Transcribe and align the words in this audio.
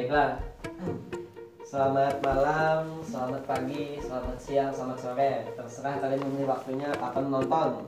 Baiklah. 0.00 0.40
Selamat 1.60 2.24
malam, 2.24 3.04
selamat 3.04 3.44
pagi, 3.44 4.00
selamat 4.00 4.36
siang, 4.40 4.72
selamat 4.72 4.96
sore. 4.96 5.44
Terserah 5.52 6.00
kalian 6.00 6.24
memilih 6.24 6.48
waktunya 6.48 6.88
kapan 6.96 7.28
nonton. 7.28 7.84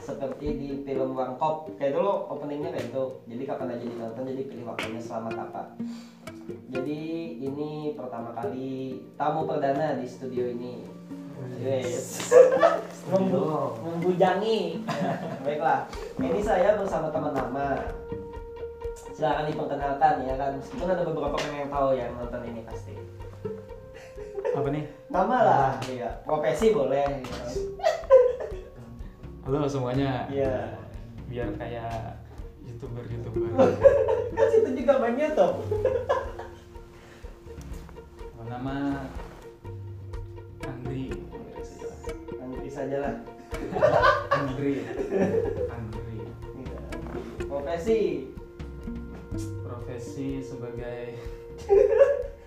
Seperti 0.00 0.56
di 0.56 0.68
film 0.88 1.12
Warkop. 1.12 1.68
Kayak 1.76 2.00
dulu 2.00 2.32
openingnya 2.32 2.72
kayak 2.72 2.88
itu. 2.88 3.04
Jadi 3.28 3.42
kapan 3.44 3.76
aja 3.76 3.84
ditonton, 3.84 4.24
jadi 4.32 4.42
pilih 4.48 4.64
waktunya 4.72 5.00
selamat 5.04 5.34
apa. 5.36 5.62
Jadi 6.72 7.02
ini 7.44 7.92
pertama 7.92 8.32
kali 8.32 9.04
tamu 9.20 9.44
perdana 9.44 10.00
di 10.00 10.08
studio 10.08 10.48
ini. 10.48 10.80
Yes. 11.60 12.32
Membu- 13.12 13.76
membujangi. 13.84 14.80
Baiklah. 15.44 15.84
Ini 16.16 16.40
saya 16.40 16.80
bersama 16.80 17.12
teman 17.12 17.36
lama 17.36 17.84
silakan 19.20 19.52
diperkenalkan 19.52 20.14
ya 20.24 20.34
kan? 20.40 20.50
Meskipun 20.56 20.88
ada 20.88 21.04
beberapa 21.04 21.36
orang 21.36 21.56
yang 21.60 21.68
tahu 21.68 21.88
yang 21.92 22.10
nonton 22.16 22.40
ini 22.48 22.60
pasti. 22.64 22.96
Apa 24.56 24.68
nih? 24.72 24.84
Nama 25.12 25.36
lah 25.44 25.70
iya. 25.92 26.10
Profesi 26.24 26.72
boleh 26.72 27.20
gitu. 27.20 27.76
halo 29.44 29.68
semuanya. 29.68 30.24
Iya. 30.32 30.80
biar 31.30 31.46
kayak 31.62 32.18
youtuber 32.66 33.06
youtuber 33.06 33.70
kan 34.34 34.46
situ 34.50 34.82
juga 34.82 34.98
banyak 34.98 35.30
tuh 35.38 35.62
nama 38.50 39.06
Andri. 40.66 41.14
Nanti 42.34 42.66
saja 42.66 42.96
lah 42.98 43.14
Andri 44.32 44.80
Andri. 45.70 46.16
Iya. 46.60 46.80
profesi 47.46 48.00
profesi 49.62 50.42
sebagai 50.42 51.14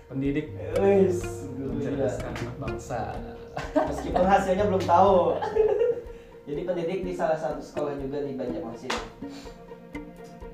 pendidik. 0.08 0.52
Wis 0.80 1.24
juga. 1.56 1.72
mencerdaskan 1.72 2.32
anak 2.36 2.56
bangsa. 2.60 3.00
Meskipun 3.88 4.24
hasilnya 4.26 4.64
belum 4.68 4.84
tahu. 4.84 5.40
Jadi 6.44 6.60
pendidik 6.68 7.00
di 7.08 7.12
salah 7.16 7.38
satu 7.40 7.60
sekolah 7.64 7.96
juga 7.96 8.20
di 8.20 8.36
Banjarmasin. 8.36 8.92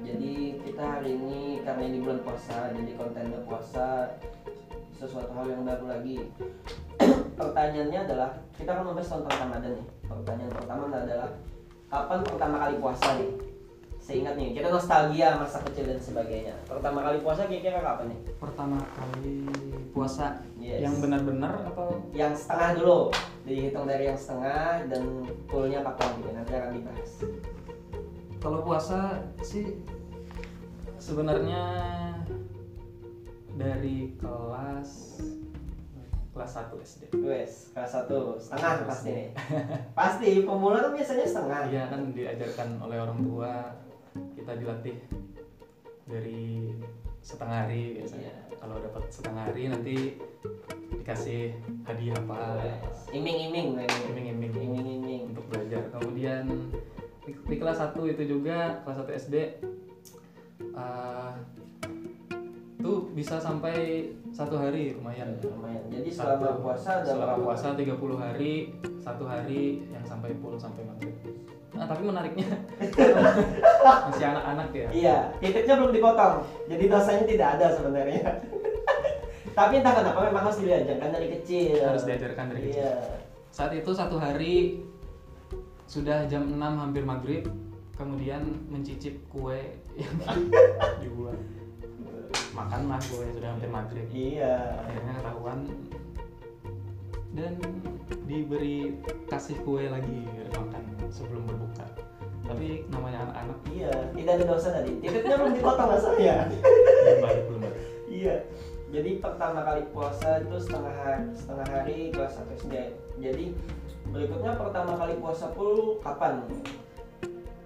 Jadi 0.01 0.35
kita 0.63 0.83
hari 0.87 1.19
ini 1.19 1.67
karena 1.67 1.83
ini 1.83 1.99
bulan 1.99 2.21
puasa 2.23 2.71
jadi 2.73 2.93
kontennya 2.95 3.41
puasa 3.43 4.15
sesuatu 4.95 5.35
hal 5.35 5.51
yang 5.51 5.67
baru 5.67 5.87
lagi. 5.91 6.31
Pertanyaannya 7.41 8.01
adalah 8.07 8.31
kita 8.55 8.71
akan 8.71 8.85
membahas 8.95 9.11
tentang 9.11 9.37
Ramadan 9.49 9.73
nih. 9.75 9.87
Pertanyaan 10.07 10.53
pertama 10.55 10.83
adalah 10.95 11.31
kapan 11.91 12.21
pertama 12.23 12.57
kali 12.63 12.75
puasa 12.79 13.09
nih 13.19 13.50
seingat 14.11 14.35
nih 14.35 14.59
kita 14.59 14.75
nostalgia 14.75 15.39
masa 15.39 15.63
kecil 15.71 15.87
dan 15.87 16.03
sebagainya. 16.03 16.59
Pertama 16.67 16.99
kali 17.07 17.23
puasa 17.23 17.47
kira-kira 17.47 17.79
kapan 17.79 18.11
nih? 18.11 18.21
Pertama 18.43 18.83
kali 18.99 19.47
puasa 19.95 20.43
Yes. 20.59 20.83
yang 20.83 20.99
benar-benar 20.99 21.63
atau? 21.71 21.95
Yang 22.11 22.43
setengah 22.43 22.71
dulu. 22.83 23.01
Dihitung 23.47 23.87
dari 23.87 24.11
yang 24.11 24.19
setengah 24.19 24.91
dan 24.91 25.03
fullnya 25.47 25.87
kapan 25.87 26.11
gitu 26.19 26.31
nanti 26.35 26.53
akan 26.59 26.71
dibahas. 26.75 27.11
Kalau 28.43 28.59
puasa 28.67 28.99
sih 29.47 29.79
sebenarnya 30.99 31.63
dari 33.55 34.19
kelas 34.19 34.91
kelas 36.35 36.53
1 36.57 36.83
SD 36.83 37.03
wes 37.23 37.71
kelas 37.79 37.95
satu. 37.95 38.43
Setengah 38.43 38.91
pasti 38.91 39.11
nih 39.15 39.29
pasti. 39.95 40.31
Pemula 40.43 40.83
kan 40.83 40.93
biasanya 40.99 41.27
setengah. 41.31 41.63
Iya 41.71 41.85
kan 41.87 42.01
diajarkan 42.11 42.69
oleh 42.83 42.99
orang 42.99 43.21
tua 43.23 43.55
kita 44.35 44.53
dilatih 44.59 44.97
dari 46.11 46.75
setengah 47.21 47.67
hari 47.67 48.01
biasanya. 48.01 48.33
Iya. 48.33 48.57
Kalau 48.61 48.77
dapat 48.77 49.03
setengah 49.09 49.43
hari 49.49 49.63
nanti 49.73 49.97
dikasih 51.01 51.57
hadiah 51.89 52.17
apa? 52.21 52.61
iming-iming 53.11 53.79
nah 53.79 53.85
ini. 53.87 54.01
Iming-iming 54.13 54.53
iming-iming 54.53 55.23
untuk 55.33 55.45
belajar. 55.49 55.83
Kemudian 55.97 56.45
di, 57.25 57.33
di 57.35 57.57
kelas 57.57 57.79
1 57.81 57.97
itu 58.13 58.23
juga 58.27 58.85
kelas 58.85 58.99
1 59.07 59.21
SD 59.29 59.35
eh, 60.61 61.33
tuh 62.81 63.13
bisa 63.13 63.37
sampai 63.37 64.09
satu 64.33 64.57
hari 64.57 64.97
lumayan. 64.97 65.37
lumayan 65.45 65.85
jadi 65.93 66.09
selama 66.09 66.57
puasa 66.65 67.05
ada 67.05 67.13
selama 67.13 67.37
puasa 67.45 67.77
30 67.77 67.93
hari 68.17 68.73
satu 68.97 69.25
hari 69.29 69.85
yang 69.93 70.05
sampai 70.09 70.33
full 70.41 70.57
sampai 70.57 70.89
maghrib 70.89 71.13
nah 71.71 71.87
tapi 71.87 72.03
menariknya. 72.03 72.49
Masih 74.11 74.27
anak-anak 74.27 74.69
ya? 74.75 74.89
Iya 74.91 75.17
titiknya 75.39 75.75
belum 75.79 75.93
dipotong. 75.95 76.35
Jadi 76.67 76.85
dosanya 76.91 77.25
tidak 77.27 77.49
ada 77.59 77.67
sebenarnya. 77.79 78.23
Tapi 79.59 79.83
entah 79.83 79.95
kenapa 79.99 80.19
memang 80.31 80.43
harus 80.47 80.63
diajarkan 80.63 81.11
dari 81.11 81.29
kecil. 81.39 81.83
Harus 81.83 82.07
diajarkan 82.07 82.45
dari 82.55 82.61
kecil. 82.71 82.87
Iya. 82.87 82.95
Saat 83.51 83.73
itu 83.75 83.91
satu 83.91 84.17
hari 84.17 84.81
sudah 85.91 86.25
jam 86.31 86.47
6 86.47 86.55
hampir 86.55 87.03
maghrib 87.03 87.45
kemudian 87.99 88.47
mencicip 88.71 89.19
kue 89.29 89.59
yang 89.99 90.15
dibuat. 91.03 91.37
Makanlah 92.55 93.03
kue 93.11 93.27
sudah 93.35 93.51
hampir 93.53 93.69
maghrib. 93.69 94.07
Iya. 94.15 94.87
Akhirnya 94.87 95.13
ketahuan. 95.19 95.59
Dan 97.31 97.53
diberi 98.31 98.95
kasih 99.27 99.59
kue 99.67 99.91
lagi 99.91 100.23
makan 100.55 100.83
sebelum 101.11 101.43
berbuka 101.51 101.87
tapi 102.47 102.87
namanya 102.91 103.27
anak-anak 103.27 103.59
iya 103.75 103.93
tidak 104.15 104.33
ada 104.39 104.45
dosa 104.47 104.69
tadi 104.79 104.93
titiknya 105.03 105.37
belum 105.39 105.55
dipotong 105.59 105.89
masalahnya 105.91 106.37
belum 106.47 107.19
balik 107.23 107.43
belum 107.51 107.61
balik 107.67 107.81
Iya. 108.11 108.43
Jadi 108.91 109.23
pertama 109.23 109.63
kali 109.63 109.87
puasa 109.95 110.43
itu 110.43 110.59
setengah 110.59 110.95
hari, 110.99 111.31
setengah 111.31 111.67
hari 111.71 111.97
kelas 112.11 112.43
1 112.43 112.59
SD. 112.59 112.75
Jadi 113.23 113.45
berikutnya 114.11 114.59
pertama 114.59 114.99
kali 114.99 115.15
puasa 115.23 115.47
full 115.55 116.03
kapan? 116.03 116.43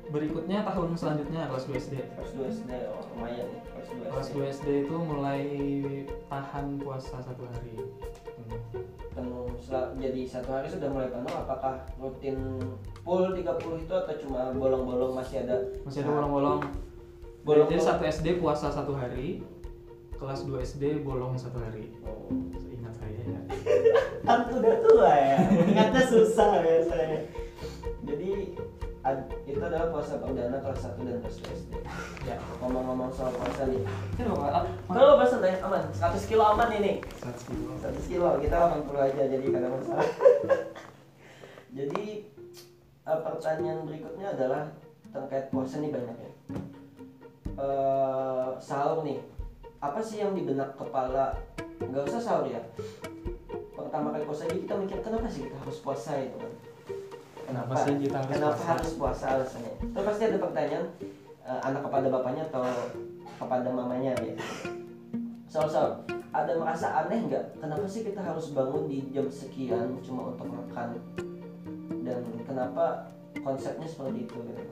berikutnya 0.04 0.62
tahun 0.62 0.94
selanjutnya 0.94 1.48
kelas 1.48 1.64
2 1.66 1.74
SD 1.80 1.94
Kelas 1.97 2.30
2 2.36 2.54
SD. 2.60 2.70
Oh, 2.92 3.03
lumayan 3.16 3.50
nih 3.50 3.62
kelas 3.72 3.88
2 3.88 4.12
kelas 4.12 4.26
SD. 4.30 4.36
2 4.36 4.53
SD 4.53 4.69
itu 4.84 4.94
mulai 5.00 5.42
tahan 6.30 6.66
puasa 6.78 7.19
satu 7.24 7.48
hari 7.50 7.82
Hmm. 8.34 8.84
Jadi 9.72 10.20
satu 10.28 10.50
hari 10.52 10.69
sudah 10.69 10.88
mulai 10.92 11.08
penuh 11.08 11.32
apakah 11.32 11.80
rutin 11.97 12.36
full 13.00 13.32
30 13.32 13.84
itu 13.84 13.94
atau 13.94 14.14
cuma 14.20 14.52
bolong-bolong 14.52 15.16
masih 15.16 15.44
ada? 15.48 15.56
Masih 15.84 16.04
ada 16.04 16.12
bolong-bolong. 16.12 16.60
Bolong 17.44 17.69
jadi 17.69 17.80
satu 17.80 18.03
SD 18.04 18.41
puasa 18.41 18.72
satu 18.72 18.97
hari 18.97 19.44
kelas 20.16 20.47
2 20.48 20.64
SD 20.64 21.04
bolong 21.04 21.36
satu 21.36 21.60
hari. 21.60 21.92
Oh. 22.04 22.28
seingat 22.56 22.94
saya 22.97 23.20
ya. 23.20 23.41
Kan 24.26 24.48
udah 24.48 24.76
tua 24.80 25.12
ya 25.12 25.36
ingatnya 25.69 26.03
susah 26.08 26.64
biasanya 26.64 27.28
jadi 28.04 28.56
ad- 28.56 28.73
itu 29.44 29.60
adalah 29.60 29.92
puasa 29.92 30.16
perdana 30.16 30.56
kelas 30.65 30.97
1 30.97 31.04
dan 31.04 31.20
kelas 31.20 31.37
2 31.44 31.60
SD 31.60 31.72
ya. 32.25 32.41
Ngomong-ngomong 32.65 33.12
soal 33.12 33.37
puasa 33.37 33.69
nih. 33.69 33.84
Kalau 34.16 35.20
puasa 35.20 35.44
udah 35.44 35.60
aman. 35.69 35.82
100 35.92 36.25
kilo 36.25 36.41
aman 36.41 36.72
ini. 36.72 37.04
Satu 37.20 37.53
kilo. 37.53 37.76
100 37.84 38.00
kilo 38.09 38.28
kita 38.41 38.56
80 38.56 38.97
aja 38.97 39.22
jadi 39.28 39.44
kagak 39.44 39.72
masalah. 39.76 40.09
Jadi 41.75 42.31
eh, 43.03 43.19
pertanyaan 43.26 43.82
berikutnya 43.82 44.31
adalah 44.31 44.70
terkait 45.10 45.50
puasa 45.50 45.82
nih 45.82 45.91
banyak 45.91 46.16
ya. 46.22 46.32
Eh, 47.60 48.50
sahur 48.62 49.04
nih. 49.04 49.19
Apa 49.82 50.00
sih 50.00 50.22
yang 50.22 50.32
di 50.32 50.47
benak 50.47 50.78
kepala? 50.81 51.34
Nggak 51.82 52.09
usah 52.09 52.22
sahur 52.22 52.47
ya. 52.47 52.62
Pertama 53.75 54.15
kali 54.15 54.25
puasa 54.25 54.47
aja 54.48 54.54
kita 54.54 54.78
mikir 54.81 55.03
kenapa 55.03 55.26
sih 55.28 55.50
kita 55.50 55.60
harus 55.60 55.82
puasa 55.82 56.15
itu 56.22 56.38
kan 56.38 56.73
Kenapa 57.54 57.87
sih 57.87 57.94
kita 58.03 58.19
harus 58.19 58.34
kenapa 58.34 58.50
puasa? 58.59 58.66
harus 58.75 58.92
puasa 58.98 59.25
alasannya? 59.38 59.72
Itu 59.78 60.01
pasti 60.03 60.22
ada 60.27 60.39
pertanyaan 60.42 60.84
eh, 61.47 61.60
anak 61.62 61.80
kepada 61.86 62.06
bapaknya 62.10 62.42
atau 62.51 62.66
kepada 63.39 63.68
mamanya 63.71 64.12
ya. 64.18 64.34
Soal 65.47 65.71
soal 65.71 66.03
ada 66.34 66.53
merasa 66.59 67.06
aneh 67.06 67.30
nggak? 67.30 67.62
Kenapa 67.62 67.86
sih 67.86 68.03
kita 68.03 68.18
harus 68.18 68.51
bangun 68.51 68.91
di 68.91 69.06
jam 69.15 69.30
sekian 69.30 70.03
cuma 70.03 70.34
untuk 70.34 70.51
makan? 70.51 70.98
Dan 72.03 72.27
kenapa 72.42 73.06
konsepnya 73.39 73.86
seperti 73.86 74.27
itu 74.27 74.34
gitu? 74.34 74.62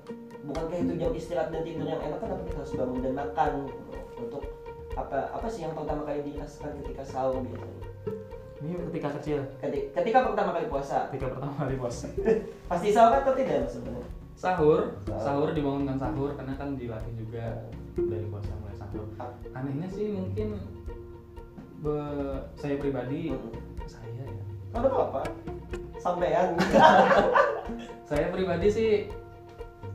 Bukan 0.43 0.67
kayak 0.67 0.83
itu 0.91 0.95
jam 0.99 1.13
istirahat 1.15 1.49
dan 1.55 1.63
tidur 1.63 1.87
yang 1.87 2.03
enak? 2.03 2.19
Kenapa 2.19 2.43
kita 2.51 2.59
harus 2.67 2.75
bangun 2.75 2.99
dan 2.99 3.15
makan? 3.15 3.51
Gitu, 3.71 3.95
untuk 4.27 4.43
apa 4.99 5.31
apa 5.31 5.47
sih 5.47 5.63
yang 5.63 5.73
pertama 5.79 6.03
kali 6.03 6.35
dirasakan 6.35 6.83
ketika 6.83 7.07
sahur 7.07 7.47
biasanya 7.47 7.92
ini 8.63 8.79
ketika 8.91 9.09
kecil. 9.19 9.43
Ketika, 9.59 9.99
ketika 10.01 10.19
pertama 10.31 10.51
kali 10.55 10.67
puasa. 10.71 11.11
Ketika 11.11 11.35
pertama 11.35 11.55
kali 11.59 11.75
puasa. 11.75 12.07
Pasti 12.71 12.89
sahur 12.95 13.19
atau 13.19 13.35
tidak 13.35 13.67
sebenarnya? 13.67 14.07
Sahur. 14.39 14.81
Sahur. 15.03 15.23
sahur 15.23 15.49
dibangunkan 15.51 15.99
sahur 15.99 16.31
karena 16.35 16.55
kan 16.55 16.79
dilatih 16.79 17.15
juga 17.19 17.67
dari 17.99 18.27
puasa 18.31 18.55
mulai 18.63 18.77
sahur. 18.79 19.07
Anehnya 19.53 19.89
sih 19.91 20.15
mungkin 20.15 20.63
be- 21.83 22.43
saya 22.55 22.79
pribadi 22.79 23.35
Hmm. 23.35 23.51
saya 23.91 24.23
ya. 24.25 24.45
Ada 24.79 24.89
apa? 24.89 25.23
Sampean. 25.99 26.49
saya 28.11 28.27
pribadi 28.31 28.67
sih 28.71 28.91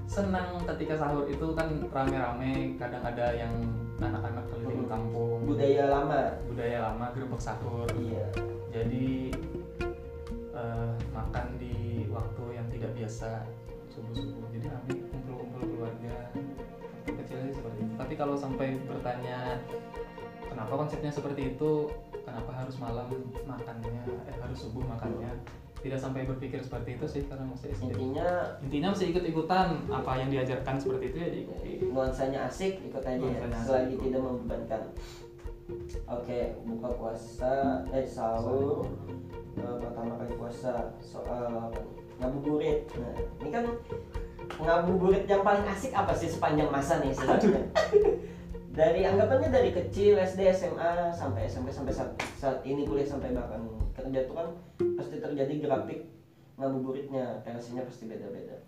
senang 0.07 0.59
ketika 0.75 0.99
sahur 0.99 1.23
itu 1.27 1.55
kan 1.55 1.71
rame-rame. 1.87 2.75
Kadang 2.75 3.03
ada 3.03 3.31
yang 3.31 3.51
anak-anak 3.97 4.43
keliling 4.51 4.83
Hmm. 4.85 4.91
kampung. 4.91 5.39
Budaya 5.47 5.87
lama. 5.87 6.35
Budaya 6.51 6.77
lama 6.91 7.05
gerbek 7.15 7.39
sahur. 7.39 7.87
Iya 7.95 8.27
jadi 8.77 9.33
eh, 10.53 10.93
makan 11.09 11.47
di 11.57 12.05
waktu 12.13 12.43
yang 12.53 12.67
tidak 12.69 12.91
biasa 12.93 13.41
subuh 13.89 14.13
subuh 14.13 14.45
jadi 14.53 14.69
kami 14.69 14.93
kumpul-kumpul 15.09 15.61
keluarga 15.65 16.29
waktu 16.93 17.11
kecilnya 17.23 17.51
seperti 17.55 17.79
itu. 17.81 17.93
Tapi 17.97 18.13
kalau 18.13 18.35
sampai 18.37 18.67
bertanya 18.85 19.57
kenapa 20.45 20.73
konsepnya 20.77 21.09
seperti 21.09 21.57
itu? 21.57 21.89
Kenapa 22.21 22.51
harus 22.53 22.75
malam 22.77 23.07
makannya 23.47 24.03
eh 24.29 24.35
harus 24.37 24.57
subuh 24.61 24.83
makannya? 24.85 25.31
Tidak 25.77 25.97
sampai 26.01 26.25
berpikir 26.25 26.59
seperti 26.59 26.97
itu 26.97 27.05
sih 27.05 27.21
karena 27.29 27.45
masih 27.47 27.69
SD 27.71 27.93
intinya 27.93 28.29
intinya 28.61 28.87
masih 28.93 29.05
ikut-ikutan. 29.13 29.67
Apa 29.89 30.21
yang 30.21 30.29
diajarkan 30.29 30.75
seperti 30.77 31.13
itu 31.13 31.17
ya 31.17 31.29
diikuti. 31.31 31.71
Nuansanya 31.89 32.49
asik 32.49 32.81
ikut 32.85 33.01
aja 33.01 33.23
ya. 33.23 33.39
Asik. 33.47 33.65
selagi 33.65 33.95
tidak 34.01 34.21
membebankan 34.21 34.81
oke 36.07 36.39
buka 36.63 36.89
puasa 36.95 37.83
eh 37.91 38.07
sahur. 38.07 38.87
Eh, 39.57 39.75
pertama 39.81 40.21
kali 40.21 40.33
puasa 40.37 40.93
soal 41.01 41.73
nih? 41.73 41.85
ngabuburit 42.17 42.81
nah 42.97 43.13
ini 43.45 43.49
kan 43.53 43.65
ngabuburit 44.57 45.29
yang 45.29 45.45
paling 45.45 45.65
asik 45.69 45.93
apa 45.93 46.13
sih 46.17 46.29
sepanjang 46.29 46.69
masa 46.73 46.97
nih 47.01 47.13
sebenarnya? 47.13 47.61
Dari 48.77 49.09
anggapannya 49.09 49.49
dari 49.49 49.73
kecil 49.73 50.21
SD 50.21 50.53
SMA 50.53 51.09
sampai 51.09 51.49
SMP 51.49 51.73
sampai 51.73 51.89
saat, 51.89 52.13
saat 52.37 52.61
ini 52.61 52.85
kuliah 52.85 53.09
sampai 53.09 53.33
bahkan 53.33 53.65
kerja 53.97 54.29
tuh 54.29 54.37
kan 54.37 54.47
pasti 54.93 55.17
terjadi 55.17 55.65
grafik 55.65 56.05
ngabuburitnya 56.61 57.41
versinya 57.41 57.81
pasti 57.89 58.05
beda-beda. 58.05 58.61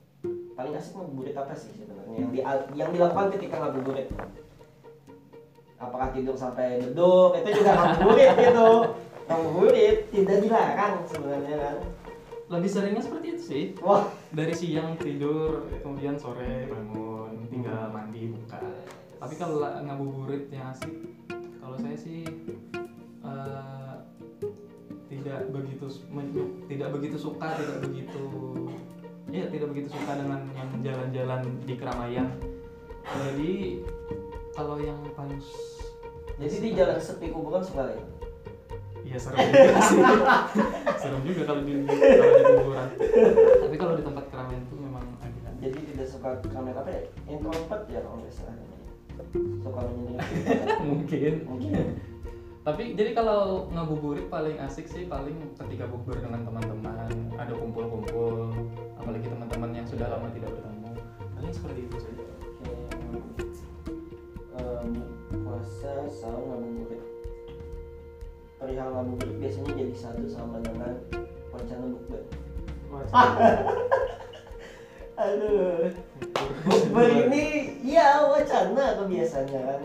Paling 0.58 0.74
asik 0.74 0.98
ngabuburit 0.98 1.38
apa 1.38 1.54
sih 1.54 1.70
sebenarnya? 1.78 2.26
Yang 2.26 2.30
di, 2.34 2.40
yang 2.74 2.90
dilakukan 2.90 3.38
ketika 3.38 3.62
ngabuburit 3.62 4.10
apakah 5.80 6.12
tidur 6.12 6.36
sampai 6.36 6.84
duduk 6.84 7.40
itu 7.40 7.64
juga 7.64 7.72
ngabuburit 7.80 8.30
gitu. 8.36 8.70
Ngabuburit 9.26 9.98
tidak 10.12 10.38
dilarang 10.44 10.96
sebenarnya 11.08 11.56
kan? 11.58 11.78
Lebih 12.50 12.70
seringnya 12.70 13.04
seperti 13.06 13.28
itu 13.34 13.44
sih. 13.44 13.64
Wah. 13.80 14.12
Dari 14.36 14.54
siang 14.54 15.00
tidur 15.00 15.72
kemudian 15.82 16.20
sore 16.20 16.68
bangun 16.68 17.48
tinggal 17.48 17.90
mandi 17.96 18.30
buka. 18.36 18.60
Tapi 19.20 19.34
kalau 19.40 19.64
la- 19.64 19.80
ngabuburit 19.84 20.52
yang 20.52 20.72
asik 20.76 20.94
kalau 21.60 21.76
saya 21.80 21.96
sih 21.96 22.26
eh, 23.24 23.96
tidak 25.10 25.50
begitu 25.54 25.86
tidak 26.70 26.90
begitu 26.94 27.18
suka 27.18 27.58
tidak 27.58 27.78
begitu 27.86 28.26
ya 29.30 29.46
tidak 29.50 29.68
begitu 29.74 29.90
suka 29.94 30.12
dengan 30.18 30.42
yang 30.58 30.70
jalan-jalan 30.82 31.42
di 31.66 31.74
keramaian. 31.78 32.28
Jadi 33.10 33.82
kalau 34.60 34.76
yang 34.84 35.00
paling 35.16 35.40
jadi 36.36 36.56
di 36.60 36.70
jalan 36.76 37.00
sepi 37.00 37.32
kuburan 37.32 37.64
suka 37.64 37.96
ya 37.96 38.04
Iya 39.10 39.18
serem 39.18 39.42
juga 39.42 39.82
sih. 39.90 40.00
serem 41.02 41.22
juga 41.26 41.42
kalau 41.50 41.62
di 41.66 41.74
kalau 41.82 42.30
di 42.30 42.44
kuburan. 42.46 42.88
Tapi 43.66 43.76
kalau 43.82 43.94
di 43.98 44.04
tempat 44.06 44.26
keramaian 44.30 44.62
itu 44.62 44.76
memang 44.78 45.06
agak 45.24 45.54
jadi 45.58 45.80
tidak 45.82 46.08
suka 46.08 46.30
kamera 46.46 46.86
apa 46.86 46.92
ya 46.94 47.02
introvert 47.26 47.84
ya 47.90 48.00
kalau 48.06 48.22
nggak 48.22 48.34
salah 48.38 48.54
namanya. 48.54 48.88
suka 49.66 49.80
menyendiri 49.82 50.22
mungkin. 50.94 51.34
mungkin 51.50 51.86
Tapi 52.60 52.84
jadi 52.94 53.12
kalau 53.18 53.66
ngabuburit 53.74 54.30
paling 54.30 54.62
asik 54.62 54.86
sih 54.86 55.10
paling 55.10 55.42
ketika 55.58 55.90
bukber 55.90 56.22
dengan 56.22 56.46
teman-teman, 56.46 57.10
ada 57.40 57.54
kumpul-kumpul, 57.56 58.54
apalagi 58.94 59.26
teman-teman 59.26 59.74
yang 59.74 59.88
sudah 59.90 60.06
lama 60.06 60.30
tidak 60.38 60.54
bertemu. 60.54 60.92
Paling 61.34 61.54
seperti 61.56 61.80
itu 61.88 61.98
saja. 61.98 62.29
Em, 64.60 64.92
puasa 65.32 66.04
sahur 66.12 66.44
ngabuburit 66.44 67.00
perihal 68.60 68.92
ngabuburit 68.92 69.36
biasanya 69.40 69.72
jadi 69.72 69.96
satu 69.96 70.28
sama 70.28 70.60
dengan 70.60 71.00
wacana 71.56 71.86
bukber 71.88 72.22
aduh. 75.20 75.92
Bukber 76.68 77.08
ini 77.28 77.76
ya 77.84 78.24
wacana 78.28 79.00
kebiasaannya 79.00 79.62
kan. 79.64 79.82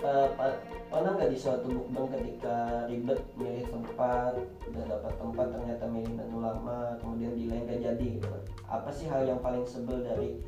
Pa- 0.00 0.60
pernah 0.86 1.12
nggak 1.18 1.32
di 1.32 1.38
suatu 1.40 1.66
bukber 1.68 2.16
ketika 2.16 2.86
ribet 2.88 3.20
milih 3.36 3.66
tempat 3.68 4.36
udah 4.70 4.84
dapat 4.86 5.12
tempat 5.18 5.46
ternyata 5.52 5.84
milih 5.88 6.12
menu 6.12 6.38
lama 6.40 6.96
kemudian 7.02 7.32
di 7.36 7.44
lain 7.50 7.68
gak 7.68 7.82
jadi 7.82 8.06
gitu 8.20 8.26
kan? 8.28 8.42
Apa 8.68 8.90
sih 8.92 9.08
hal 9.08 9.24
yang 9.28 9.40
paling 9.40 9.64
sebel 9.68 10.00
dari 10.04 10.40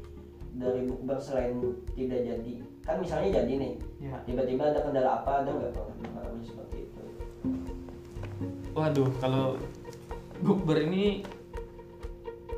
dari 0.56 0.88
bukber 0.88 1.20
selain 1.20 1.76
tidak 1.93 2.25
jadi 2.25 2.52
kan 2.88 2.96
misalnya 2.99 3.44
jadi 3.44 3.52
nih 3.61 3.73
Ya. 3.99 4.14
tiba-tiba 4.25 4.70
ada 4.73 4.81
kendala 4.81 5.20
apa 5.20 5.43
ada 5.43 5.50
nggak 5.52 5.75
pernah 5.75 5.94
mengalami 6.00 6.43
seperti 6.46 6.87
itu? 6.87 7.02
Waduh, 8.73 9.11
kalau 9.19 9.58
bukber 10.38 10.87
ini 10.87 11.26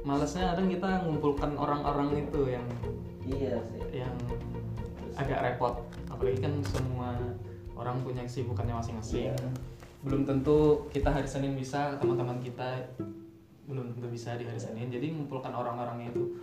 malesnya 0.04 0.52
kadang 0.52 0.68
kita 0.68 1.00
ngumpulkan 1.08 1.56
orang-orang 1.56 2.28
itu 2.28 2.40
yang 2.46 2.66
iya 3.24 3.56
sih. 3.72 4.04
yang 4.04 4.12
agak 5.16 5.40
repot. 5.40 5.80
Apalagi 6.12 6.44
kan 6.44 6.52
semua 6.64 7.16
orang 7.72 8.04
punya 8.04 8.22
kesibukannya 8.24 8.76
masing-masing. 8.76 9.32
Iya. 9.32 9.36
belum 10.00 10.24
tentu 10.24 10.88
kita 10.88 11.12
hari 11.12 11.28
Senin 11.28 11.52
bisa 11.52 12.00
teman-teman 12.00 12.40
kita 12.40 12.88
belum 13.68 13.92
tentu 13.96 14.08
bisa 14.08 14.36
di 14.36 14.44
hari 14.48 14.56
Senin. 14.56 14.88
Jadi 14.88 15.12
mengumpulkan 15.12 15.52
orang-orangnya 15.52 16.08
itu 16.12 16.40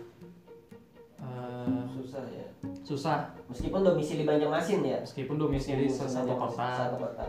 eh, 1.22 1.82
susah 1.92 2.24
ya. 2.30 2.46
susah. 2.82 3.18
Meskipun 3.52 3.84
domisili 3.84 4.24
Banjarmasin 4.24 4.80
ya. 4.80 4.98
Meskipun 5.04 5.36
domisili 5.36 5.90
satu 5.90 6.34
kota. 6.38 6.88
satu 6.88 6.96
kota. 6.96 7.26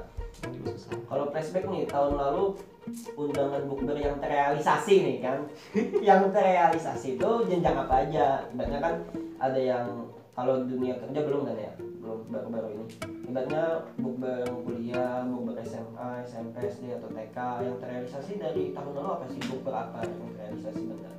Kalau 1.09 1.25
flashback 1.33 1.65
nih 1.67 1.83
tahun 1.89 2.15
lalu 2.15 2.55
undangan 3.17 3.61
bukber 3.67 3.97
yang 3.97 4.15
terrealisasi 4.17 4.95
nih 5.03 5.17
kan. 5.21 5.39
Yang 6.07 6.21
terrealisasi 6.33 7.07
itu 7.19 7.29
jenjang 7.49 7.75
apa 7.75 8.07
aja? 8.07 8.45
Ibaratnya 8.49 8.79
kan 8.81 8.95
ada 9.37 9.59
yang 9.59 9.85
kalau 10.33 10.63
dunia 10.63 10.95
kerja 10.97 11.19
belum 11.27 11.41
kan 11.51 11.57
ya? 11.57 11.71
Belum 11.99 12.19
baru-baru 12.31 12.67
ini. 12.79 12.85
Ibaratnya 13.29 13.65
bukber 13.99 14.47
kuliah 14.65 15.21
bukber 15.27 15.59
SMA 15.61 16.09
SMP 16.25 16.55
SD 16.65 16.97
atau 16.97 17.09
TK 17.11 17.37
yang 17.67 17.75
terrealisasi 17.77 18.31
dari 18.39 18.63
tahun 18.73 18.93
lalu 18.95 19.09
apa 19.19 19.25
sih? 19.29 19.41
Bukber 19.51 19.73
apa 19.75 19.99
yang 20.07 20.31
terrealisasi 20.33 20.81
benar? 20.87 21.15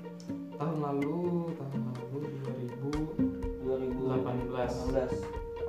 Tahun 0.59 0.79
lalu 0.81 1.19
tahun 1.55 1.71
lalu 1.77 1.90
2018 3.81 4.53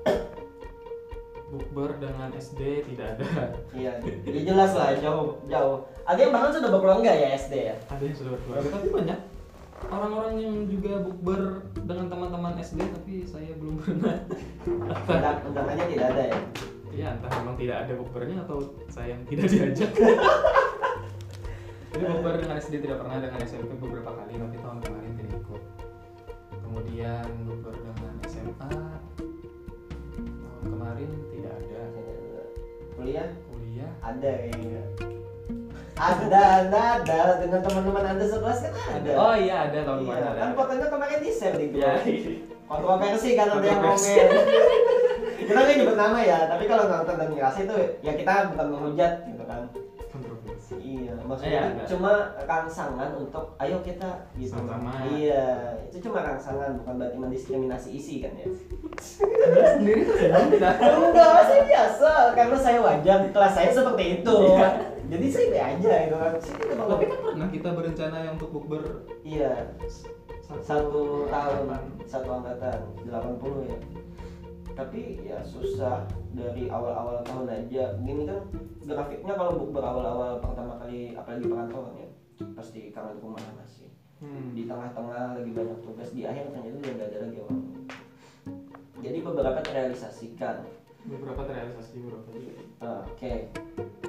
2018 0.03 0.51
bukber 1.51 1.99
dengan 1.99 2.31
SD 2.31 2.87
tidak 2.87 3.19
ada. 3.19 3.51
Iya 3.75 3.99
ya 4.23 4.41
jelas 4.47 4.71
lah 4.71 4.95
jauh 4.95 5.43
jauh. 5.51 5.83
Ada 6.07 6.19
yang 6.23 6.31
bahkan 6.31 6.51
sudah 6.55 6.69
berkeluarga 6.71 7.11
ya 7.11 7.27
SD 7.35 7.53
ya? 7.59 7.75
Ada 7.91 8.03
yang 8.07 8.15
sudah 8.15 8.31
berkeluarga 8.39 8.67
tapi 8.71 8.87
banyak. 8.87 9.19
Orang-orang 9.91 10.33
yang 10.39 10.55
juga 10.71 10.93
bukber 11.03 11.41
dengan 11.83 12.07
teman-teman 12.07 12.53
SD 12.63 12.79
tapi 12.79 13.13
saya 13.27 13.51
belum 13.59 13.75
pernah. 13.83 14.15
Undang- 15.11 15.43
undangannya 15.51 15.85
tidak 15.91 16.07
ada 16.15 16.23
ya? 16.31 16.39
Ya 16.91 17.07
entah 17.15 17.31
memang 17.43 17.55
tidak 17.59 17.77
ada 17.87 17.93
bukbernya 17.99 18.37
atau 18.47 18.57
saya 18.87 19.15
yang 19.15 19.23
tidak 19.27 19.47
diajak. 19.51 19.91
Jadi 21.91 22.03
bukber 22.07 22.39
dengan 22.39 22.55
SD 22.63 22.79
tidak 22.79 23.03
pernah 23.03 23.19
dengan 23.19 23.39
SMP 23.43 23.75
beberapa 23.75 24.15
kali 24.15 24.39
tapi 24.39 24.55
tahun 24.63 24.79
kemarin 24.79 25.11
tidak 25.19 25.35
ikut 25.43 25.61
kemudian 26.71 27.27
bukber 27.43 27.75
dengan 27.83 28.15
SMA 28.31 28.71
tahun 30.39 30.63
kemarin 30.63 31.09
tidak 31.35 31.53
ada. 31.59 31.81
Kuliah? 32.95 33.27
Kuliah. 33.51 33.91
Ada 33.99 34.31
kayaknya. 34.39 34.83
Ada 35.99 36.41
ada 36.63 36.81
ada. 37.03 37.19
Dengan 37.43 37.59
teman-teman 37.59 38.03
anda 38.15 38.23
sekelas 38.23 38.59
kan 38.63 38.71
ada. 39.03 39.11
Oh 39.19 39.35
iya 39.35 39.67
ada. 39.67 39.83
Tahun 39.83 39.99
iya, 39.99 40.07
kemarin 40.07 40.23
ada. 40.31 40.39
Kan 40.39 40.51
fotonya 40.55 40.87
kemarin 40.87 41.19
di 41.19 41.31
share 41.35 41.57
di 41.59 41.67
ya 41.75 41.91
grup 41.99 42.51
kontroversi 42.71 43.29
kan 43.35 43.47
ada 43.51 43.67
yang 43.67 43.83
komen 43.83 44.27
kita 45.41 45.59
nggak 45.59 45.75
nyebut 45.83 45.97
nama 45.99 46.19
ya 46.23 46.39
tapi 46.47 46.63
kalau 46.69 46.87
nonton 46.87 47.15
dan 47.19 47.29
ngerasa 47.35 47.59
itu 47.67 47.75
ya 47.99 48.11
kita 48.15 48.55
bukan 48.55 48.67
menghujat 48.71 49.13
gitu 49.27 49.43
kan. 49.43 49.61
iya 49.75 49.90
maksudnya 51.31 51.61
itu 51.63 51.79
ada. 51.79 51.87
cuma 51.87 52.11
rangsangan 52.43 53.09
untuk 53.15 53.45
ayo 53.63 53.77
kita 53.79 54.11
gitu. 54.35 54.51
Sama-sama. 54.51 54.91
iya 55.15 55.79
itu 55.87 55.97
cuma 56.03 56.19
rangsangan 56.19 56.83
bukan 56.83 56.93
berarti 56.99 57.17
mendiskriminasi 57.17 57.89
isi 57.95 58.15
kan 58.19 58.35
ya? 58.35 58.47
Sendiri 59.79 60.01
tuh 60.03 60.15
sedang 60.19 60.51
tidak 60.51 60.75
enggak 60.83 61.43
saya 61.47 61.61
biasa. 61.63 62.11
Karena 62.35 62.57
saya 62.59 62.79
wajar 62.83 63.19
kelas 63.31 63.53
saya 63.55 63.69
seperti 63.71 64.03
itu. 64.19 64.35
Iya. 64.51 64.69
jadi 65.11 65.25
saya 65.27 65.47
be 65.51 65.59
aja 65.59 65.93
gitu 66.07 66.15
kan. 66.19 66.33
Tapi 66.87 67.03
kan 67.07 67.19
pernah 67.23 67.47
kita 67.47 67.69
berencana 67.71 68.17
yang 68.27 68.35
untuk 68.35 68.51
bukber. 68.51 68.83
Iya. 69.23 69.75
Satu 70.67 71.31
tahun 71.31 71.71
satu 72.03 72.27
angkatan 72.27 72.79
80 73.07 73.71
ya 73.71 73.77
tapi 74.73 75.19
ya 75.21 75.39
susah 75.41 76.03
dari 76.31 76.67
awal-awal 76.67 77.21
tahun 77.23 77.47
aja. 77.49 77.95
Gini 77.99 78.23
kan 78.25 78.39
grafiknya 78.81 79.33
kalau 79.35 79.61
bukber 79.61 79.83
awal-awal 79.83 80.39
pertama 80.39 80.77
kali 80.77 81.13
apalagi 81.13 81.45
perantauan 81.45 81.93
ya 81.95 82.07
pasti 82.53 82.89
kangen 82.89 83.19
rumah 83.19 83.41
masih 83.55 83.87
Hmm. 84.21 84.53
di 84.53 84.69
tengah-tengah 84.69 85.33
lagi 85.33 85.49
banyak 85.49 85.81
tugas 85.81 86.13
di 86.13 86.29
akhir 86.29 86.53
ternyata 86.53 86.77
udah 86.77 86.93
gak 86.93 87.09
ada 87.09 87.17
lagi 87.25 87.37
orang. 87.41 87.61
Jadi 89.01 89.17
beberapa 89.17 89.59
terrealisasikan. 89.65 90.55
Beberapa 91.09 91.41
terrealisasi 91.41 91.93
beberapa 92.05 92.29
juga. 92.37 92.61
Ah, 92.85 93.01
oke 93.01 93.33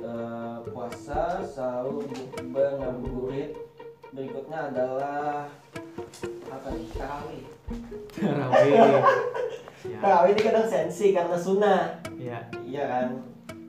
Eh, 0.03 0.57
puasa 0.69 1.41
sahur 1.47 2.05
bukber 2.05 2.71
ngabuburit 2.77 3.57
berikutnya 4.11 4.69
adalah 4.69 5.49
apa 6.51 6.69
nih? 6.75 6.87
Tarawih. 6.93 7.43
Tarawih 8.13 8.73
ya 9.87 9.99
tarawih 9.99 10.33
ini 10.35 10.41
kadang 10.43 10.67
sensi 10.67 11.07
karena 11.11 11.37
sunnah 11.37 11.81
ya 12.19 12.39
Iya 12.73 12.85
kan? 12.89 13.09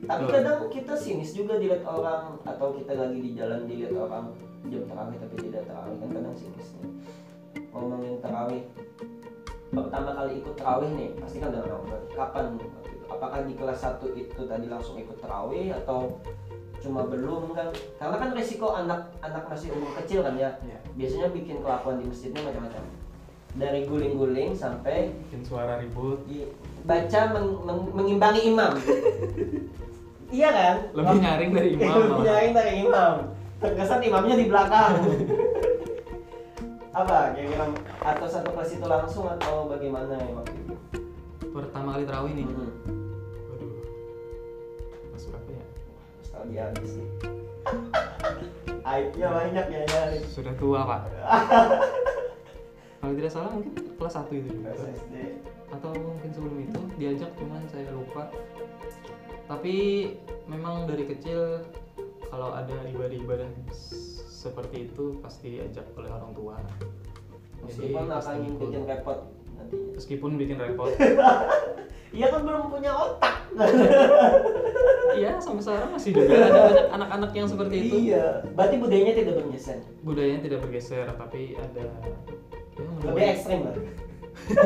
Tapi 0.04 0.22
Betul. 0.24 0.34
kadang 0.36 0.58
kita 0.72 0.94
sinis 0.96 1.32
juga 1.36 1.60
dilihat 1.60 1.84
orang 1.84 2.40
atau 2.44 2.72
kita 2.76 2.92
lagi 2.96 3.18
di 3.20 3.30
jalan 3.36 3.68
dilihat 3.68 3.92
orang 3.96 4.32
jam 4.68 4.84
terawih 4.88 5.16
tapi 5.20 5.36
tidak 5.48 5.62
terawih 5.68 5.96
kan 6.00 6.08
kadang 6.08 6.34
sinisnya. 6.36 6.86
Ngomongin 7.72 8.16
terawih, 8.24 8.62
pertama 9.72 10.10
kali 10.16 10.32
ikut 10.40 10.54
terawih 10.56 10.90
nih 10.96 11.08
pasti 11.20 11.36
kan 11.40 11.52
udah 11.52 11.64
lama. 11.68 11.96
Kapan? 12.12 12.44
waktu 12.56 12.90
itu? 12.96 13.04
Apakah 13.12 13.40
di 13.44 13.54
kelas 13.56 13.80
1 13.84 14.16
itu 14.16 14.40
tadi 14.48 14.66
langsung 14.72 14.96
ikut 14.96 15.16
terawih 15.20 15.72
atau 15.84 16.16
cuma 16.80 17.04
belum 17.04 17.52
kan? 17.52 17.68
Karena 18.00 18.16
kan 18.20 18.30
resiko 18.32 18.72
anak-anak 18.72 19.44
masih 19.52 19.68
umur 19.72 19.92
kecil 20.00 20.24
kan 20.24 20.36
ya. 20.36 20.52
ya 20.64 20.78
Biasanya 20.96 21.28
bikin 21.32 21.60
kelakuan 21.60 22.00
di 22.00 22.08
masjidnya 22.08 22.40
macam-macam. 22.40 22.84
Dari 23.54 23.86
guling-guling 23.86 24.50
sampai 24.52 25.14
bikin 25.26 25.46
suara 25.46 25.78
ribut. 25.78 26.26
baca 26.84 27.20
meng- 27.32 27.62
meng- 27.64 27.92
mengimbangi 27.94 28.42
imam. 28.50 28.72
Iya 30.34 30.50
kan? 30.50 30.76
Lebih 30.98 31.18
nyaring 31.22 31.50
dari 31.54 31.68
imam 31.78 31.94
lebih 31.94 32.24
nyaring 32.26 32.52
dari 32.58 32.72
imam. 32.82 33.14
Terkesan 33.62 34.02
imamnya 34.02 34.34
di 34.34 34.46
belakang. 34.50 34.94
Apa? 36.98 37.38
Kira-kira 37.38 37.70
atau 38.02 38.26
satu 38.26 38.50
kelas 38.50 38.74
itu 38.74 38.82
langsung 38.82 39.30
atau 39.30 39.70
bagaimana 39.70 40.18
ya 40.18 40.34
waktu 40.34 40.58
itu? 40.58 40.74
Pertama 41.54 41.94
kali 41.94 42.02
terawih 42.02 42.34
nih. 42.34 42.46
Hmm, 42.50 42.70
waduh. 43.46 43.70
Masuk 45.14 45.38
apa 45.38 45.50
ya? 45.54 45.64
Nostalgia 46.18 46.62
habis 46.66 46.90
sih 46.98 47.06
aibnya 48.90 49.28
banyak 49.32 49.66
ya 49.70 49.80
ya 49.86 50.02
sudah 50.28 50.52
tua 50.60 50.84
pak 50.84 51.00
kalau 53.04 53.20
tidak 53.20 53.32
salah 53.36 53.50
mungkin 53.52 53.72
kelas 54.00 54.16
1 54.16 54.32
itu 54.32 54.48
juga. 54.48 54.70
SD. 54.80 55.14
Atau 55.68 55.92
mungkin 55.92 56.30
sebelum 56.32 56.56
itu 56.64 56.80
diajak 56.96 57.30
cuman 57.36 57.60
saya 57.68 57.92
lupa. 57.92 58.32
Tapi 59.44 59.74
memang 60.48 60.88
dari 60.88 61.04
kecil 61.04 61.68
kalau 62.32 62.56
ada 62.56 62.80
ibadah-ibadah 62.88 63.52
seperti 64.24 64.88
itu 64.88 65.20
pasti 65.20 65.60
diajak 65.60 65.84
oleh 66.00 66.08
orang 66.08 66.32
tua. 66.32 66.56
Meskipun 67.60 68.08
pasti 68.08 68.32
akan 68.32 68.36
ikut. 68.48 68.60
bikin 68.72 68.84
repot 68.88 69.18
nantinya 69.54 69.86
meskipun 69.96 70.30
bikin 70.40 70.56
repot. 70.60 70.90
Iya 72.14 72.30
kan 72.30 72.46
belum 72.46 72.70
punya 72.70 72.94
otak. 72.94 73.42
Iya 75.18 75.38
sampai 75.42 75.62
sekarang 75.66 75.90
masih 75.94 76.10
juga 76.14 76.46
ada 76.46 76.60
banyak 76.70 76.86
anak-anak 76.94 77.30
yang 77.34 77.46
seperti 77.50 77.76
itu. 77.90 77.96
Iya 78.10 78.46
berarti 78.54 78.76
budayanya 78.78 79.14
tidak 79.18 79.34
bergeser. 79.42 79.78
Budayanya 80.06 80.40
tidak 80.46 80.58
bergeser 80.62 81.06
tapi 81.10 81.58
ada 81.58 81.86
lebih 82.78 83.24
ekstrim 83.34 83.60
lah. 83.66 83.76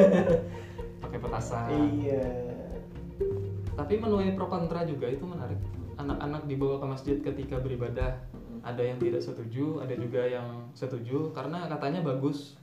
Pakai 1.02 1.18
petasan. 1.20 1.68
Iya. 1.98 2.24
Tapi 3.78 3.94
menuai 4.00 4.34
pro 4.34 4.50
kontra 4.50 4.82
juga 4.82 5.06
itu 5.06 5.22
menarik. 5.22 5.60
Anak-anak 5.98 6.46
dibawa 6.50 6.82
ke 6.82 6.86
masjid 6.86 7.16
ketika 7.22 7.62
beribadah. 7.62 8.18
Ada 8.66 8.82
yang 8.82 8.98
tidak 8.98 9.22
setuju 9.22 9.80
ada 9.80 9.94
juga 9.94 10.26
yang 10.26 10.66
setuju 10.74 11.30
karena 11.30 11.70
katanya 11.70 12.02
bagus 12.02 12.58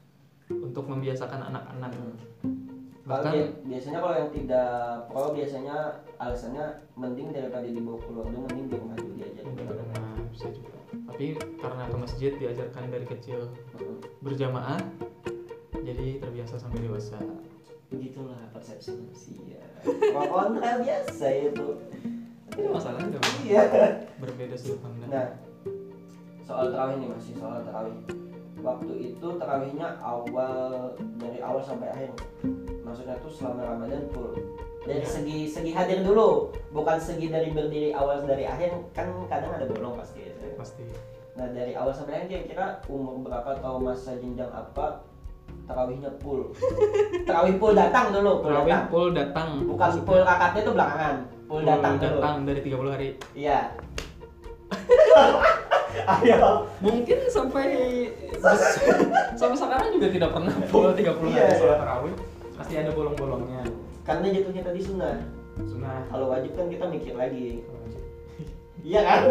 untuk 0.51 0.85
membiasakan 0.91 1.49
anak-anak. 1.49 1.91
Kalau 1.95 3.21
bahkan 3.21 3.33
bi- 3.37 3.53
biasanya 3.69 3.99
kalau 4.01 4.15
yang 4.17 4.31
tidak 4.33 4.73
pro 5.13 5.25
biasanya 5.31 5.77
alasannya 6.17 6.65
mending 6.97 7.29
daripada 7.31 7.69
dibawa 7.69 8.01
keluar 8.01 8.25
dulu 8.27 8.49
mending 8.49 8.65
di 8.65 8.75
rumah 8.81 8.97
dulu 8.97 9.13
diajarin 9.13 9.53
nah, 9.93 10.17
bisa 10.33 10.47
juga. 10.51 10.73
Tapi 11.13 11.25
karena 11.61 11.83
ke 11.85 11.97
masjid 12.01 12.31
diajarkan 12.33 12.83
dari 12.89 13.05
kecil. 13.05 13.39
Heeh. 13.77 13.97
berjamaah 14.25 14.81
jadi 15.85 16.05
terbiasa 16.19 16.57
sampai 16.57 16.81
dewasa. 16.81 17.17
Begitulah 17.93 18.41
persepsi 18.49 18.97
manusia. 18.97 19.61
Kontra 19.85 20.71
biasa 20.83 21.27
itu 21.45 21.67
itu 22.55 22.69
masalahnya 22.71 23.07
nggak 23.13 23.21
apa-apa. 23.21 23.41
iya. 23.45 23.63
Berbeda 24.17 24.55
sudut 24.55 24.79
pandang. 24.81 25.09
Nah 25.11 25.27
soal 26.45 26.71
terawih 26.71 26.95
nih 26.97 27.09
masih 27.13 27.33
soal 27.37 27.61
terawih. 27.61 27.97
Waktu 28.63 28.93
itu 29.13 29.27
terawihnya 29.37 29.87
awal 30.01 30.89
dari 31.21 31.37
awal 31.43 31.61
sampai 31.61 31.91
akhir. 31.93 32.11
Maksudnya 32.81 33.19
tuh 33.21 33.29
selama 33.29 33.61
ramadan 33.67 34.09
full. 34.09 34.33
Dari 34.85 35.01
Iya. 35.01 35.09
segi 35.09 35.39
segi 35.45 35.71
hadir 35.73 36.01
dulu. 36.01 36.49
Bukan 36.71 36.97
segi 36.97 37.29
dari 37.29 37.53
berdiri 37.53 37.93
awal 37.93 38.25
dari 38.25 38.45
akhir. 38.49 38.73
Kan 38.95 39.11
kadang 39.29 39.53
ada 39.53 39.65
bolong 39.69 39.99
pasti 39.99 40.25
ya 40.25 40.33
pasti. 40.55 40.85
Nah 41.35 41.51
dari 41.51 41.75
awal 41.75 41.91
sampai 41.91 42.23
akhir 42.23 42.27
kira-kira 42.31 42.79
umur 42.87 43.19
berapa 43.21 43.59
atau 43.59 43.77
masa 43.77 44.15
jenjang 44.17 44.49
apa 44.49 45.03
tarawihnya 45.65 46.09
full. 46.19 46.41
Tarawih 47.23 47.55
full 47.57 47.73
datang 47.73 48.05
dulu, 48.09 48.31
full 48.39 48.49
Terawih 48.49 48.69
datang. 48.69 48.85
full 48.87 49.09
datang 49.11 49.47
Bukan 49.61 49.77
Maksudnya 49.81 50.05
full 50.05 50.21
kakaknya 50.23 50.59
itu 50.61 50.71
belakangan, 50.71 51.15
full, 51.17 51.45
full 51.49 51.61
datang 51.63 51.93
dulu. 51.95 52.05
datang 52.05 52.35
dari 52.45 52.59
30 52.61 52.93
hari 52.93 53.09
Iya. 53.33 53.59
Ayo. 56.05 56.67
mungkin 56.83 57.17
sampai 57.27 57.65
sampai 59.39 59.57
sekarang 59.57 59.89
juga 59.89 60.07
tidak 60.11 60.29
pernah 60.31 60.53
full 60.67 60.91
30 60.91 61.01
hari 61.01 61.31
Iya, 61.31 61.45
sholat 61.55 61.71
iya. 61.71 61.81
tarawih 61.81 62.13
pasti 62.53 62.73
ada 62.75 62.91
bolong-bolongnya 62.91 63.61
Karena 64.01 64.27
jatuhnya 64.29 64.61
tadi 64.61 64.79
sunnah. 64.79 65.17
sunnah 65.57 66.05
Kalau 66.05 66.29
wajib 66.29 66.53
kan 66.53 66.69
kita 66.69 66.85
mikir 66.85 67.13
lagi. 67.15 67.65
Iya 68.79 69.01
kan? 69.01 69.21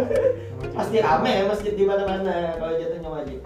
Pasti 0.75 0.99
rame 0.99 1.31
ya 1.31 1.45
masjid 1.47 1.73
di 1.73 1.85
mana-mana 1.85 2.59
kalau 2.59 2.75
jatuhnya 2.75 3.07
wajib. 3.07 3.39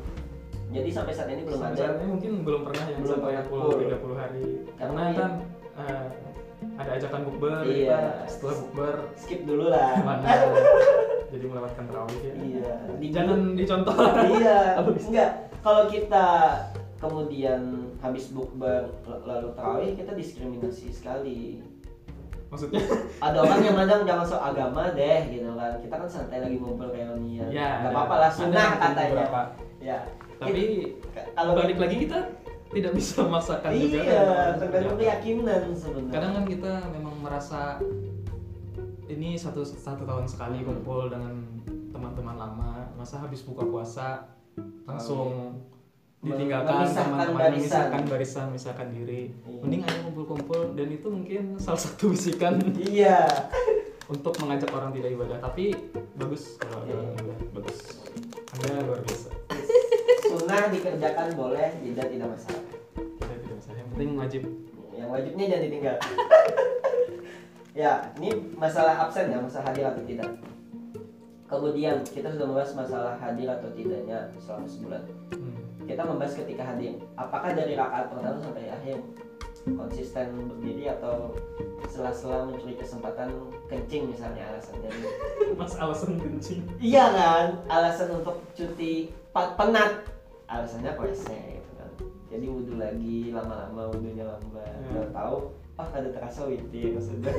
Jadi 0.69 0.89
sampai 0.91 1.13
saat 1.13 1.29
ini 1.29 1.43
belum 1.43 1.59
Sampai 1.59 1.73
ada. 1.73 1.81
saat 1.83 1.97
ini 1.97 2.07
mungkin 2.09 2.33
belum 2.43 2.61
pernah 2.63 2.85
yang 2.87 3.01
Belum 3.01 3.13
sampai 3.17 3.41
full. 3.45 3.71
30 3.79 4.15
hari 4.15 4.45
karena 4.75 5.03
Iya. 5.03 5.17
kan 5.17 5.31
eh, 5.79 6.07
ada 6.75 6.91
ajakan 6.93 7.21
bukber 7.25 7.57
Iya. 7.63 7.99
kita 7.99 8.01
setelah 8.27 8.55
bukber 8.61 8.95
Skip 9.15 9.41
dulu 9.45 9.65
lah. 9.69 9.93
jadi 11.29 11.45
melewatkan 11.45 11.85
terawih 11.85 12.21
ya 12.21 12.33
Iya. 12.35 12.73
Di- 12.97 13.11
jangan 13.11 13.39
dicontoh 13.55 13.97
iya 14.33 14.59
enggak 15.07 15.31
kalau 15.59 15.85
kita 15.87 16.27
kemudian 16.97 17.61
habis 17.99 18.29
bukber 18.29 18.91
lalu 19.05 19.49
terawih 19.53 19.93
kita 19.93 20.13
diskriminasi 20.13 20.89
sekali 20.91 21.61
maksudnya 22.49 22.81
ada 23.19 23.39
orang 23.39 23.61
yang 23.61 23.77
kadang 23.85 24.03
jangan 24.03 24.25
so 24.27 24.37
agama 24.37 24.89
deh 24.93 25.21
gitu 25.29 25.53
kan 25.53 25.77
kita 25.79 25.95
kan 25.95 26.09
santai 26.09 26.41
lagi 26.41 26.57
ngumpul 26.57 26.89
reunian 26.89 27.45
ya 27.47 27.85
nggak 27.85 27.85
ada- 27.85 27.95
apa-apa 27.95 28.15
lah 28.19 28.31
sunnah 28.33 28.67
katanya 28.75 29.05
beberapa. 29.07 29.41
ya 29.79 29.99
tapi 30.39 30.95
kalau 31.33 31.53
balik 31.53 31.77
lagi 31.77 31.97
kita 32.01 32.19
tidak 32.69 32.93
bisa 32.93 33.21
memaksakan 33.25 33.71
juga 33.73 33.99
iya 33.99 34.25
tergantung 34.55 34.97
keyakinan 34.97 35.63
sebenarnya. 35.73 36.13
Kadang 36.13 36.33
kan 36.33 36.45
kita 36.47 36.73
memang 36.91 37.15
merasa 37.19 37.61
ini 39.07 39.35
satu 39.35 39.65
satu 39.65 40.05
tahun 40.05 40.25
sekali 40.25 40.63
kumpul 40.63 41.09
dengan 41.09 41.33
teman-teman 41.89 42.37
lama 42.37 42.71
masa 42.95 43.19
habis 43.19 43.41
buka 43.41 43.65
puasa 43.65 44.29
langsung 44.85 45.57
Mem- 46.19 46.35
ditinggalkan 46.35 46.83
teman-teman 46.85 47.31
barisan. 47.33 47.55
memisahkan 47.57 48.03
barisan 48.05 48.45
memisahkan 48.51 48.89
diri. 48.91 49.23
Iya. 49.41 49.61
mending 49.61 49.83
ayo 49.83 49.99
kumpul-kumpul 50.05 50.61
dan 50.75 50.89
itu 50.89 51.09
mungkin 51.09 51.43
salah 51.63 51.81
satu 51.81 52.13
bisikan 52.13 52.59
iya. 52.77 53.25
untuk 54.13 54.37
mengajak 54.39 54.69
orang 54.69 54.93
tidak 54.93 55.11
ibadah. 55.11 55.39
Tapi 55.41 55.73
bagus 56.15 56.59
kalau 56.59 56.85
ada 56.85 56.95
Iya. 57.17 57.35
bagus. 57.51 57.79
Anda 58.51 58.83
luar 58.83 59.01
biasa 59.01 59.29
sunnah 60.49 60.73
dikerjakan 60.73 61.37
boleh 61.37 61.69
tidak 61.85 62.09
tidak 62.09 62.29
masalah. 62.33 62.65
Saya 63.21 63.37
tidak 63.37 63.57
masalah 63.61 63.77
yang 63.77 63.89
penting 63.93 64.11
wajib. 64.17 64.43
Yang 64.97 65.09
wajibnya 65.13 65.45
jangan 65.45 65.65
ditinggal. 65.69 65.97
Ya 67.77 68.11
ini 68.19 68.35
masalah 68.59 69.07
absen 69.07 69.31
ya 69.31 69.39
masalah 69.39 69.71
hadir 69.71 69.87
atau 69.87 70.03
tidak. 70.03 70.27
Kemudian 71.47 72.03
kita 72.11 72.27
sudah 72.35 72.51
membahas 72.51 72.75
masalah 72.75 73.15
hadir 73.23 73.47
atau 73.47 73.71
tidaknya 73.71 74.35
selama 74.43 74.67
sebulan. 74.67 75.03
Hmm. 75.31 75.87
kita 75.87 76.03
membahas 76.03 76.35
ketika 76.35 76.67
hadir. 76.67 76.99
Apakah 77.15 77.55
dari 77.55 77.79
rakaat 77.79 78.11
pertama 78.11 78.43
sampai 78.43 78.67
akhir 78.67 78.99
konsisten 79.63 80.27
berdiri 80.51 80.91
atau 80.91 81.39
sela-sela 81.87 82.51
mencuri 82.51 82.75
kesempatan 82.75 83.31
kencing 83.71 84.11
misalnya 84.11 84.43
alasannya 84.51 84.91
mas 85.61 85.79
alasan 85.79 86.19
kencing. 86.19 86.67
Iya 86.83 87.05
kan? 87.15 87.47
Alasan 87.71 88.11
untuk 88.19 88.43
cuti 88.59 89.15
penat 89.31 90.18
alasannya 90.49 90.97
WC 90.97 91.27
gitu 91.61 91.71
kan. 91.77 91.91
Jadi 92.33 92.47
wudhu 92.49 92.75
lagi 92.81 93.31
lama-lama 93.37 93.93
wudhunya 93.93 94.25
lambat. 94.25 94.73
Hmm. 94.73 94.89
udah 94.97 95.09
tahu 95.13 95.37
ah 95.79 95.89
ada 95.95 96.09
terasa 96.11 96.49
witir 96.49 96.97
maksudnya. 96.97 97.31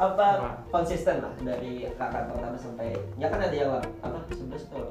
Apa 0.00 0.56
konsisten 0.72 1.20
lah 1.20 1.36
dari 1.44 1.84
kakak 1.92 2.32
pertama 2.32 2.56
sampai 2.56 2.96
ya 3.20 3.28
kan 3.28 3.36
ada 3.36 3.52
yang 3.52 3.76
apa? 4.00 4.24
11 4.32 4.72
atau 4.72 4.88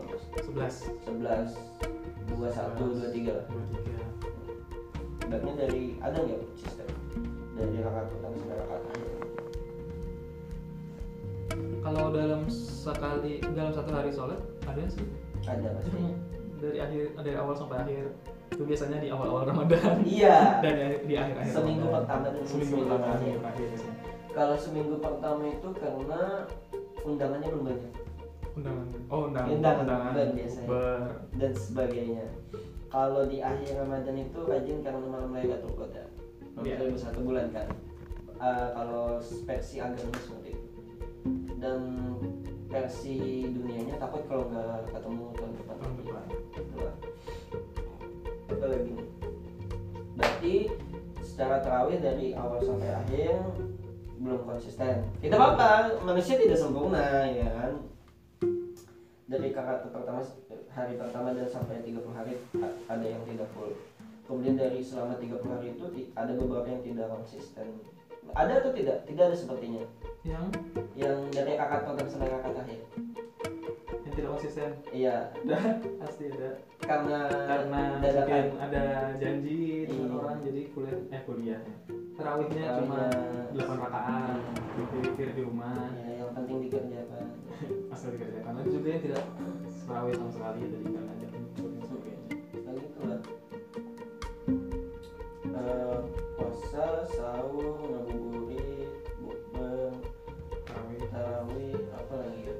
11 0.53 0.85
11 1.09 1.57
21 2.29 2.37
23 2.37 2.37
lah. 2.37 2.69
dua 2.77 3.09
tiga. 3.09 3.35
Feedbacknya 5.17 5.53
dari 5.65 5.97
ada 5.97 6.13
nggak 6.13 6.41
sistem 6.61 6.89
dari 7.57 7.77
rakaat 7.81 8.05
pertama 8.13 8.35
sampai 8.37 8.57
rakaat 8.61 8.81
akhir? 8.85 9.09
Kalau 11.81 12.05
dalam 12.13 12.41
sekali 12.53 13.33
dalam 13.57 13.73
satu 13.73 13.89
hari 13.89 14.13
sholat 14.13 14.37
ada 14.73 14.83
sih. 14.89 15.05
Ada 15.47 15.67
pasti. 15.79 15.97
Dari 16.59 16.77
akhir 16.79 17.03
dari 17.23 17.37
awal 17.39 17.55
sampai 17.55 17.77
akhir. 17.81 18.05
Itu 18.49 18.63
biasanya 18.65 18.97
di 18.99 19.09
awal-awal 19.13 19.43
Ramadan. 19.47 20.01
Iya. 20.03 20.37
Dan 20.63 20.73
di, 21.05 21.13
akhir-akhir 21.15 21.53
seminggu 21.53 21.85
Ramadan. 21.87 21.97
pertama 22.01 22.25
dan 22.33 22.43
seminggu 22.45 22.75
pertama 22.89 23.15
seminggu 23.15 23.39
biasanya. 23.45 23.95
kalau 24.29 24.55
seminggu 24.55 24.95
pertama 25.01 25.43
itu 25.49 25.69
karena 25.77 26.21
undangannya 27.05 27.47
belum 27.49 27.65
banyak. 27.65 27.93
Undangan. 28.57 28.87
Oh 29.09 29.21
undangan. 29.29 29.49
Undangan, 29.53 29.83
undangan. 29.85 30.11
ber 30.13 30.29
biasanya. 30.35 30.67
ber. 30.67 31.01
Dan 31.37 31.51
sebagainya. 31.55 32.25
Kalau 32.89 33.21
di 33.29 33.37
akhir 33.39 33.71
Ramadan 33.77 34.17
itu 34.17 34.39
rajin 34.49 34.77
karena 34.81 35.05
malam 35.05 35.29
Lailatul 35.29 35.77
Qadar 35.77 36.09
Iya. 36.59 36.75
yeah. 36.75 36.99
satu 36.99 37.19
bulan 37.23 37.47
kan. 37.55 37.67
Eh, 38.39 38.67
kalau 38.75 39.19
versi 39.19 39.75
agamanya 39.83 40.19
seperti 40.23 40.49
itu. 40.55 40.69
Dan 41.59 41.79
versi 42.69 43.43
dunianya 43.49 43.97
takut 43.97 44.23
kalau 44.29 44.45
nggak 44.53 44.93
ketemu 44.93 45.25
tahun 45.35 45.53
depan. 45.57 45.75
Tahun 45.81 45.95
depan. 45.99 46.25
Apa 48.49 48.65
lagi 48.65 48.93
berarti 50.19 50.55
secara 51.23 51.63
terawih 51.63 51.97
dari 52.03 52.35
awal 52.35 52.59
sampai 52.61 52.89
akhir 52.93 53.35
belum 54.19 54.41
konsisten. 54.45 55.07
Tidak 55.23 55.37
apa-apa 55.37 56.03
manusia 56.05 56.37
tidak 56.37 56.59
sempurna 56.59 57.25
ya 57.25 57.49
kan? 57.49 57.73
Dari 59.29 59.53
kakak 59.53 59.89
pertama 59.89 60.21
hari 60.69 60.93
pertama 60.95 61.33
dan 61.33 61.49
sampai 61.49 61.81
30 61.81 62.17
hari 62.17 62.33
ada 62.87 63.05
yang 63.05 63.21
tidak 63.25 63.49
full 63.57 63.73
kemudian 64.29 64.55
dari 64.61 64.79
selama 64.85 65.17
30 65.17 65.41
hari 65.49 65.73
itu 65.73 65.85
ada 66.13 66.31
beberapa 66.37 66.69
yang 66.69 66.85
tidak 66.85 67.09
konsisten 67.09 67.81
ada 68.35 68.53
atau 68.61 68.71
tidak? 68.73 68.97
Tidak 69.07 69.23
ada 69.23 69.35
sepertinya. 69.35 69.83
Yang? 70.27 70.45
Yang 70.99 71.17
dari 71.31 71.51
kakak 71.55 71.79
pertama 71.87 72.09
sampai 72.09 72.29
kakak 72.29 72.53
akhir 72.59 72.79
yang 74.09 74.13
tidak 74.17 74.29
konsisten? 74.35 74.69
Iya. 74.89 75.15
Ada? 75.45 75.57
Pasti 76.01 76.23
ada. 76.33 76.49
Karena 76.81 77.19
karena 77.45 77.79
mungkin 78.01 78.45
ada 78.57 78.83
janji 79.21 79.85
dengan 79.85 80.09
Iya. 80.09 80.17
orang 80.17 80.37
jadi 80.41 80.61
kuliah 80.73 80.97
eh 81.13 81.21
kuliah. 81.25 81.61
Terawihnya 82.19 82.63
cuma. 82.83 83.01
8 83.49 83.81
rakaat 83.81 84.37
dipikir 84.77 85.29
di 85.33 85.41
rumah. 85.41 85.89
Ya, 85.97 86.25
yang 86.25 86.31
penting 86.35 86.57
dikerjakan. 86.67 87.25
Asal 87.93 88.13
dikerjakan. 88.17 88.51
Ada 88.59 88.69
juga 88.69 88.87
yang 88.91 89.01
tidak 89.05 89.23
terawih 89.87 90.13
sama 90.17 90.31
sekali 90.33 90.59
jadi 90.69 90.85
nggak 90.85 91.05
apa 102.09 102.25
lagi 102.25 102.41
ya? 102.41 102.55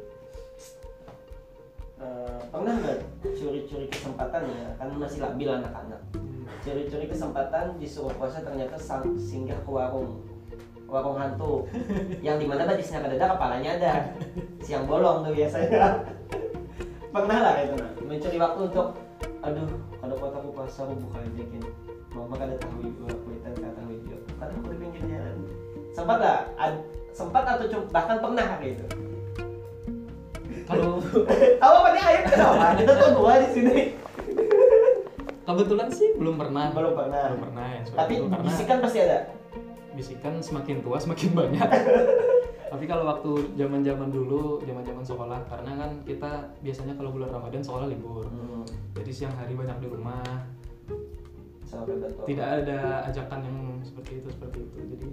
Eh, 1.99 2.39
pernah 2.53 2.73
nggak 2.77 2.97
curi-curi 3.33 3.89
kesempatan 3.89 4.45
ya? 4.45 4.69
Kan 4.77 4.93
masih 5.01 5.25
labil 5.25 5.49
anak-anak. 5.49 6.01
Hmm. 6.13 6.45
curi-curi 6.61 7.09
kesempatan 7.09 7.81
disuruh 7.81 8.13
puasa 8.13 8.45
ternyata 8.45 8.77
sang- 8.77 9.17
singgah 9.17 9.57
ke 9.65 9.71
warung. 9.73 10.21
Warung 10.85 11.17
hantu. 11.17 11.65
Yang 12.25 12.45
di 12.45 12.45
mana 12.45 12.69
batisnya 12.69 13.01
ada 13.01 13.33
kepalanya 13.33 13.71
ada. 13.81 13.93
Siang 14.61 14.85
bolong 14.85 15.25
tuh 15.25 15.33
biasanya. 15.33 16.05
Pernah 17.09 17.37
lah 17.41 17.53
itu 17.65 17.73
nah 17.73 17.89
mencuri 18.05 18.37
waktu 18.37 18.59
untuk 18.69 18.87
aduh 19.41 19.65
kalau 19.97 20.15
buat 20.21 20.33
aku 20.35 20.49
puasa 20.53 20.85
aku 20.85 20.93
buka 20.99 21.17
aja 21.25 21.41
gini 21.41 21.69
mama 22.11 22.35
kada 22.37 22.53
tahu 22.59 22.85
ibu 22.85 23.03
aku 23.07 23.27
itu 23.33 23.49
kada 23.49 23.69
tahu 23.73 23.89
ibu. 23.97 24.13
Karena 24.37 24.53
aku 24.61 24.67
di 24.69 24.77
pinggir 24.77 25.03
jalan. 25.09 25.35
Sempat 25.89 26.17
lah 26.21 26.37
ad- 26.53 26.85
sempat 27.17 27.43
atau 27.49 27.81
bahkan 27.89 28.21
pernah 28.21 28.61
gitu 28.61 29.08
kalau 30.69 31.01
apa 31.65 31.87
nih 31.97 32.01
ayo 32.05 32.19
kenapa 32.29 32.65
kita 32.77 32.91
tuh 32.93 33.09
dua 33.17 33.33
di 33.41 33.49
sini. 33.57 33.77
kebetulan 35.49 35.89
sih 35.89 36.13
belum 36.13 36.37
pernah. 36.37 36.69
Belum 36.77 36.93
pernah. 36.93 37.23
Belum 37.33 37.41
pernah 37.49 37.65
ya 37.73 37.81
tapi 37.89 38.13
itu, 38.21 38.25
karena 38.29 38.45
bisikan 38.45 38.77
pasti 38.85 38.99
ada. 39.01 39.19
Bisikan 39.97 40.33
semakin 40.45 40.77
tua 40.85 40.97
semakin 41.01 41.29
banyak. 41.33 41.69
Tapi 42.69 42.85
kalau 42.85 43.01
waktu 43.09 43.57
zaman 43.57 43.81
zaman 43.81 44.13
dulu 44.13 44.61
zaman 44.61 44.85
zaman 44.85 45.01
sekolah 45.01 45.41
karena 45.49 45.71
kan 45.73 45.91
kita 46.05 46.53
biasanya 46.61 46.93
kalau 47.01 47.09
bulan 47.09 47.33
ramadan 47.33 47.65
sekolah 47.65 47.89
libur. 47.89 48.29
Hmm. 48.29 48.61
jadi 48.93 49.09
siang 49.09 49.33
hari 49.33 49.57
banyak 49.57 49.73
di 49.81 49.87
rumah. 49.89 50.45
Sampai 51.65 51.97
tidak 52.29 52.47
ada 52.61 53.09
ajakan 53.09 53.39
yang 53.41 53.57
seperti 53.81 54.21
itu 54.21 54.29
seperti 54.29 54.57
itu. 54.69 54.77
Jadi 54.85 55.09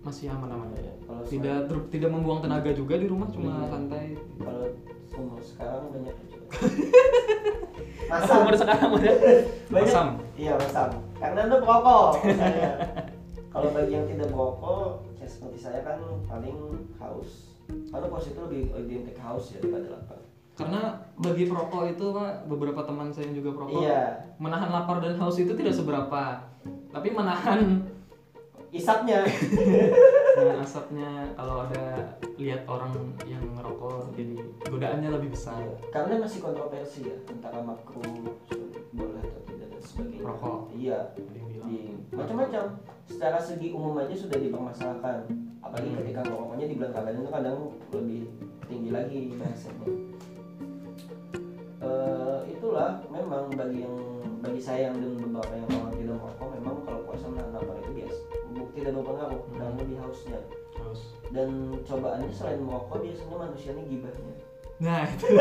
masih 0.00 0.32
aman 0.32 0.48
aman. 0.48 0.68
Iya, 0.72 0.92
kalau 1.04 1.22
tidak 1.28 1.58
ter- 1.68 1.88
tidak 1.92 2.10
membuang 2.10 2.40
tenaga 2.40 2.70
juga 2.72 2.96
di 2.96 3.06
rumah 3.06 3.28
cuma 3.28 3.52
Iya. 3.60 3.68
santai 3.68 4.04
kalau 4.40 4.64
umur 5.20 5.40
sekarang 5.42 5.82
banyak 5.92 6.16
juga. 6.24 6.38
Masa 8.08 8.32
umur 8.42 8.54
sekarang 8.56 8.88
udah 8.96 9.14
banyak 9.68 9.84
masam. 9.86 10.06
Iya 10.34 10.52
masam. 10.56 10.88
Karena 11.20 11.38
anda 11.46 11.56
perokok 11.60 12.08
misalnya. 12.24 12.70
Kalau 13.50 13.68
bagi 13.74 13.92
yang 13.92 14.06
tidak 14.06 14.28
merokok 14.30 14.86
ya 15.18 15.26
seperti 15.26 15.58
saya 15.60 15.80
kan 15.84 15.98
paling 16.24 16.58
haus. 16.96 17.30
Karena 17.68 18.06
puasa 18.08 18.32
itu 18.32 18.40
lebih 18.48 18.60
identik 18.80 19.18
haus 19.20 19.52
ya 19.52 19.58
daripada 19.60 19.86
lapar. 19.94 20.18
Karena 20.56 20.80
bagi 21.16 21.44
perokok 21.46 21.82
itu 21.88 22.04
pak 22.10 22.32
beberapa 22.48 22.80
teman 22.82 23.08
saya 23.12 23.28
yang 23.30 23.36
juga 23.44 23.50
perokok 23.54 23.80
iya. 23.84 24.02
menahan 24.40 24.70
lapar 24.72 24.96
dan 25.04 25.20
haus 25.20 25.36
itu 25.36 25.52
tidak 25.52 25.76
seberapa. 25.76 26.48
Tapi 26.90 27.08
menahan 27.12 27.84
isapnya. 28.70 29.26
Menahan 30.38 30.62
asapnya 30.66 31.10
kalau 31.34 31.66
ada 31.66 32.14
lihat 32.38 32.62
orang 32.64 32.94
yang 33.26 33.42
ngerokok 33.58 34.14
jadi 34.14 34.38
godaannya 34.66 35.10
lebih 35.10 35.34
besar. 35.34 35.58
Karena 35.90 36.22
masih 36.22 36.40
kontroversi 36.40 37.06
ya 37.06 37.16
antara 37.26 37.60
makruh 37.60 38.02
boleh 38.90 39.22
atau 39.22 39.42
tidak 39.46 39.68
dan 39.70 39.80
sebagainya. 39.82 40.22
Rokok. 40.24 40.58
iya. 40.74 40.98
Di 41.66 41.94
macam-macam. 42.14 42.64
Secara 43.10 43.38
segi 43.42 43.74
umum 43.74 43.98
aja 43.98 44.14
sudah 44.14 44.38
dipermasalahkan. 44.38 45.26
Apalagi 45.60 45.90
Hmm. 45.92 45.98
ketika 46.00 46.20
rokoknya 46.24 46.66
di 46.70 46.74
bulan 46.78 46.92
Ramadan 46.94 47.20
itu 47.20 47.30
kadang 47.30 47.58
lebih 47.92 48.20
tinggi 48.70 48.90
lagi 48.94 49.18
bahasanya. 49.34 49.86
Eh, 51.80 52.38
itulah 52.52 53.00
memang 53.08 53.48
bagi 53.56 53.82
yang 53.82 53.96
bagi 54.40 54.58
saya 54.58 54.88
yang 54.88 54.96
dan 54.96 55.12
beberapa 55.16 55.52
yang 55.52 55.68
orang 55.70 55.92
tidak 55.94 56.16
merokok 56.16 56.48
memang 56.54 56.74
kalau 56.82 57.00
puasa 57.04 57.24
menahan 57.26 57.52
lapar 57.52 57.76
itu 57.78 57.90
biasa 57.94 58.20
bu- 58.50 58.70
tidak 58.72 58.92
berpengaruh 58.94 59.40
Hmm. 59.42 59.56
dan 59.56 59.72
lebih 59.76 59.96
hausnya. 59.98 60.40
Terus 60.70 61.00
dan 61.30 61.48
cobaannya 61.84 62.28
selain 62.30 62.60
merokok 62.60 62.98
biasanya 62.98 63.36
manusia 63.38 63.70
ini 63.72 63.82
gibahnya 63.86 64.34
nah 64.80 65.04
itu. 65.04 65.26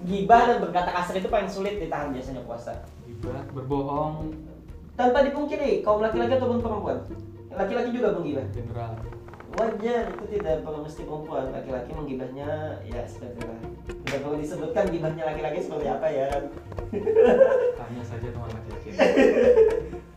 Gibah 0.00 0.42
dan 0.46 0.58
berkata 0.62 0.90
kasar 0.92 1.18
itu 1.18 1.26
paling 1.26 1.50
sulit 1.50 1.76
ditahan 1.76 2.08
biasanya 2.08 2.40
puasa. 2.40 2.72
Gibah 3.02 3.42
berbohong. 3.50 4.30
Tanpa 4.94 5.22
dipungkiri 5.22 5.82
kaum 5.82 5.98
laki-laki 5.98 6.34
ataupun 6.34 6.58
perempuan? 6.58 6.98
Laki-laki 7.50 7.90
juga 7.90 8.14
menggibah 8.14 8.46
general 8.48 8.94
wajar 9.56 10.12
itu 10.12 10.24
tidak 10.36 10.60
perlu 10.66 10.84
mesti 10.84 11.02
perempuan. 11.08 11.48
Laki-laki 11.54 11.90
menggibahnya 11.96 12.82
ya 12.84 13.00
seperti 13.08 13.40
itu 13.40 13.54
tidak 14.08 14.20
perlu 14.24 14.36
disebutkan 14.40 14.84
gibahnya 14.88 15.24
laki-laki 15.28 15.58
seperti 15.60 15.86
apa 15.88 16.06
ya 16.08 16.24
kan 16.32 16.44
tanya 17.80 18.02
saja 18.04 18.28
teman 18.28 18.50
laki-laki. 18.52 18.88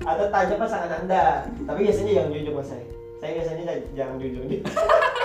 Atau 0.04 0.26
tanya 0.32 0.56
pasangan 0.60 0.92
anda. 1.04 1.24
Tapi 1.68 1.80
biasanya 1.88 2.12
jangan 2.20 2.32
jujur 2.36 2.54
mas 2.56 2.68
saya. 2.68 2.86
Saya 3.22 3.32
biasanya 3.38 3.64
jangan 3.96 4.16
jujur. 4.20 4.44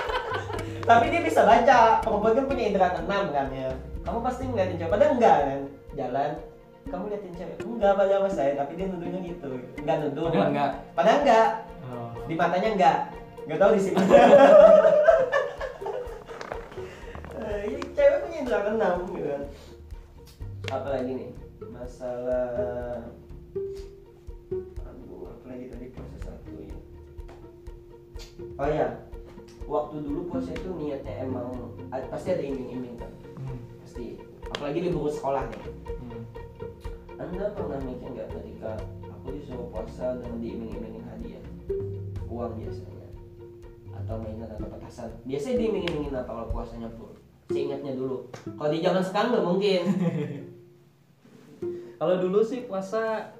Tapi 0.89 1.05
dia 1.11 1.21
bisa 1.23 1.41
baca. 1.43 1.79
Perempuan 2.03 2.35
kan 2.35 2.45
punya 2.47 2.63
indera 2.71 2.87
keenam 2.95 3.25
kan 3.35 3.47
ya. 3.51 3.69
Kamu 4.07 4.19
pasti 4.23 4.47
ngeliatin 4.47 4.79
cewek. 4.79 4.91
Padahal 4.91 5.13
enggak 5.19 5.37
kan 5.43 5.59
jalan. 5.99 6.31
Kamu 6.87 7.03
liatin 7.11 7.33
cewek. 7.35 7.57
Enggak 7.63 7.93
pada 7.99 8.15
mas 8.23 8.35
saya. 8.35 8.51
Tapi 8.55 8.71
dia 8.79 8.87
nuduhnya 8.87 9.19
gitu. 9.23 9.49
Enggak 9.83 9.97
nuduh. 10.07 10.27
Padahal 10.31 10.49
enggak. 10.51 10.71
Padahal 10.95 11.19
enggak. 11.23 11.49
Oh, 11.87 12.11
di 12.27 12.35
matanya 12.35 12.69
enggak 12.75 12.97
enggak 13.47 13.59
tahu 13.63 13.71
di 13.79 13.81
sini. 13.81 13.95
Eh, 17.37 17.63
ini 17.71 17.79
cewek 17.95 18.27
punya 18.27 18.37
indera 18.43 18.59
keenam 18.67 19.07
gitu 19.07 19.27
kan. 19.31 19.43
Apa 20.67 20.87
lagi 20.99 21.11
nih 21.15 21.29
masalah 21.71 23.07
aduh 24.83 25.31
apa 25.31 25.45
lagi 25.47 25.65
tadi 25.71 25.85
puasa 25.95 26.17
satu 26.27 26.51
ya. 26.59 26.77
Oh 28.59 28.67
ya 28.67 28.87
waktu 29.63 29.95
dulu 30.03 30.27
puasa 30.27 30.51
itu 30.51 30.69
niatnya 30.75 31.23
emang 31.23 31.55
a- 31.87 32.09
pasti 32.11 32.35
ada 32.35 32.43
iming-iming 32.43 32.99
kan. 32.99 33.11
Hmm, 33.39 33.59
pasti 33.79 34.19
apalagi 34.51 34.79
di 34.83 34.89
buku 34.91 35.09
sekolah 35.15 35.47
nih. 35.47 35.63
Hmm. 35.87 36.21
anda 37.15 37.55
pernah 37.55 37.79
mikir 37.79 38.11
nggak 38.11 38.27
ketika 38.27 38.75
aku 39.07 39.39
disuruh 39.39 39.71
puasa 39.71 40.19
dan 40.19 40.33
diiming-imingin 40.43 41.03
hadiah? 41.07 41.43
Uang 42.27 42.59
biasanya 42.59 42.96
atau 44.07 44.23
mainan 44.23 44.47
atau 44.47 44.71
petasan. 44.71 45.11
Biasanya 45.27 45.55
diiming-imingin 45.59 46.15
apa 46.15 46.31
kalau 46.31 46.47
puasanya 46.47 46.87
full. 46.95 47.11
Seingatnya 47.51 47.91
dulu. 47.91 48.31
Kalau 48.31 48.71
di 48.71 48.79
zaman 48.79 49.03
sekarang 49.03 49.29
nggak 49.35 49.45
mungkin. 49.45 49.81
Kalau 51.97 52.15
dulu 52.21 52.45
sih 52.45 52.69
puasa 52.69 53.33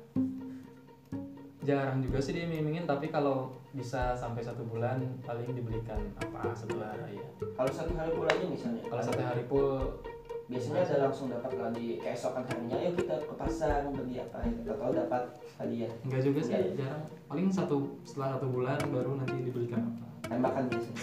jarang 1.62 2.02
juga 2.02 2.18
sih 2.18 2.34
diiming-imingin 2.34 2.90
tapi 2.90 3.14
kalau 3.14 3.54
bisa 3.70 4.18
sampai 4.18 4.42
satu 4.42 4.66
bulan 4.66 4.98
paling 5.22 5.46
dibelikan 5.54 6.00
apa 6.18 6.56
setelah 6.58 6.96
raya 6.98 7.22
kalau 7.54 7.70
satu 7.70 7.94
hari 7.94 8.18
pulangnya 8.18 8.48
misalnya? 8.50 8.82
Kalau 8.90 9.04
satu 9.06 9.22
hari 9.22 9.44
full. 9.46 10.02
Biasanya 10.48 10.80
ada 10.90 10.96
langsung 11.06 11.28
dapat 11.30 11.54
lah 11.60 11.70
di 11.76 12.02
keesokan 12.02 12.48
harinya 12.50 12.82
ayo 12.82 12.96
kita 12.96 13.20
ke 13.20 13.34
pasar 13.38 13.94
beli 13.94 14.16
apa. 14.26 14.42
Kita 14.42 14.74
tahu 14.80 14.92
dapat 14.96 15.24
hadiah. 15.62 15.92
Enggak 16.08 16.22
juga 16.26 16.40
sih 16.42 16.54
Enggak 16.56 16.66
ya? 16.66 16.76
jarang. 16.82 17.04
Paling 17.30 17.48
satu 17.54 17.78
setelah 18.08 18.40
satu 18.40 18.48
bulan 18.50 18.80
baru 18.90 19.12
nanti 19.22 19.38
dibelikan 19.44 19.86
apa 19.86 20.17
tembakan 20.26 20.64
biasanya 20.70 20.96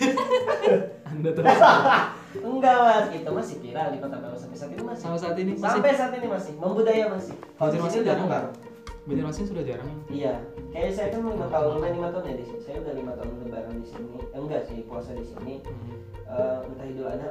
anda 1.14 1.30
terus. 1.36 1.58
Enggak 2.34 2.76
mas. 2.82 3.06
Itu 3.14 3.30
masih 3.30 3.56
viral 3.62 3.88
di 3.94 3.98
kota 4.02 4.16
baru 4.18 4.36
sampai 4.36 4.58
saat 4.58 4.70
ini 4.74 4.82
masih 4.82 5.02
sampai 5.06 5.20
saat 5.22 5.36
ini 5.38 5.52
masih 5.54 5.62
sampai 5.62 5.92
saat 5.94 6.12
ini 6.18 6.26
masih. 6.26 6.52
Membudaya 6.58 7.04
masih. 7.14 7.34
Kalau 7.54 7.70
di 7.70 7.78
sini 7.78 8.02
udah 8.02 8.08
jarang 8.10 8.26
enggak 8.26 8.44
Banjarmasin 9.04 9.44
sudah 9.44 9.64
jarang. 9.68 9.88
Iya. 10.08 10.40
Kayak 10.72 10.90
saya 10.96 11.08
kan 11.12 11.28
lima 11.28 11.46
tahun 11.52 11.76
lima 11.76 12.08
tahun 12.08 12.24
ya 12.24 12.34
di 12.40 12.44
sini. 12.48 12.60
Saya 12.64 12.76
udah 12.80 12.94
lima 12.96 13.12
tahun 13.20 13.32
lebaran 13.44 13.76
di 13.76 13.88
sini. 13.92 14.16
Eh, 14.16 14.40
enggak 14.40 14.62
sih 14.64 14.78
puasa 14.88 15.12
di 15.12 15.24
sini. 15.28 15.60
Hmm. 15.60 15.92
Eh, 16.24 16.58
entah 16.72 16.86
idul 16.88 17.08
adha 17.12 17.30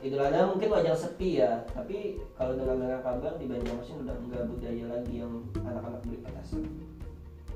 idul 0.00 0.24
adha 0.24 0.40
mungkin 0.48 0.68
wajar 0.72 0.96
sepi 0.96 1.44
ya. 1.44 1.60
Tapi 1.76 2.24
kalau 2.40 2.56
dengan 2.56 2.80
dengar 2.80 3.00
kabar 3.04 3.36
di 3.36 3.44
Banjarmasin 3.52 4.00
udah 4.00 4.16
enggak 4.16 4.42
budaya 4.48 4.84
lagi 4.96 5.14
yang 5.20 5.32
anak-anak 5.60 6.00
beli 6.08 6.18
petasan 6.24 6.64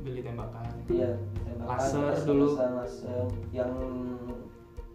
beli 0.04 0.20
tembakan. 0.20 0.64
Iya 0.92 1.10
tembakan 1.48 1.78
Laser 1.80 2.28
dulu. 2.28 2.46
laser 2.60 3.24
yang 3.56 3.72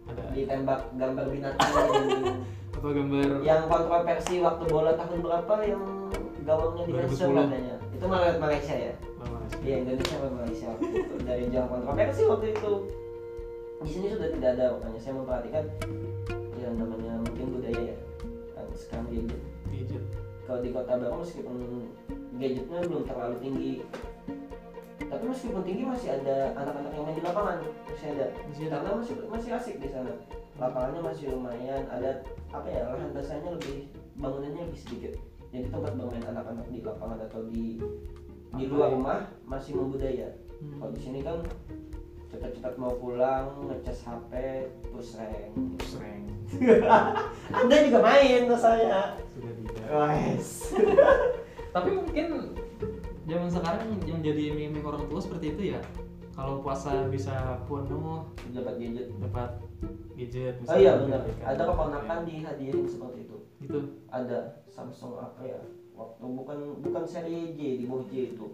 ada. 0.06 0.22
ditembak 0.30 0.80
gambar 0.94 1.26
binatang. 1.34 1.70
Apa 2.70 2.88
gambar 2.94 3.28
yang 3.42 3.66
kontroversi 3.66 4.34
waktu 4.38 4.64
bola 4.70 4.94
tahun 4.94 5.18
berapa 5.20 5.54
yang 5.66 5.82
gawangnya 6.46 6.82
di 6.86 6.92
2010. 6.94 7.02
Malaysia 7.02 7.26
katanya? 7.26 7.74
Itu 7.90 8.04
malah 8.06 8.34
Malaysia 8.38 8.74
ya? 8.78 8.94
Malaysia. 9.18 9.58
Iya 9.60 9.74
Indonesia 9.82 10.14
sama 10.14 10.30
Malaysia 10.38 10.68
itu. 10.78 11.14
Dari 11.26 11.44
jam 11.50 11.64
kontroversi 11.66 12.22
waktu 12.30 12.46
itu. 12.54 12.72
Di 13.80 13.88
sini 13.90 14.06
sudah 14.12 14.28
tidak 14.30 14.50
ada 14.56 14.64
makanya 14.78 15.00
saya 15.00 15.14
memperhatikan 15.18 15.64
yang 16.60 16.74
namanya 16.78 17.12
mungkin 17.26 17.46
budaya 17.58 17.82
ya. 17.92 17.96
Kan 18.54 18.66
sekarang 18.78 19.06
gadget. 19.10 19.42
Gadget. 19.74 20.04
Kalau 20.46 20.60
di 20.62 20.70
kota 20.74 20.92
baru 20.98 21.16
meskipun 21.22 21.56
gadgetnya 22.38 22.78
belum 22.86 23.02
terlalu 23.06 23.36
tinggi 23.42 23.72
tapi 25.10 25.24
meskipun 25.26 25.62
tinggi 25.66 25.82
masih 25.82 26.08
ada 26.14 26.54
anak-anak 26.54 26.92
yang 26.94 27.02
main 27.02 27.16
di 27.18 27.24
lapangan 27.26 27.58
masih 27.90 28.06
ada. 28.14 28.26
Masih 28.46 28.64
ada. 28.70 28.76
karena 28.78 28.90
masih 28.94 29.14
masih 29.26 29.50
asik 29.58 29.76
di 29.82 29.88
sana. 29.90 30.12
Lapangannya 30.54 31.00
masih 31.02 31.24
lumayan 31.34 31.82
ada 31.90 32.22
apa 32.54 32.68
ya 32.70 32.86
lahan 32.86 33.10
basahnya 33.10 33.50
lebih 33.58 33.90
bangunannya 34.22 34.62
lebih 34.70 34.80
sedikit. 34.80 35.12
Jadi 35.50 35.66
tempat 35.66 35.98
bermain 35.98 36.22
anak-anak 36.22 36.66
di 36.70 36.78
lapangan 36.86 37.18
atau 37.26 37.42
di 37.50 37.82
di 38.54 38.64
luar 38.70 38.94
rumah 38.94 39.26
masih 39.42 39.74
membudaya. 39.74 40.30
Hmm. 40.60 40.76
kalau 40.76 40.92
di 40.92 41.00
sini 41.00 41.18
kan 41.24 41.40
cepat-cepat 42.30 42.76
mau 42.76 42.92
pulang 43.00 43.66
ngecas 43.66 44.06
HP 44.06 44.32
push 44.94 45.18
rank. 45.18 45.50
Sering 45.90 46.30
anda 47.58 47.76
juga 47.82 47.98
main 47.98 48.46
saya. 48.54 49.18
Sudah 49.34 49.52
tidak. 49.58 49.86
Tapi 51.74 51.90
mungkin 51.94 52.26
zaman 53.30 53.46
sekarang 53.46 53.88
yang 54.10 54.20
jadi 54.20 54.42
iming-iming 54.50 54.82
orang 54.82 55.06
tua 55.06 55.20
seperti 55.22 55.54
itu 55.54 55.62
ya. 55.78 55.80
Kalau 56.34 56.58
puasa 56.64 57.06
bisa 57.06 57.62
penuh 57.68 58.26
dapat 58.50 58.74
gadget. 58.80 59.06
dapat 59.22 59.50
gadget 60.16 60.56
oh 60.66 60.76
iya 60.78 60.96
benar. 60.98 61.20
ada 61.44 61.62
keponakan 61.68 62.18
dihadirin 62.26 62.86
seperti 62.90 63.28
itu. 63.28 63.36
Gitu. 63.62 63.78
Ada 64.10 64.64
Samsung 64.66 65.20
apa 65.20 65.42
ya 65.46 65.60
waktu 65.94 66.24
bukan 66.24 66.58
bukan 66.80 67.04
seri 67.04 67.52
J 67.54 67.60
di 67.78 67.84
bawah 67.86 68.08
J 68.08 68.34
itu. 68.34 68.46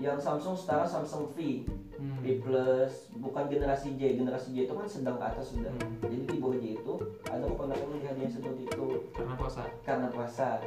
Yang 0.00 0.24
Samsung 0.24 0.56
setara 0.56 0.88
Samsung 0.88 1.28
V 1.36 1.68
hmm. 2.00 2.18
V 2.24 2.24
plus 2.40 3.12
bukan 3.20 3.52
generasi 3.52 3.94
J. 4.00 4.16
Generasi 4.16 4.56
J 4.56 4.64
itu 4.66 4.74
kan 4.74 4.88
sedang 4.88 5.16
ke 5.20 5.24
atas 5.28 5.52
sudah. 5.52 5.70
Hmm. 5.76 6.00
jadi 6.08 6.24
di 6.24 6.38
bawah 6.40 6.56
J 6.56 6.64
itu 6.80 6.94
ada 7.28 7.44
keponakan 7.44 7.84
yang 7.84 8.00
dihadiahin 8.00 8.32
seperti 8.32 8.60
itu. 8.64 8.84
Karena 9.12 9.34
puasa. 9.36 9.62
Karena 9.84 10.08
puasa 10.08 10.64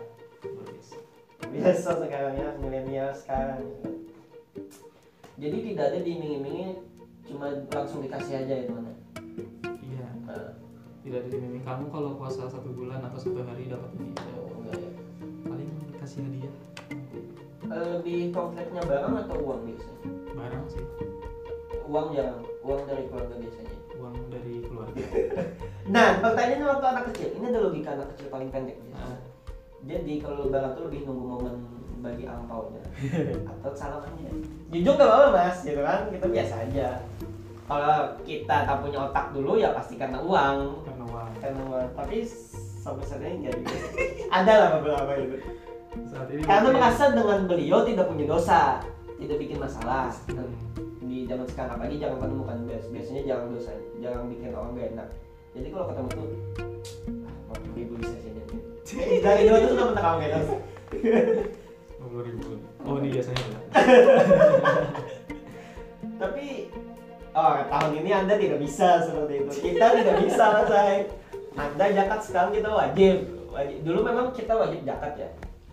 biasa. 1.54 1.90
sekarang 2.06 2.34
ya 2.38 2.50
milenial 2.62 3.10
sekarang. 3.14 3.62
Jadi 5.40 5.58
tidak 5.72 5.86
ada 5.96 6.00
diiming-imingi 6.04 6.68
cuma 7.30 7.48
langsung 7.70 8.02
dikasih 8.02 8.42
aja 8.44 8.56
itu 8.66 8.74
mana 8.74 8.92
iya. 9.86 10.08
Nah, 10.26 10.58
tidak 11.06 11.30
ada 11.30 11.38
iming 11.38 11.62
kamu 11.62 11.86
kalau 11.94 12.18
puasa 12.18 12.50
satu 12.50 12.74
bulan 12.74 13.06
atau 13.06 13.22
satu 13.22 13.46
hari 13.46 13.70
dapat 13.70 13.94
ini. 14.02 14.12
Oh, 14.34 14.50
enggak 14.60 14.78
ya. 14.82 14.92
Paling 15.46 15.70
dikasih 15.94 16.20
hadiah. 16.26 16.56
Eh, 17.70 17.86
lebih 18.02 18.34
konkretnya 18.34 18.82
barang 18.82 19.14
atau 19.30 19.38
uang 19.46 19.62
biasanya? 19.70 20.00
Barang 20.34 20.66
sih. 20.74 20.86
Uang 21.86 22.08
jarang. 22.18 22.42
Uang 22.66 22.82
dari 22.90 23.04
keluarga 23.08 23.36
biasanya. 23.38 23.76
Uang 24.02 24.16
dari 24.34 24.54
keluarga. 24.66 25.04
Nah 25.90 26.22
pertanyaannya 26.22 26.70
waktu 26.70 26.86
anak 26.86 27.06
kecil. 27.10 27.30
Ini 27.34 27.46
ada 27.50 27.60
logika 27.66 27.90
anak 27.98 28.14
kecil 28.14 28.30
paling 28.30 28.50
pendek. 28.54 28.78
Biasanya. 28.78 29.10
Nah. 29.10 29.29
Jadi 29.88 30.14
kalau 30.20 30.48
lebaran 30.48 30.76
tuh 30.76 30.84
lebih 30.92 31.08
nunggu 31.08 31.26
momen 31.26 31.56
bagi 32.00 32.24
angpaunya 32.24 32.80
atau 33.52 33.72
salamannya 33.76 34.32
jujur 34.72 34.94
gak 34.96 35.08
apa-apa 35.08 35.30
mas 35.36 35.58
gitu 35.66 35.82
kan? 35.84 36.08
Kita 36.14 36.26
biasa 36.30 36.54
aja. 36.68 36.88
Kalau 37.70 37.98
kita 38.26 38.56
tak 38.66 38.78
punya 38.82 39.00
otak 39.10 39.26
dulu 39.30 39.60
ya 39.60 39.70
pasti 39.74 39.94
karena 40.00 40.18
uang. 40.22 40.58
Karena 40.86 41.04
uang. 41.06 41.30
Karena 41.38 41.62
uang. 41.70 41.88
Tapi 41.94 42.26
sampai 42.80 43.06
saat 43.06 43.22
ini 43.22 43.46
jadi 43.50 43.62
ada 44.42 44.54
lah 44.58 44.70
beberapa 44.80 45.12
itu. 45.18 45.38
Saat 46.10 46.28
ini 46.32 46.42
karena 46.46 46.70
mungkin- 46.70 46.78
merasa 46.82 47.04
dengan 47.14 47.40
beliau 47.46 47.80
tidak 47.86 48.06
punya 48.10 48.26
dosa 48.26 48.62
tidak 49.20 49.38
bikin 49.38 49.60
masalah. 49.60 50.08
Hmm. 50.32 50.54
di 51.10 51.26
zaman 51.26 51.42
sekarang 51.50 51.74
apalagi 51.82 51.98
jangan 51.98 52.22
menemukan. 52.22 52.58
Bias 52.70 52.86
biasanya 52.94 53.22
jangan 53.26 53.46
dosa 53.50 53.72
jangan 53.98 54.30
bikin 54.30 54.54
orang 54.54 54.78
gak 54.78 54.90
enak. 54.94 55.08
Jadi 55.58 55.68
kalau 55.74 55.86
ketemu 55.90 56.10
tuh 56.14 56.30
mau 57.50 57.58
ribu 57.74 57.98
bisa 57.98 58.14
dari 59.26 59.50
dua 59.50 59.58
tuh 59.66 59.70
sudah 59.74 59.98
kamu 59.98 60.30
dua 60.30 60.42
puluh 61.98 62.24
ribu. 62.26 62.62
Oh 62.86 62.98
ini 63.02 63.10
biasanya 63.14 63.46
tapi 66.20 66.70
oh 67.34 67.54
tahun 67.70 67.92
ini 68.02 68.12
anda 68.12 68.36
tidak 68.36 68.60
bisa 68.60 69.02
seperti 69.08 69.34
itu. 69.46 69.52
Kita 69.72 69.86
tidak 69.98 70.16
bisa 70.26 70.46
Hai. 70.68 71.08
anda 71.56 71.86
jakat 71.90 72.20
sekarang 72.26 72.52
kita 72.54 72.70
wajib. 72.70 73.16
Wajib. 73.50 73.78
Dulu 73.88 74.00
memang 74.04 74.36
kita 74.36 74.54
wajib 74.58 74.84
jakat 74.84 75.14
ya. 75.16 75.30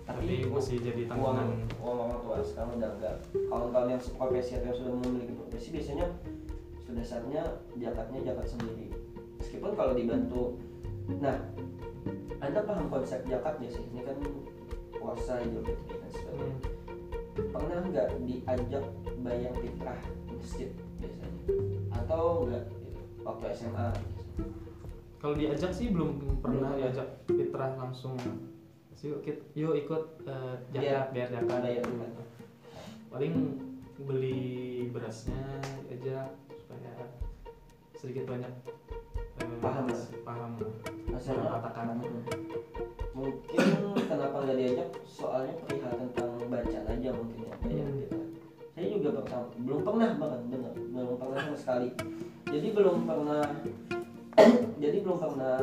Tapi 0.07 0.47
masih 0.47 0.79
jadi 0.79 1.03
uang 1.11 1.35
tanggungan. 1.35 1.67
uang 1.83 1.99
orang 1.99 2.21
tua 2.23 2.39
sekarang 2.47 2.71
udah 2.79 2.91
enggak 2.95 3.15
kawan-kawan 3.51 3.89
yang 3.91 4.03
profesi 4.15 4.53
atau 4.55 4.67
yang 4.71 4.79
sudah 4.79 4.93
memiliki 5.03 5.33
profesi 5.35 5.69
biasanya 5.75 6.07
sudah 6.87 7.05
saatnya 7.05 7.43
jakatnya 7.75 8.21
jakat 8.23 8.47
sendiri. 8.47 8.87
Meskipun 9.43 9.71
kalau 9.75 9.93
dibantu 9.99 10.62
nah 11.23 11.38
anda 12.42 12.61
paham 12.62 12.87
konsep 12.92 13.25
jakat 13.27 13.59
nggak 13.59 13.73
sih? 13.73 13.85
Ini 13.95 14.03
kan 14.05 14.19
puasa 14.97 15.40
idul 15.40 15.64
fitri 15.64 15.97
dan 15.97 16.11
sebagainya. 16.12 16.57
Hmm. 16.57 17.49
pernah 17.53 17.79
nggak 17.92 18.09
diajak 18.25 18.85
bayar 19.21 19.53
fitrah 19.61 20.01
masjid 20.33 20.71
biasanya? 21.01 21.40
Atau 21.92 22.49
enggak 22.49 22.64
gitu, 22.69 23.01
waktu 23.25 23.45
SMA 23.57 23.88
kalau 25.16 25.35
diajak 25.35 25.73
sih 25.73 25.90
belum 25.90 26.38
pernah 26.45 26.77
Belum. 26.77 26.81
diajak 26.87 27.09
fitrah 27.27 27.73
langsung. 27.75 28.14
Yuk 29.05 29.21
kit 29.23 29.38
yuk 29.55 29.77
ikut 29.77 30.03
jakat 30.73 31.09
biar 31.14 31.29
jakat 31.31 31.59
bayar 31.62 31.85
fitrah 31.85 32.27
paling 33.12 33.35
beli 34.03 34.90
berasnya 34.92 35.62
aja 35.88 36.29
supaya 36.53 36.92
sedikit 37.97 38.29
banyak 38.29 38.53
Paham 39.62 39.85
lah. 39.88 40.02
paham. 40.26 40.50
Masalah 41.11 41.44
katakan 41.62 41.96
mungkin 43.16 43.62
kenapa 44.06 44.37
nggak 44.44 44.56
diajak? 44.61 44.88
Soalnya 45.09 45.54
perihal 45.64 45.92
tentang 45.96 46.30
bacaan 46.52 46.87
aja 46.87 47.09
mungkin 47.16 47.38
ya 47.48 47.54
bayar 47.64 47.87
Hmm. 47.88 47.98
fitrah 48.04 48.26
saya 48.76 48.92
juga 48.92 49.09
pertama 49.16 49.44
belum 49.56 49.80
pernah 49.88 50.09
bahkan 50.20 50.40
benar 50.52 50.72
belum 50.76 51.16
pernah 51.16 51.38
sama 51.40 51.56
sekali. 51.56 51.88
Jadi 52.52 52.66
belum 52.76 52.96
pernah 53.09 53.42
jadi 54.85 54.96
belum 55.00 55.16
pernah 55.16 55.56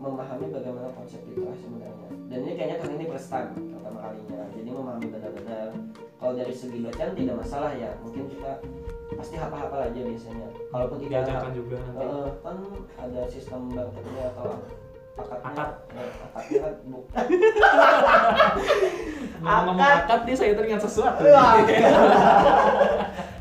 memahami 0.00 0.46
bagaimana 0.48 0.88
konsep 0.96 1.20
fitrah 1.28 1.52
sebenarnya. 1.60 2.08
Dan 2.32 2.38
ini 2.48 2.52
kayaknya 2.56 2.76
tahun 2.80 2.96
ini 2.96 3.06
first 3.12 3.28
time 3.28 3.52
pertama 3.52 3.98
kalinya. 4.00 4.40
Jadi 4.56 4.68
memahami 4.72 5.06
benar-benar. 5.12 5.68
Kalau 6.16 6.32
dari 6.32 6.54
segi 6.56 6.78
bacaan 6.80 7.12
tidak 7.12 7.36
masalah 7.36 7.72
ya. 7.76 7.90
Mungkin 8.00 8.24
kita 8.32 8.64
pasti 9.12 9.36
hafal-hafal 9.36 9.92
aja 9.92 10.00
biasanya. 10.00 10.48
Kalaupun 10.72 10.98
tidak 11.04 11.28
diajarkan 11.28 11.52
juga 11.52 11.76
nanti. 11.84 12.06
Kan 12.40 12.56
ada 12.96 13.20
sistem 13.28 13.60
barternya 13.76 14.24
atau 14.32 14.48
akadnya. 15.20 15.52
Akad. 15.52 15.70
Eh, 15.92 16.10
akadnya 16.32 16.58
kan 16.64 16.72
ngomong 19.68 19.78
akad. 19.80 20.20
nih 20.24 20.36
saya 20.36 20.56
teringat 20.56 20.80
sesuatu. 20.80 21.24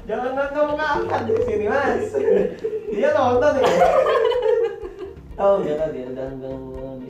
Jangan 0.10 0.52
ngomong 0.52 0.80
akad 0.80 1.22
di 1.24 1.34
sini 1.48 1.66
mas. 1.72 2.04
Dia 2.92 3.10
nonton 3.16 3.54
ya 3.64 3.70
oh. 5.40 5.64
Dia 5.64 5.76
tadi 5.80 6.00
ada 6.04 6.14
ganggang 6.36 6.64
di 7.00 7.10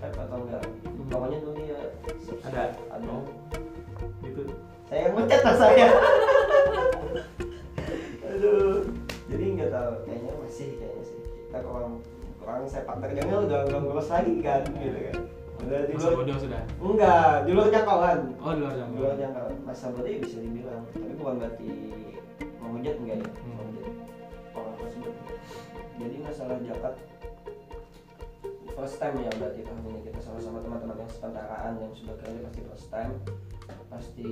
atau 0.00 0.38
enggak. 0.44 0.62
Pokoknya 1.10 1.38
tuh 1.42 1.52
dia 1.58 1.80
ada. 2.46 2.62
Anu. 2.94 3.26
Gitu 4.20 4.42
saya 4.90 5.06
yang 5.06 5.14
mencet 5.14 5.42
lah 5.46 5.54
saya. 5.54 5.86
Aduh. 8.26 8.82
Jadi 9.30 9.44
nggak 9.54 9.70
tahu 9.70 9.92
kayaknya 10.02 10.32
masih 10.42 10.68
kayaknya 10.82 11.04
sih 11.06 11.18
kita 11.22 11.58
kurang 11.62 12.02
kurang 12.42 12.66
sepak 12.66 12.98
terjangnya 12.98 13.38
udah 13.46 13.58
nggak 13.70 13.80
ngurus 13.86 14.10
lagi 14.10 14.34
kan 14.42 14.66
gitu 14.66 14.98
kan. 14.98 15.18
Udah 15.62 15.80
di 15.86 15.94
luar 15.94 16.12
bodoh 16.18 16.36
sudah? 16.42 16.62
Enggak 16.82 17.34
di 17.46 17.50
luar 17.54 17.68
jangkauan. 17.70 18.18
Oh 18.42 18.50
di 18.50 18.60
luar 18.66 18.74
jangkauan. 18.74 18.98
Di 18.98 18.98
luar 18.98 19.14
jangkauan. 19.22 19.54
Masa 19.62 19.86
bodoh 19.94 20.10
ya 20.10 20.18
bisa 20.18 20.38
dibilang. 20.42 20.82
Tapi 20.90 21.12
bukan 21.14 21.34
berarti 21.38 21.70
menghujat 22.58 22.96
enggak 22.98 23.16
ya? 23.22 23.28
Hmm. 23.30 23.54
menghujat 23.54 23.94
orang 24.58 24.74
tersebut. 24.82 25.14
Jadi 26.02 26.16
masalah 26.18 26.56
zakat 26.66 26.94
first 28.80 28.96
time 28.96 29.20
ya 29.20 29.28
berarti 29.36 29.60
tahun 29.60 29.84
ini 29.92 30.00
kita 30.08 30.20
sama-sama 30.24 30.64
teman-teman 30.64 31.04
yang 31.04 31.12
sepantaraan 31.12 31.72
yang 31.84 31.92
sudah 31.92 32.16
kerja 32.16 32.40
pasti 32.48 32.60
first 32.64 32.88
time 32.88 33.12
pasti 33.92 34.30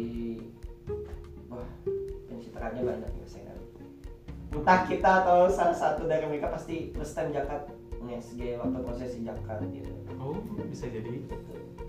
wah 1.52 1.68
pencitraannya 2.32 2.80
banyak 2.80 3.12
ya 3.12 3.26
saya 3.28 3.52
kan 3.52 3.58
entah 4.56 4.80
kita 4.88 5.10
atau 5.20 5.52
salah 5.52 5.76
satu 5.76 6.08
dari 6.08 6.24
mereka 6.24 6.48
pasti 6.48 6.96
first 6.96 7.12
time 7.12 7.28
jakat 7.36 7.68
nge-SG 8.00 8.56
waktu 8.56 8.78
prosesi 8.80 9.20
jakat 9.26 9.58
gitu. 9.74 9.92
Oh, 10.16 10.38
bisa 10.64 10.88
jadi. 10.88 11.18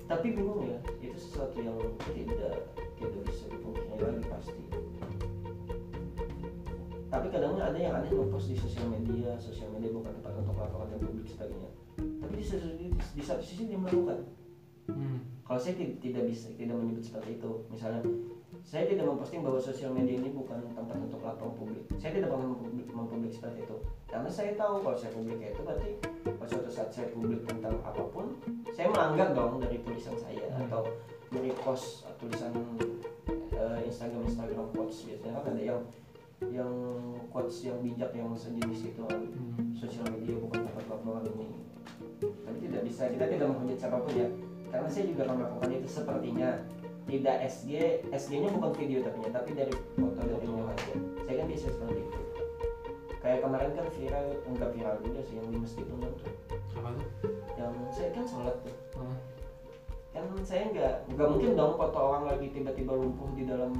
tapi 0.09 0.33
bingung 0.33 0.65
ya 0.65 0.81
itu 1.05 1.13
sesuatu 1.15 1.53
yang 1.61 1.77
tidak 2.17 2.65
tidak 2.97 3.21
bisa 3.29 3.45
dipungkiri 3.45 4.01
lagi 4.01 4.25
pasti. 4.25 4.63
Tapi 7.13 7.27
kadangnya 7.29 7.69
ada 7.69 7.77
yang 7.77 7.93
aneh 7.93 8.09
ngepost 8.09 8.49
di 8.49 8.57
sosial 8.57 8.89
media 8.89 9.37
sosial 9.37 9.69
media 9.69 9.93
bukan 9.93 10.09
tempat 10.17 10.33
untuk 10.41 10.57
laporan 10.57 10.89
dan 10.89 10.99
publik 11.05 11.29
sebagainya 11.29 11.78
tapi 12.19 12.33
di, 12.35 12.45
satu- 12.45 12.75
di, 12.75 12.87
di 12.91 13.23
satu 13.23 13.41
sisi 13.41 13.67
dia 13.67 13.77
melakukan. 13.77 14.19
Hmm. 14.89 15.21
kalau 15.45 15.61
saya 15.61 15.77
ti- 15.77 16.01
tidak 16.01 16.25
bisa 16.25 16.49
tidak 16.53 16.73
menyebut 16.73 17.05
seperti 17.05 17.37
itu. 17.37 17.51
Misalnya 17.69 18.01
saya 18.59 18.85
tidak 18.85 19.05
memposting 19.05 19.41
bahwa 19.41 19.57
sosial 19.57 19.93
media 19.93 20.17
ini 20.17 20.29
bukan 20.29 20.61
tempat 20.73 20.97
untuk 20.97 21.21
laporan 21.21 21.53
publik. 21.53 21.85
Saya 21.95 22.17
tidak 22.17 22.33
pernah 22.33 22.49
mempublik, 22.49 22.87
mempublik 22.89 23.29
seperti 23.29 23.65
itu. 23.65 23.77
Karena 24.05 24.25
saya 24.27 24.51
tahu 24.53 24.81
kalau 24.81 24.97
saya 24.97 25.13
publik 25.13 25.37
itu 25.39 25.61
berarti 25.61 25.89
pada 26.25 26.47
suatu 26.47 26.69
saat 26.69 26.89
saya 26.89 27.07
publik 27.09 27.45
tentang 27.45 27.77
apa 27.81 28.01
pun 28.03 28.33
saya 28.73 28.89
melanggar 28.89 29.29
dong 29.31 29.61
dari 29.61 29.77
tulisan 29.79 30.17
saya 30.17 30.41
Hmm. 30.49 30.65
atau 30.65 30.81
merepost 31.29 32.09
tulisan 32.17 32.49
eh, 33.51 33.79
Instagram 33.85 34.25
Instagram 34.25 34.65
quotes 34.73 35.05
biasanya. 35.05 35.33
Kan 35.37 35.53
ada 35.53 35.61
yang 35.61 35.79
yang 36.49 36.71
quotes 37.29 37.61
yang 37.61 37.77
bijak 37.79 38.09
yang 38.11 38.33
sejenis 38.33 38.89
itu 38.89 39.01
kan. 39.05 39.21
Hmm. 39.21 39.69
sosial 39.77 40.09
media 40.09 40.33
bukan 40.35 40.65
tempat 40.65 40.85
laporan 40.89 41.23
ini 41.29 41.45
tapi 42.19 42.57
tidak 42.67 42.81
bisa 42.83 43.03
kita 43.07 43.25
tidak 43.31 43.47
menghujat 43.47 43.77
siapa 43.79 43.97
pun 44.03 44.13
ya. 44.15 44.27
Karena 44.69 44.87
saya 44.91 45.05
juga 45.09 45.23
melakukan 45.31 45.69
itu 45.73 45.87
sepertinya. 45.89 46.49
Tidak 47.09 47.37
SG 47.41 47.71
SG 48.13 48.31
nya 48.37 48.49
bukan 48.53 48.69
video 48.77 49.01
tapi 49.01 49.33
tapi 49.33 49.49
dari 49.57 49.73
foto 49.97 50.21
dari 50.21 50.45
rumah 50.45 50.69
aja. 50.69 50.93
Saya 51.25 51.35
kan 51.41 51.45
biasa 51.49 51.65
seperti 51.73 52.01
itu. 52.05 52.19
Kayak 53.19 53.39
kemarin 53.43 53.71
kan 53.73 53.85
viral 53.97 54.25
enggak 54.45 54.69
viral 54.77 54.95
juga 55.01 55.19
sih 55.25 55.35
yang 55.41 55.47
di 55.49 55.57
masjid 55.57 55.83
tuh. 55.89 55.97
Apa 56.77 56.89
tuh? 56.93 57.07
yang 57.57 57.73
saya 57.91 58.09
kan 58.13 58.25
sholat 58.29 58.55
tuh. 58.61 58.75
Hmm. 58.95 59.17
kan 60.09 60.25
saya 60.41 60.63
nggak 60.73 60.93
nggak 61.15 61.27
mungkin 61.27 61.51
dong 61.57 61.73
foto 61.77 61.97
orang 61.97 62.23
lagi 62.29 62.47
tiba-tiba 62.53 62.93
lumpuh 62.93 63.29
di 63.33 63.43
dalam 63.49 63.71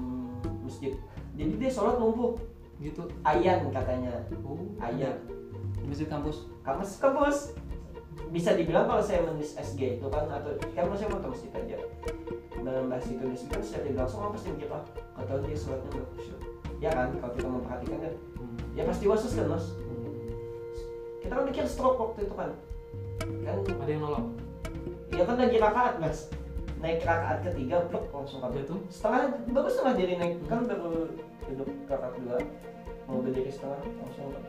masjid. 0.66 0.98
Jadi 1.38 1.54
dia 1.62 1.70
sholat 1.70 2.02
lumpuh. 2.02 2.34
Gitu. 2.80 3.04
ayan 3.28 3.68
katanya. 3.70 4.24
Oh, 4.42 4.58
ayan. 4.82 5.20
Di 5.78 5.86
masjid 5.86 6.08
kampus. 6.10 6.48
kampus 6.66 6.98
kampus 6.98 7.38
bisa 8.30 8.54
dibilang 8.54 8.86
kalau 8.86 9.02
saya 9.02 9.26
menulis 9.26 9.58
SG 9.58 9.98
itu 9.98 10.08
kan 10.08 10.30
atau 10.30 10.54
kan 10.74 10.86
saya 10.94 11.10
mau 11.10 11.34
masjid 11.34 11.50
aja 11.54 11.78
membahas 12.60 13.06
itu 13.10 13.24
di 13.26 13.38
situ 13.40 13.50
kan 13.50 13.64
secara 13.66 13.84
tidak 13.88 14.00
langsung 14.06 14.20
orang 14.22 14.34
pasti 14.38 14.48
mikir 14.54 14.70
ah 14.70 14.84
kata 15.18 15.34
dia 15.48 15.58
sholatnya 15.58 15.90
nggak 15.90 16.08
khusyuk 16.14 16.40
ya 16.78 16.90
kan 16.94 17.08
kalau 17.18 17.34
kita 17.34 17.48
memperhatikan 17.50 18.00
kan 18.06 18.14
Hmm. 18.40 18.56
ya 18.78 18.84
pasti 18.86 19.06
wasus 19.10 19.32
kan 19.34 19.48
mas 19.50 19.66
Hmm. 19.74 20.14
kita 21.20 21.34
kan 21.34 21.46
mikir 21.50 21.66
stroke 21.66 21.98
waktu 21.98 22.20
itu 22.30 22.36
kan 22.36 22.52
kan 23.44 23.58
Ada 23.66 23.90
yang 23.90 24.04
nolok. 24.04 24.26
ya 25.10 25.24
kan 25.26 25.36
lagi 25.36 25.58
rakaat 25.58 25.96
mas 25.98 26.20
naik 26.80 27.02
rakaat 27.04 27.44
ketiga 27.44 27.84
blok 27.90 28.06
langsung 28.14 28.40
kabur 28.40 28.62
Jatuh. 28.62 28.80
setengah 28.88 29.22
bagus 29.50 29.74
setengah 29.76 29.96
jadi 29.98 30.14
naik 30.16 30.36
kan 30.46 30.64
baru 30.64 31.10
duduk 31.50 31.70
rakaat 31.90 32.14
dua 32.22 32.38
mau 33.10 33.20
berdiri 33.20 33.50
setengah 33.50 33.82
langsung 33.98 34.30
kabur. 34.30 34.44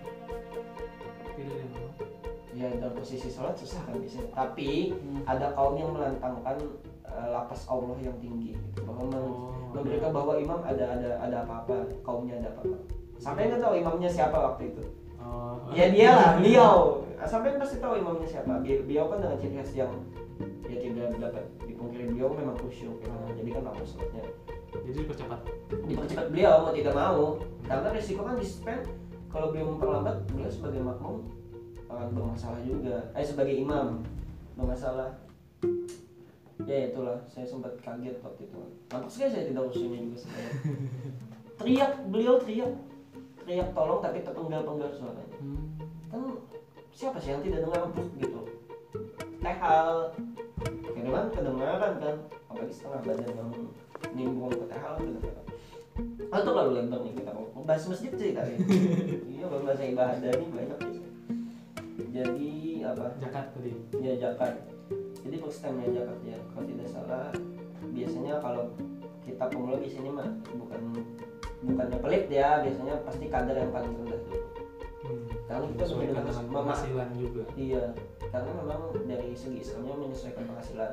Tidak 1.35 1.49
ada 1.49 1.55
yang 1.57 1.71
nolok. 1.73 2.20
Ya 2.51 2.67
dalam 2.77 2.95
posisi 2.95 3.29
sholat 3.29 3.55
susah 3.55 3.81
kan 3.85 3.95
biasanya. 3.97 4.29
Tapi 4.33 4.95
Hmm. 4.95 5.23
ada 5.25 5.55
kaum 5.55 5.75
yang 5.75 5.91
melantangkan 5.93 6.57
eh, 7.05 7.29
lapas 7.29 7.67
Allah 7.67 7.99
yang 7.99 8.15
tinggi 8.19 8.55
gitu. 8.55 8.87
Bahwa 8.87 9.03
Oh. 9.19 9.51
memberikan 9.75 10.11
bahwa 10.11 10.39
imam 10.39 10.63
ada 10.63 10.85
ada 10.95 11.11
ada 11.19 11.37
apa-apa 11.43 11.87
kaumnya 12.03 12.39
ada 12.39 12.55
apa-apa. 12.55 12.79
Sampai 13.19 13.51
nggak 13.51 13.61
tahu 13.61 13.75
imamnya 13.77 14.07
siapa 14.07 14.35
waktu 14.35 14.71
itu. 14.71 14.83
Oh. 15.19 15.59
ya 15.75 15.91
dia 15.91 16.11
lah 16.15 16.31
beliau. 16.39 17.03
Sampai 17.27 17.59
pasti 17.59 17.77
tahu 17.79 17.99
imamnya 17.99 18.25
siapa. 18.25 18.63
Beliau 18.63 19.11
kan 19.11 19.21
dengan 19.21 19.37
ciri 19.37 19.55
khas 19.59 19.75
yang 19.75 19.93
ya 20.65 20.79
tidak 20.79 21.19
dapat 21.19 21.45
dipungkiri 21.67 22.15
beliau 22.15 22.31
memang 22.33 22.57
khusyuk 22.57 22.95
memang 23.03 23.27
jadi 23.35 23.51
kan 23.59 23.63
lama 23.67 23.83
sholatnya. 23.83 24.25
Jadi 24.71 24.97
dipercepat. 25.03 25.41
dipercepat 25.85 26.27
beliau 26.31 26.53
mau 26.63 26.73
tidak 26.73 26.95
mau. 26.95 27.23
Karena 27.67 27.89
resiko 27.91 28.23
kan 28.23 28.39
di 28.39 28.47
spend 28.47 28.87
kalau 29.29 29.51
beliau 29.51 29.75
memperlambat 29.75 30.17
beliau 30.31 30.51
sebagai 30.51 30.79
makmum 30.81 31.27
akan 31.91 32.09
bermasalah 32.15 32.61
juga. 32.63 32.97
Eh 33.19 33.27
sebagai 33.27 33.55
imam 33.59 34.07
bermasalah. 34.55 35.11
Ya 36.63 36.93
itulah. 36.93 37.19
Saya 37.27 37.47
sempat 37.47 37.75
kaget 37.83 38.17
waktu 38.23 38.47
itu. 38.47 38.59
Nampak 38.95 39.11
sekali 39.11 39.31
saya 39.35 39.45
tidak 39.51 39.65
usulnya 39.67 39.99
juga 40.07 40.17
sebenarnya 40.23 40.55
teriak. 41.59 41.93
Beliau 42.07 42.35
teriak. 42.39 42.73
Teriak 43.43 43.69
tolong 43.75 44.01
tapi 44.01 44.23
terpenggal-penggal 44.23 44.91
suaranya. 44.95 45.39
Hmm. 45.41 45.67
kan 46.11 46.23
siapa 46.91 47.19
sih 47.23 47.35
yang 47.35 47.43
tidak 47.43 47.67
dengar 47.67 47.87
empuk 47.87 48.09
gitu? 48.19 48.41
Tehal 49.41 50.15
kedengaran 50.95 51.29
kedengaran 51.33 51.93
kan? 51.99 52.17
Apalagi 52.51 52.75
setengah 52.75 53.01
badan 53.07 53.31
yang 53.35 53.51
nimbung 54.15 54.51
ke 54.53 54.67
tehal 54.69 54.99
kedengaran 54.99 55.47
atau 56.31 56.43
terlalu 56.47 56.71
lebar 56.81 57.01
nih 57.03 57.13
kita 57.19 57.31
mau 57.35 57.63
bahas 57.67 57.85
masjid 57.91 58.13
sih 58.15 58.31
tadi. 58.33 58.55
Iya 59.41 59.49
bahasa 59.49 59.85
ibadah 59.89 60.31
ini 60.37 60.47
banyak 60.53 60.79
sih 60.85 61.10
jadi 62.11 62.51
apa 62.91 63.05
Jakat 63.23 63.47
tadi. 63.55 63.73
ya 64.03 64.13
zakat 64.19 64.53
jadi 65.23 65.37
first 65.39 65.61
time 65.63 65.79
ya 65.83 65.89
zakat 66.03 66.19
ya 66.27 66.39
kalau 66.51 66.65
tidak 66.67 66.89
salah 66.91 67.31
biasanya 67.91 68.35
kalau 68.43 68.65
kita 69.23 69.45
pemula 69.47 69.77
biasanya 69.79 70.13
mah 70.13 70.29
bukan 70.59 70.81
bukannya 71.61 71.99
pelit 72.01 72.25
ya 72.33 72.65
biasanya 72.65 72.95
pasti 73.05 73.25
kadar 73.29 73.55
yang 73.55 73.71
paling 73.71 73.93
rendah 73.95 74.21
dulu 74.27 74.41
Hmm. 75.01 75.25
Karena 75.49 75.65
kita 75.73 75.85
benar-benar 75.97 76.25
dengan 76.29 76.47
penghasilan 76.53 77.09
juga. 77.17 77.43
Iya, 77.57 77.85
karena 78.29 78.51
memang 78.53 78.81
dari 79.09 79.33
segi 79.33 79.59
Islamnya 79.65 79.95
menyesuaikan 79.97 80.45
penghasilan. 80.45 80.93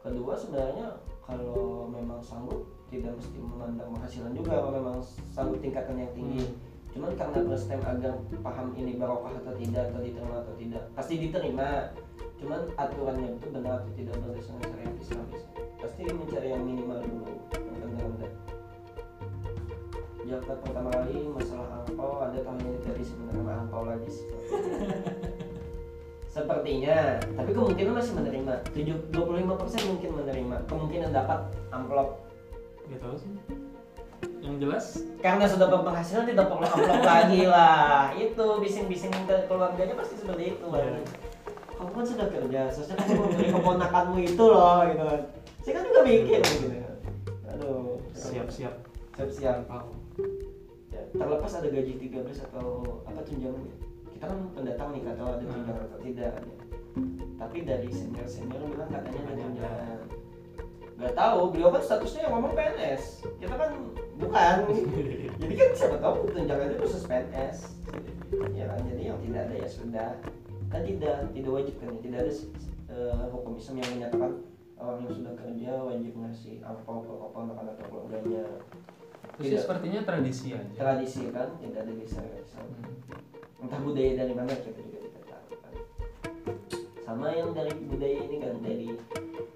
Kedua 0.00 0.32
sebenarnya 0.38 0.86
kalau 1.26 1.90
memang 1.90 2.22
sanggup 2.22 2.62
tidak 2.88 3.18
mesti 3.18 3.36
memandang 3.42 3.90
penghasilan 3.90 4.32
juga 4.38 4.50
kalau 4.62 4.70
memang 4.70 4.96
sanggup 5.34 5.58
tingkatkan 5.58 5.98
yang 5.98 6.12
tinggi. 6.14 6.46
Hmm. 6.46 6.69
Cuman 6.90 7.14
karena 7.14 7.38
first 7.46 7.70
time 7.70 7.84
agar 7.86 8.18
paham 8.42 8.74
ini 8.74 8.98
barokah 8.98 9.30
atau 9.38 9.54
tidak 9.54 9.94
atau 9.94 10.00
diterima 10.02 10.36
atau 10.42 10.54
tidak 10.58 10.82
pasti 10.98 11.14
diterima. 11.22 11.68
Cuman 12.42 12.60
aturannya 12.74 13.38
itu 13.38 13.46
benar 13.52 13.84
atau 13.84 13.92
tidak 13.94 14.14
berdasarkan 14.18 14.62
syariat 14.66 14.94
Islamis. 14.98 15.42
Pasti 15.78 16.02
mencari 16.10 16.48
yang 16.50 16.62
minimal 16.66 16.98
dulu 17.04 17.30
yang 17.54 17.76
rendah-rendah. 17.78 18.32
Jawaban 20.20 20.58
pertama 20.62 20.90
kali 20.94 21.16
masalah 21.26 21.66
angpau 21.82 22.22
ada 22.22 22.38
tahun 22.38 22.62
ini 22.62 22.78
tidak 22.86 22.96
bisa 23.02 23.12
menerima 23.18 23.52
angpau 23.66 23.82
lagi 23.82 24.10
Sepertinya, 26.30 27.18
tapi 27.34 27.50
kemungkinan 27.50 27.92
masih 27.98 28.14
menerima. 28.14 28.54
7, 28.70 29.10
25% 29.10 29.90
mungkin 29.90 30.10
menerima. 30.22 30.56
Kemungkinan 30.70 31.10
dapat 31.10 31.50
amplop. 31.74 32.22
Gak 32.86 33.02
tahu 33.02 33.18
sih. 33.18 33.34
Yang 34.40 34.56
jelas 34.58 34.84
Karena 35.20 35.44
sudah 35.44 35.66
berpenghasilan 35.68 36.24
tidak 36.24 36.46
perlu 36.48 36.64
amplop 36.64 37.02
lagi 37.02 37.42
lah. 37.44 38.08
Itu 38.12 38.46
bising-bising 38.58 39.12
ke 39.24 39.36
keluarganya 39.44 39.94
pasti 39.94 40.14
seperti 40.16 40.44
itu 40.54 40.66
kan. 40.66 40.80
Iya. 40.80 41.02
Kamu 41.76 41.90
kan 41.90 42.04
sudah 42.04 42.26
kerja, 42.28 42.60
seharusnya 42.68 42.96
kamu 42.98 43.12
memberi 43.18 43.48
keponakanmu 43.50 44.16
itu 44.20 44.44
loh 44.44 44.80
gitu 44.84 45.02
kan. 45.02 45.20
Saya 45.60 45.72
kan 45.72 45.84
juga 45.84 46.00
mikir 46.02 46.40
gitu. 46.40 46.66
Aduh, 47.46 48.00
siap-siap 48.12 48.74
siap-siap. 49.12 49.54
angpau. 49.64 49.92
Ya, 50.88 51.02
terlepas 51.12 51.52
ada 51.54 51.68
gaji 51.68 51.92
13 51.98 52.40
atau 52.42 52.66
apa 53.04 53.20
tunjangannya. 53.22 53.74
Kita 54.10 54.24
kan 54.26 54.38
pendatang 54.52 54.88
nih 54.90 55.02
kata 55.04 55.20
ada 55.20 55.32
Hmm. 55.34 55.40
tunjangan 55.46 55.84
atau 55.86 55.98
tidak. 56.00 56.32
ya. 56.34 56.54
Tapi 57.36 57.56
dari 57.62 57.88
senior-senior 57.88 58.60
bilang 58.66 58.88
katanya 58.88 59.20
ada 59.20 59.20
Katanya 59.22 59.40
ada. 59.40 59.48
tunjangan. 59.48 59.98
Gak 61.00 61.16
tahu, 61.16 61.40
beliau 61.48 61.72
kan 61.72 61.80
statusnya 61.80 62.28
yang 62.28 62.32
ngomong 62.36 62.52
PNS. 62.52 63.24
Kita 63.40 63.54
kan 63.56 63.70
bukan. 64.20 64.56
jadi 65.40 65.54
kan 65.56 65.68
siapa 65.72 65.96
tahu 65.96 66.28
tunjangannya 66.28 66.76
khusus 66.76 67.08
PNS. 67.08 67.56
Ya 68.52 68.68
kan, 68.68 68.84
jadi 68.84 69.02
yang 69.08 69.18
tidak 69.24 69.40
ada 69.48 69.54
ya 69.56 69.68
sudah. 69.68 70.10
Kan 70.68 70.80
tidak 70.84 71.14
tidak 71.32 71.50
wajib 71.50 71.74
kan 71.80 71.88
ya. 71.96 71.98
Tidak 72.04 72.18
ada 72.20 72.32
eh, 72.92 73.24
hukum 73.32 73.56
Islam 73.56 73.80
yang 73.80 73.90
menyatakan 73.96 74.32
orang 74.76 74.98
yang 75.08 75.12
sudah 75.12 75.32
kerja 75.40 75.72
wajib 75.88 76.12
ngasih 76.20 76.54
angpau 76.60 77.00
ke 77.00 77.12
keponakan 77.16 77.66
atau 77.72 77.84
keluarganya. 77.88 78.44
Tidak. 79.40 79.56
sepertinya 79.64 80.00
tradisi 80.04 80.52
aja. 80.52 80.76
Tradisi 80.76 81.32
kan 81.32 81.56
tidak 81.64 81.88
ada 81.88 81.92
Islam 81.96 82.28
Hmm. 83.60 83.66
entah 83.68 83.80
budaya 83.80 84.24
dari 84.24 84.32
mana 84.32 84.52
kita 84.52 84.80
juga 84.80 84.98
tidak 85.04 85.24
tahu 85.28 85.52
kan. 85.60 85.74
sama 87.04 87.28
yang 87.32 87.52
dari 87.52 87.72
budaya 87.88 88.18
ini 88.24 88.36
kan 88.40 88.54
dari 88.64 88.88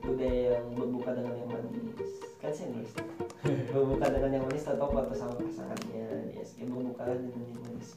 budaya 0.04 0.60
yang 0.60 0.66
berbuka 0.76 1.10
dengan 1.16 1.34
yang 1.40 1.48
manis. 1.48 2.12
Kan 2.38 2.52
saya 2.52 2.68
nulis 2.76 2.92
berbuka 3.72 4.06
dengan 4.12 4.30
yang 4.36 4.44
manis 4.44 4.64
atau 4.68 4.86
foto 4.92 5.12
sama 5.16 5.34
pasangannya. 5.40 6.36
Yes 6.36 6.60
ya 6.60 6.64
berbuka 6.68 7.02
dengan 7.08 7.40
yang 7.48 7.60
manis. 7.64 7.90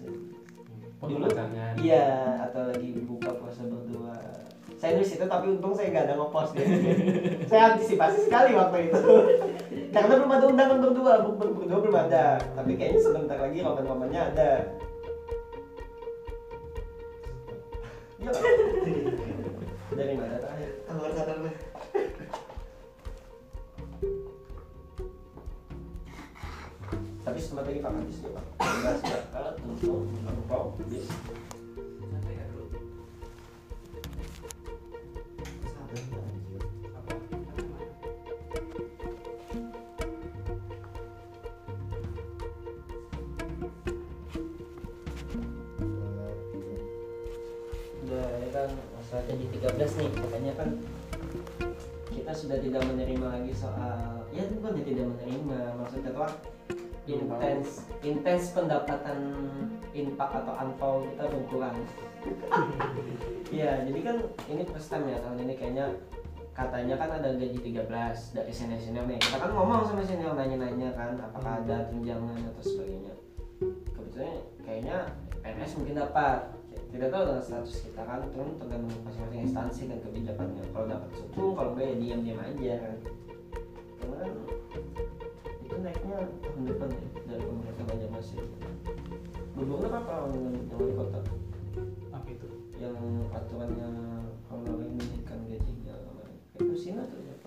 Dulu- 0.97 1.29
iya 1.77 2.41
atau 2.49 2.73
lagi 2.73 2.89
buka 3.05 3.29
puasa 3.37 3.67
berdua. 3.69 4.17
Saya 4.77 4.97
nulis 4.97 5.13
itu 5.13 5.25
tapi 5.25 5.45
untung 5.57 5.73
saya 5.73 5.93
nggak 5.93 6.05
ada 6.09 6.15
ngepost 6.17 6.53
ya. 6.57 6.65
Saya 7.49 7.61
antisipasi 7.73 8.29
sekali 8.29 8.51
waktu 8.53 8.89
itu. 8.89 9.01
Karena 9.93 10.13
belum 10.19 10.31
ada 10.31 10.45
undangan 10.49 10.77
berdua. 10.81 11.13
Berdua 11.37 11.79
belum 11.81 11.97
ada. 11.97 12.37
Tapi 12.53 12.71
kayaknya 12.77 13.01
sebentar 13.01 13.37
lagi 13.41 13.59
roman-romannya 13.65 14.21
ada. 14.35 14.51
Dari 19.97 20.13
mana 20.13 20.35
terakhir? 20.37 20.69
Keluar 20.85 21.11
dulu 21.13 21.49
tapi 27.27 27.39
setelah 27.43 27.63
tadi 27.67 27.79
pak 27.83 27.91
Hadis 27.91 28.17
ya 28.23 28.29
pak. 28.33 28.45
Sudah 28.57 28.95
siap 29.03 29.23
untuk 29.67 30.07
engkau 30.25 30.73
bis 30.87 31.05
udah 48.07 48.23
ya 48.39 48.49
kan 48.55 48.71
masa 48.95 49.19
jadi 49.27 49.45
13 49.51 49.99
nih 49.99 50.09
makanya 50.15 50.53
kan 50.55 50.69
sudah 52.37 52.57
tidak 52.61 52.85
menerima 52.85 53.25
lagi 53.25 53.53
soal 53.57 54.21
ya 54.29 54.45
bukan 54.53 54.77
dia 54.77 54.85
tidak 54.93 55.05
menerima 55.17 55.59
maksudnya 55.81 56.11
tuh 56.13 56.29
intens 57.07 57.87
intens 58.05 58.45
pendapatan 58.53 59.19
infak 59.97 60.29
atau 60.29 60.53
angpau 60.53 61.01
kita 61.09 61.23
berkurang 61.33 61.77
Iya, 63.47 63.87
jadi 63.87 63.99
kan 64.03 64.17
ini 64.51 64.63
first 64.67 64.91
time 64.91 65.07
ya 65.07 65.23
tahun 65.23 65.47
ini 65.47 65.55
kayaknya 65.55 65.87
katanya 66.51 66.99
kan 66.99 67.09
ada 67.15 67.31
gaji 67.37 67.59
13 67.63 68.35
dari 68.35 68.51
senior-senior 68.51 69.05
nih. 69.07 69.21
Kita 69.23 69.39
kan 69.39 69.55
ngomong 69.55 69.87
sama 69.87 70.03
senior 70.03 70.35
nanya-nanya 70.35 70.89
kan 70.97 71.15
apakah 71.21 71.63
ada 71.63 71.87
tunjangan 71.87 72.35
atau 72.51 72.63
sebagainya. 72.65 73.13
Kebetulan 73.95 74.35
kayaknya 74.67 74.97
PNS 75.45 75.71
mungkin 75.79 75.95
dapat. 75.95 76.56
Tidak 76.97 77.13
tahu 77.13 77.29
dengan 77.29 77.45
status 77.45 77.85
kita 77.85 78.01
kan 78.09 78.25
itu 78.25 78.41
kan 78.41 78.49
tergantung 78.57 78.89
masing-masing 79.05 79.41
instansi 79.45 79.81
dan 79.85 80.01
kebijakannya. 80.01 80.65
Kalau 80.73 80.85
dapat 80.89 81.09
sukung, 81.13 81.53
kalau 81.53 81.69
enggak 81.77 81.93
ya 81.93 81.95
diam-diam 82.01 82.39
aja 82.41 82.73
kan. 82.81 82.95
Karena 84.01 84.15
kan 84.17 84.31
itu 85.61 85.75
naiknya 85.77 86.17
tahun 86.41 86.63
depan 86.65 86.89
ya 86.89 87.09
dari 87.29 87.43
pemerintah 87.45 87.85
banyak 87.85 88.09
masih. 88.09 88.37
Gubernur 89.53 89.93
apa 89.93 90.13
dengan 90.33 90.53
dengan 90.57 90.73
wali 90.73 90.93
kota? 90.97 91.19
apa 92.09 92.27
itu 92.33 92.49
yang 92.81 92.97
aturannya 93.29 93.89
honorer 94.49 94.89
menaikkan 94.89 95.37
gajinya 95.45 95.93
itu 96.57 96.73
Sina 96.73 97.05
tuh 97.05 97.21
ya 97.21 97.37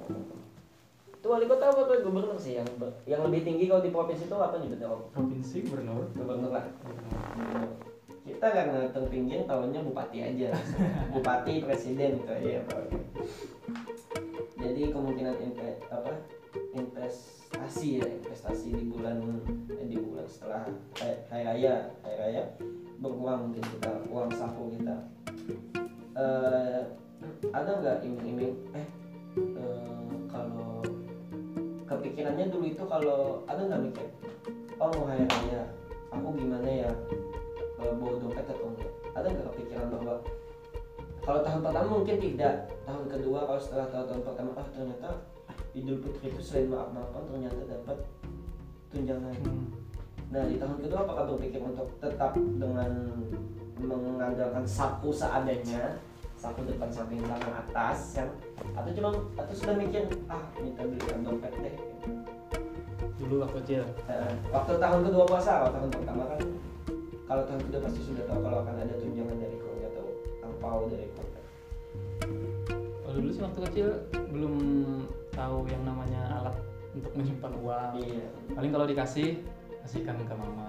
itu 1.10 1.26
wali 1.26 1.50
kota 1.50 1.74
apa 1.74 1.90
tuh 1.90 2.06
gubernur 2.06 2.38
sih 2.38 2.62
yang 2.62 2.70
yang 3.02 3.26
lebih 3.26 3.42
tinggi 3.42 3.66
kalau 3.66 3.82
di 3.82 3.90
provinsi 3.90 4.30
itu 4.30 4.36
apa 4.38 4.62
nyebutnya 4.62 4.86
om 4.86 5.10
provinsi 5.10 5.66
gubernur 5.66 6.06
gubernur 6.14 6.50
lah 6.54 6.64
Gubernur. 6.86 7.89
Kita 8.30 8.46
karena 8.46 8.78
tertinggi 8.94 9.42
tahunya 9.44 9.80
bupati 9.82 10.18
aja. 10.22 10.48
Bupati 11.14 11.52
presiden 11.64 12.22
itu 12.22 12.30
aja 12.30 12.50
ya 12.60 12.62
Pak. 12.66 12.82
jadi 14.60 14.92
kemungkinan 14.92 15.40
inve, 15.40 15.80
apa 15.88 16.20
investasi 16.76 18.04
ya 18.04 18.06
investasi 18.06 18.76
di 18.76 18.84
bulan 18.92 19.24
eh, 19.72 19.88
di 19.88 19.96
bulan 19.96 20.28
setelah 20.28 20.68
hari, 21.00 21.16
raya 21.32 21.88
hari 22.04 22.16
raya 22.20 22.42
berkurang 23.00 23.48
mungkin 23.48 23.64
kita 23.64 23.92
uang 24.12 24.30
saku 24.36 24.76
kita. 24.76 24.96
Eh 26.20 26.82
ada 27.52 27.70
nggak 27.80 27.96
iming-iming 28.04 28.52
eh 28.76 28.86
eh, 29.36 30.08
kalau 30.28 30.84
kepikirannya 31.88 32.52
dulu 32.52 32.66
itu 32.68 32.84
kalau 32.84 33.42
ada 33.48 33.64
nggak 33.64 33.82
mikir 33.90 34.08
oh 34.80 34.88
mau 34.96 35.08
hari 35.08 35.24
raya 35.24 35.62
aku 36.12 36.28
gimana 36.36 36.68
ya 36.68 36.90
bawa 37.80 38.14
dompet 38.20 38.46
atau 38.46 38.66
enggak? 38.68 38.90
Ada 39.16 39.26
nggak 39.32 39.46
kepikiran 39.52 39.86
bahwa 39.88 40.14
kalau 41.20 41.40
tahun 41.44 41.60
pertama 41.62 41.88
mungkin 42.00 42.16
tidak. 42.16 42.54
Tahun 42.88 43.04
kedua 43.06 43.38
kalau 43.46 43.60
setelah 43.60 43.86
tahun, 43.92 44.06
tahun 44.08 44.22
pertama 44.24 44.50
ah 44.56 44.66
ternyata 44.72 45.10
Idul 45.70 46.02
Fitri 46.02 46.34
itu 46.34 46.40
selain 46.42 46.66
maaf 46.66 46.90
maafan 46.90 47.22
ternyata 47.30 47.60
dapat 47.68 47.98
tunjangan. 48.90 49.34
Hmm. 49.46 49.64
Nah 50.30 50.42
di 50.46 50.56
tahun 50.58 50.76
kedua 50.82 50.98
apakah 51.06 51.24
berpikir 51.34 51.60
untuk 51.62 51.88
tetap 52.02 52.32
dengan 52.34 52.90
mengandalkan 53.80 54.64
sapu 54.68 55.08
seadanya 55.08 55.96
sapu 56.40 56.64
depan 56.64 56.88
samping 56.88 57.20
belakang 57.20 57.52
atas 57.52 58.16
kan 58.16 58.28
atau 58.72 58.90
cuma 58.96 59.12
atau 59.36 59.54
sudah 59.56 59.76
mikir 59.76 60.08
ah 60.32 60.40
minta 60.56 60.82
belikan 60.88 61.20
dompet 61.20 61.52
deh. 61.60 61.76
Dulu 63.20 63.44
waktu 63.44 63.60
kecil. 63.60 63.82
Eh, 64.08 64.32
waktu 64.48 64.72
tahun 64.80 65.00
kedua 65.04 65.24
puasa 65.28 65.60
kalau 65.60 65.72
tahun 65.76 65.90
pertama 65.92 66.22
kan 66.32 66.40
kalau 67.30 67.46
tahun 67.46 67.62
kedua 67.70 67.80
pasti 67.86 68.00
sudah 68.02 68.24
tahu 68.26 68.40
kalau 68.42 68.58
akan 68.66 68.74
ada 68.74 68.94
tunjangan 68.98 69.38
dari 69.38 69.56
keluarga 69.62 69.86
atau 69.94 70.06
angpau 70.42 70.80
dari 70.90 71.06
keluarga 71.14 71.40
kalau 73.06 73.14
dulu 73.22 73.30
sih 73.30 73.42
waktu 73.46 73.60
kecil 73.70 73.88
belum 74.34 74.54
tahu 75.30 75.56
yang 75.70 75.82
namanya 75.86 76.20
alat 76.42 76.56
untuk 76.90 77.12
menyimpan 77.14 77.52
uang 77.62 77.92
iya 78.02 78.26
paling 78.50 78.70
kalau 78.74 78.86
dikasih 78.90 79.28
kasihkan 79.86 80.18
ke 80.26 80.34
mama 80.34 80.66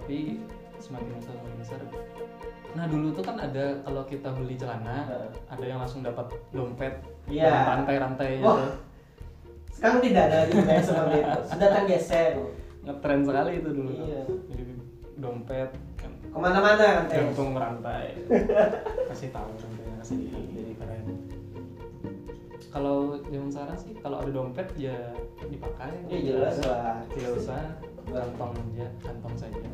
tapi 0.00 0.40
semakin 0.80 1.12
besar 1.20 1.36
semakin 1.36 1.58
besar 1.60 1.80
nah 2.72 2.88
dulu 2.88 3.12
tuh 3.12 3.22
kan 3.28 3.36
ada 3.36 3.84
kalau 3.84 4.02
kita 4.08 4.28
beli 4.32 4.56
celana 4.56 4.96
Heeh. 5.12 5.28
ada 5.52 5.64
yang 5.68 5.78
langsung 5.84 6.00
dapat 6.00 6.32
dompet 6.56 7.04
dengan 7.28 7.84
rantai-rantai 7.84 8.40
Wah. 8.40 8.48
gitu 8.48 8.64
sekarang 9.76 10.00
tidak 10.00 10.22
ada 10.24 10.36
lagi 10.40 10.52
budaya 10.56 10.82
seperti 10.82 11.16
itu 11.20 11.40
sudah 11.52 11.68
tergeser 11.68 12.32
ngetren 12.84 13.20
sekali 13.24 13.52
itu 13.64 13.70
dulu. 13.72 13.90
Iya. 13.96 14.22
jadi 14.48 14.73
dompet 15.16 15.70
kan. 15.96 16.12
Ke 16.20 16.36
mana-mana 16.36 16.78
kan 16.78 17.04
Teh? 17.06 17.16
gantung 17.22 17.54
rantai. 17.54 18.18
Kasih 19.10 19.30
tahu 19.30 19.50
rantainya 19.54 19.94
kasih 20.00 20.16
jadi 20.52 20.72
keren. 20.76 21.04
Kalau 22.68 23.14
zaman 23.30 23.50
sekarang 23.54 23.78
sih 23.78 23.92
kalau 24.02 24.16
ada 24.18 24.30
dompet 24.30 24.68
ya 24.74 24.96
dipakai. 25.46 25.94
Ya 26.10 26.18
jelas 26.20 26.58
lah. 26.66 27.00
Tidak 27.14 27.38
usah 27.38 27.78
kantong 28.04 28.52
aja 28.74 28.86
kantong 29.00 29.34
saja. 29.38 29.68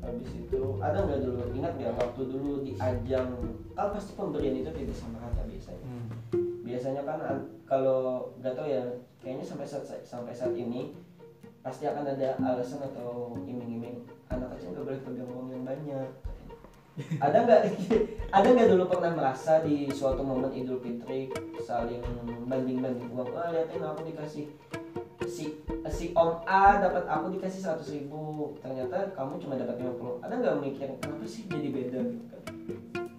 Habis 0.00 0.30
itu 0.32 0.60
ada 0.80 0.98
nggak 1.04 1.20
dulu? 1.24 1.40
Ingat 1.56 1.72
nggak 1.76 1.94
waktu 1.96 2.22
dulu 2.28 2.52
di 2.64 2.72
ajang 2.76 3.28
kan 3.72 3.88
pasti 3.96 4.12
pemberian 4.12 4.60
itu 4.60 4.70
tidak 4.72 4.96
sama 4.96 5.16
rata 5.20 5.42
biasanya. 5.48 5.84
Hmm. 5.88 6.08
biasanya 6.60 7.02
kan 7.02 7.18
an- 7.18 7.48
kalau 7.66 8.30
nggak 8.38 8.54
tahu 8.54 8.68
ya 8.70 8.78
kayaknya 9.18 9.42
sampai 9.42 9.66
saat 9.66 9.82
sampai 10.06 10.30
saat 10.30 10.54
ini 10.54 10.94
pasti 11.60 11.84
akan 11.84 12.04
ada 12.08 12.40
alasan 12.40 12.80
atau 12.80 13.36
iming-iming 13.44 14.00
anak 14.32 14.56
kecil 14.56 14.72
nggak 14.72 14.84
boleh 14.88 15.00
pegang 15.04 15.30
uang 15.36 15.48
yang 15.52 15.64
banyak. 15.68 16.08
Ada 17.20 17.36
nggak 17.44 17.60
ada 18.36 18.48
nggak 18.48 18.68
dulu 18.72 18.84
pernah 18.88 19.12
merasa 19.12 19.60
di 19.60 19.88
suatu 19.92 20.24
momen 20.24 20.52
Idul 20.56 20.80
Fitri 20.80 21.28
saling 21.60 22.00
banding-banding 22.48 23.12
uang 23.12 23.28
ah 23.36 23.52
liatin 23.52 23.84
aku 23.84 24.00
dikasih 24.08 24.48
si 25.28 25.60
si 25.92 26.06
Om 26.16 26.42
A 26.48 26.80
dapat 26.80 27.04
aku 27.06 27.36
dikasih 27.36 27.60
seratus 27.60 27.92
ribu 27.92 28.56
ternyata 28.64 29.12
kamu 29.12 29.36
cuma 29.38 29.54
dapat 29.60 29.76
50 29.78 30.24
ada 30.24 30.34
nggak 30.34 30.56
mikir 30.64 30.88
kenapa 30.96 31.24
sih 31.28 31.44
jadi 31.44 31.68
beda? 31.68 32.00
gitu 32.08 32.24
kan. 32.24 32.42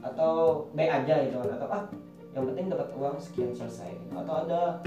Atau 0.02 0.34
B 0.74 0.90
aja 0.90 1.14
gitu 1.22 1.38
kan 1.38 1.50
atau 1.62 1.68
ah 1.70 1.84
yang 2.34 2.44
penting 2.50 2.74
dapat 2.74 2.90
uang 2.98 3.18
sekian 3.22 3.54
selesai. 3.54 3.94
Gitu. 3.94 4.14
atau 4.18 4.34
ada 4.46 4.82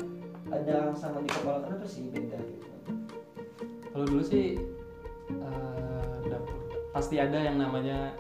ada 0.51 0.73
rangsangan 0.91 1.23
di 1.23 1.31
kepala 1.31 1.63
kenapa 1.63 1.87
sih 1.87 2.11
beda? 2.11 2.39
gitu 2.39 2.74
kalau 3.95 4.05
dulu 4.05 4.23
sih 4.27 4.59
dapur. 6.27 6.59
Pasti 6.91 7.17
ada 7.17 7.39
yang 7.39 7.57
namanya 7.57 8.11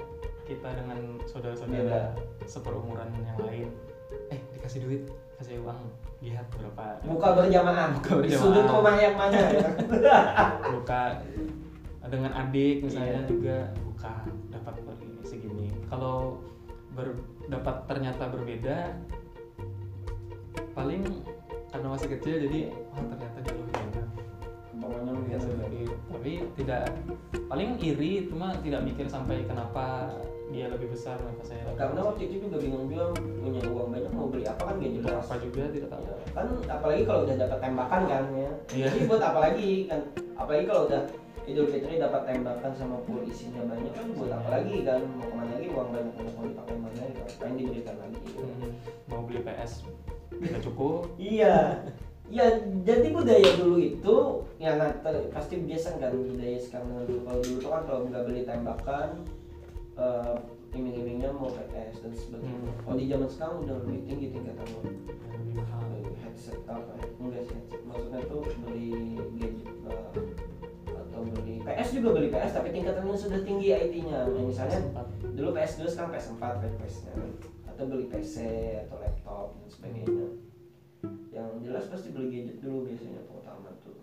kita 0.46 0.70
dengan 0.70 1.18
saudara-saudara 1.26 2.14
seperumuran 2.46 3.10
yang 3.18 3.38
lain. 3.42 3.68
Eh 4.30 4.38
dikasih 4.54 4.86
duit 4.86 5.02
kasih 5.34 5.58
uang. 5.66 5.82
Lihat 6.22 6.46
berapa. 6.54 7.02
Buka 7.02 7.28
berjamaah. 7.36 7.90
Buka 7.98 8.10
di 8.22 8.30
berjamaah. 8.30 8.42
sudut 8.46 8.66
rumah 8.70 8.94
yang 8.96 9.14
mana 9.18 9.38
ya? 9.50 9.68
Buka. 10.78 11.02
Dengan 12.04 12.32
adik 12.38 12.78
Iya. 12.78 12.84
misalnya 12.86 13.20
juga 13.26 13.56
buka. 13.82 14.14
Dapat 14.54 14.72
begini 14.78 15.22
segini. 15.26 15.66
Kalau 15.90 16.38
ber- 16.94 17.18
dapat 17.50 17.82
ternyata 17.90 18.30
berbeda 18.30 18.94
paling 20.74 21.02
karena 21.70 21.86
masih 21.90 22.08
kecil 22.18 22.34
jadi 22.46 22.70
wah 22.90 23.02
ternyata 23.04 23.38
dia 23.42 23.54
pokoknya 24.84 25.12
Biasa 25.24 25.48
lebih. 25.56 25.86
tapi 26.12 26.32
tidak 26.60 26.82
paling 27.48 27.70
iri 27.80 28.12
cuma 28.28 28.54
tidak 28.60 28.80
mikir 28.84 29.06
sampai 29.08 29.42
kenapa 29.48 30.12
dia 30.52 30.68
lebih 30.68 30.92
besar 30.92 31.16
maka 31.24 31.42
saya. 31.42 31.64
Lebih 31.64 31.78
karena 31.80 32.00
besar. 32.00 32.08
waktu 32.12 32.22
itu 32.28 32.34
juga 32.46 32.56
bingung 32.60 32.84
juga 32.92 33.04
punya 33.16 33.60
uang 33.64 33.88
banyak 33.90 34.12
mau 34.12 34.26
beli 34.28 34.44
apa 34.44 34.62
kan? 34.68 34.74
Gak 34.78 34.92
jelas 35.00 35.14
apa 35.24 35.34
juga 35.40 35.62
tidak 35.72 35.88
tahu. 35.90 36.02
Ya, 36.04 36.16
kan 36.36 36.46
apalagi 36.68 37.02
kalau 37.08 37.20
udah 37.24 37.36
dapat 37.40 37.58
tembakan 37.64 38.02
kan 38.06 38.24
ya. 38.36 38.50
Iya. 38.76 38.86
jadi 38.92 38.98
buat 39.08 39.22
apa 39.24 39.38
lagi 39.50 39.70
kan? 39.88 40.00
Apalagi 40.36 40.64
kalau 40.68 40.82
udah 40.86 41.02
Idul 41.44 41.68
Fitri 41.68 42.00
dapat 42.00 42.24
tembakan 42.24 42.72
sama 42.72 42.96
pool 43.04 43.20
isinya 43.28 43.68
banyak 43.68 43.92
kan 43.92 44.06
buat 44.16 44.32
apa 44.32 44.48
lagi 44.48 44.76
kan? 44.80 45.00
Mau 45.16 45.28
ke 45.28 45.34
mana 45.36 45.50
lagi 45.56 45.68
uang 45.72 45.88
banyak 45.92 46.14
mau 46.36 46.44
dipakai 46.48 46.76
mana 46.76 47.02
gitu. 47.04 47.20
Pengen 47.40 47.54
diberikan 47.60 47.96
lagi 48.00 48.18
Hmm, 48.34 48.70
mau 49.08 49.20
beli 49.24 49.40
PS 49.44 49.84
tidak 50.34 50.60
cukup. 50.64 51.08
Iya 51.16 51.80
ya 52.32 52.46
jadi 52.88 53.06
budaya 53.12 53.50
dulu 53.60 53.76
itu 53.76 54.16
yang 54.56 54.80
nganter- 54.80 55.28
pasti 55.28 55.60
biasa 55.60 56.00
kan 56.00 56.14
budaya 56.16 56.56
sekarang 56.56 56.88
dulu. 57.04 57.20
Kalau 57.28 57.40
dulu 57.44 57.56
tuh 57.60 57.70
kan 57.70 57.82
kalau 57.84 58.00
nggak 58.08 58.24
beli 58.24 58.42
tembakan 58.48 59.08
eh, 60.00 60.36
iming-imingnya 60.74 61.30
mau 61.30 61.52
PS 61.52 62.02
dan 62.02 62.12
sebagainya. 62.16 62.58
Hmm. 62.58 62.82
kalau 62.82 62.96
di 62.98 63.06
zaman 63.06 63.28
sekarang 63.30 63.56
udah 63.62 63.76
lebih 63.84 64.00
tinggi 64.08 64.26
lebih 64.34 65.54
mahal. 65.54 65.84
Headset 66.24 66.58
apa 66.66 66.92
ya? 66.98 67.06
enggak 67.20 67.42
sih 67.46 67.54
headset. 67.60 67.80
Maksudnya 67.86 68.20
tuh 68.26 68.42
beli 68.66 68.90
gadget 69.38 69.54
uh, 69.86 70.10
atau 70.90 71.20
beli 71.30 71.54
PS 71.62 71.88
juga 71.94 72.08
beli 72.16 72.28
PS 72.32 72.52
tapi 72.56 72.68
tingkatannya 72.74 73.14
sudah 73.14 73.40
tinggi 73.46 73.68
IT-nya 73.70 74.26
Nah, 74.26 74.42
misalnya 74.42 74.80
dulu 75.22 75.54
PS 75.54 75.72
dulu 75.78 75.88
sekarang 75.92 76.10
PS4 76.16 76.42
PS-nya 76.80 77.12
atau 77.70 77.84
beli 77.86 78.06
PC 78.10 78.34
atau 78.86 78.96
laptop 78.98 79.46
dan 79.62 79.68
sebagainya 79.70 80.26
yang 81.34 81.50
jelas 81.62 81.88
pasti 81.90 82.12
beli 82.14 82.30
gadget 82.30 82.58
dulu 82.62 82.88
biasanya 82.88 83.22
pertama 83.26 83.68
tuh. 83.82 83.98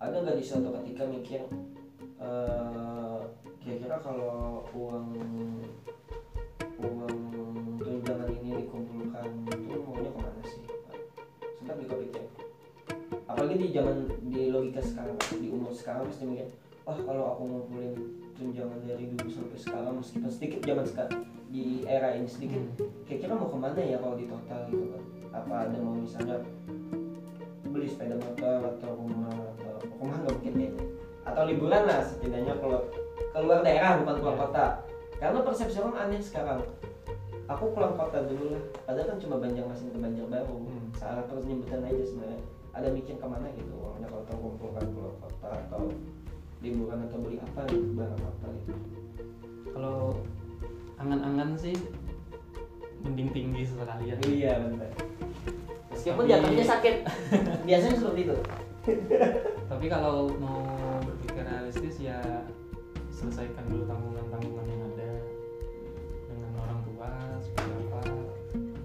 Ada 0.00 0.16
nggak 0.22 0.36
di 0.38 0.44
suatu 0.44 0.68
ketika 0.82 1.02
mikir 1.08 1.42
eh, 2.20 3.18
kira-kira 3.60 3.96
kalau 4.00 4.62
uang 4.76 5.08
uang 6.76 7.16
tunjangan 7.82 8.30
ini 8.42 8.64
dikumpulkan 8.64 9.28
itu 9.48 9.78
maunya 9.80 10.10
ke 10.12 10.20
mana 10.20 10.42
sih? 10.44 10.64
Sempat 11.60 11.76
juga 11.82 11.96
pikir 11.98 12.24
apalagi 13.36 13.54
di 13.58 13.68
zaman 13.74 14.08
di 14.32 14.48
logika 14.48 14.80
sekarang 14.80 15.18
di 15.36 15.52
umur 15.52 15.68
sekarang 15.74 16.08
pasti 16.08 16.24
mikir 16.24 16.48
wah 16.88 16.96
kalau 16.96 17.36
aku 17.36 17.42
ngumpulin 17.44 17.94
tunjangan 18.36 18.80
dari 18.84 19.04
dulu 19.12 19.28
sampai 19.32 19.58
sekarang 19.58 19.94
meskipun 19.98 20.30
sedikit 20.30 20.60
zaman 20.64 20.86
sekarang 20.86 21.20
di 21.50 21.64
era 21.88 22.12
ini 22.14 22.28
sedikit. 22.28 22.62
Kira-kira 23.08 23.32
mau 23.34 23.48
ke 23.48 23.58
mana 23.58 23.80
ya 23.80 23.96
kalau 23.98 24.16
di 24.16 24.26
total 24.28 24.60
gitu 24.70 24.86
kan 24.92 25.02
apa 25.36 25.54
ada 25.68 25.76
mau 25.80 25.92
misalnya 25.92 26.40
beli 27.68 27.88
sepeda 27.92 28.16
motor 28.16 28.72
atau 28.72 28.90
rumah 28.96 29.36
atau 29.60 29.74
rumah 30.00 30.16
nggak 30.24 30.32
mungkin 30.32 30.52
kayaknya 30.56 30.84
atau 31.26 31.42
liburan 31.44 31.82
lah 31.84 32.00
setidaknya 32.06 32.54
kalau 32.56 32.80
keluar 33.36 33.60
daerah 33.60 34.00
bukan 34.00 34.16
keluar 34.22 34.36
Iya. 34.36 34.42
kota. 34.48 34.66
Karena 35.16 35.38
persepsi 35.40 35.76
orang 35.80 35.96
aneh 35.96 36.20
sekarang. 36.20 36.60
Aku 37.46 37.70
pulang 37.72 37.94
kota 37.96 38.26
dulu 38.26 38.52
lah. 38.58 38.62
Padahal 38.84 39.06
kan 39.14 39.18
cuma 39.22 39.36
Banjarmasin 39.38 39.92
ke 39.92 39.98
Banjarbaru. 40.00 40.56
Hmm. 40.56 40.88
salah 40.96 41.24
terus 41.28 41.44
nyebutan 41.44 41.84
aja 41.84 42.04
sebenarnya. 42.04 42.40
Ada 42.72 42.88
mikir 42.92 43.16
ke 43.20 43.26
mana 43.28 43.48
gitu 43.56 43.72
uangnya 43.76 44.08
kalau 44.08 44.24
terkumpulkan 44.28 44.84
keluar 44.92 45.14
kota 45.20 45.48
atau 45.68 45.92
liburan 46.66 46.98
atau 47.06 47.18
beli 47.22 47.38
apa 47.38 47.60
gitu 47.70 47.94
barang 47.94 48.22
apa 48.22 48.46
gitu? 48.60 48.72
Kalau 49.70 50.18
angan-angan 50.98 51.54
sih 51.54 51.76
mending 53.04 53.30
tinggi 53.30 53.62
sekalian 53.68 54.18
iya 54.26 54.58
benar 54.58 54.90
meskipun 56.06 56.22
Tapi- 56.22 56.32
jatuhnya 56.32 56.64
sakit. 56.66 56.94
Biasanya 57.68 57.96
seperti 57.98 58.20
itu. 58.30 58.36
Tapi 59.66 59.84
kalau 59.90 60.30
mau 60.38 60.62
berpikir 61.02 61.42
realistis 61.42 61.98
ya 61.98 62.22
selesaikan 63.10 63.66
dulu 63.66 63.82
tanggungan-tanggungan 63.90 64.66
yang 64.70 64.82
ada 64.94 65.10
dengan 66.30 66.50
orang 66.62 66.80
tua 66.86 67.10
seperti 67.42 67.70
apa. 67.90 68.00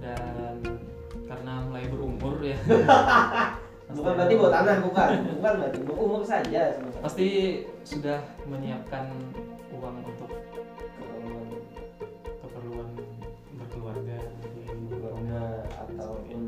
Dan 0.01 0.55
karena 1.29 1.53
mulai 1.69 1.86
berumur 1.88 2.41
ya 2.41 2.57
bukan 3.95 4.11
berarti 4.15 4.33
bawa 4.39 4.51
tanah 4.51 4.75
bukan. 4.83 5.09
Bukan 5.39 5.53
berarti 5.59 5.79
berumur 5.83 6.21
saja 6.23 6.61
sebenarnya. 6.75 7.01
Pasti 7.03 7.27
sudah 7.83 8.19
menyiapkan 8.47 9.11
uang 9.75 9.95
untuk 10.05 10.29
Keperluan 11.01 11.47
keperluan 12.41 12.89
berkeluarga 13.57 14.19
keluarga 14.91 15.41
ataupun 15.87 16.41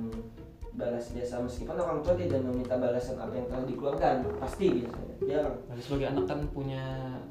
balas 0.74 1.06
jasa. 1.14 1.42
Meskipun 1.42 1.78
orang 1.78 2.00
tua 2.04 2.16
tidak 2.18 2.42
meminta 2.44 2.76
balasan 2.78 3.18
apa 3.22 3.34
yang 3.34 3.48
telah 3.50 3.66
dikeluarkan 3.66 4.16
pasti 4.42 4.66
biasanya. 4.84 5.16
Jarang 5.24 5.56
Tapi 5.70 5.82
sebagai 5.82 6.08
anak 6.12 6.26
kan 6.28 6.40
punya 6.52 6.84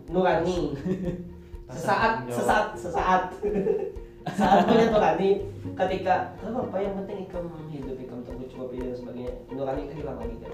nurani. 0.08 0.58
Sesaat 1.72 2.28
sesaat 2.28 2.66
sesaat. 2.84 3.22
Saat 4.36 4.68
punya 4.68 4.86
nurani 4.92 5.30
ketika 5.72 6.36
apa 6.38 6.76
yang 6.78 6.94
penting 7.00 7.18
ikam 7.26 7.48
hidup 7.72 7.96
ikam 7.96 8.20
tercukupi 8.62 8.86
dan 8.86 8.94
sebagainya. 8.94 9.32
Nurani 9.50 9.82
itu 9.90 9.94
hilang 9.98 10.18
lagi 10.22 10.36
kan? 10.38 10.52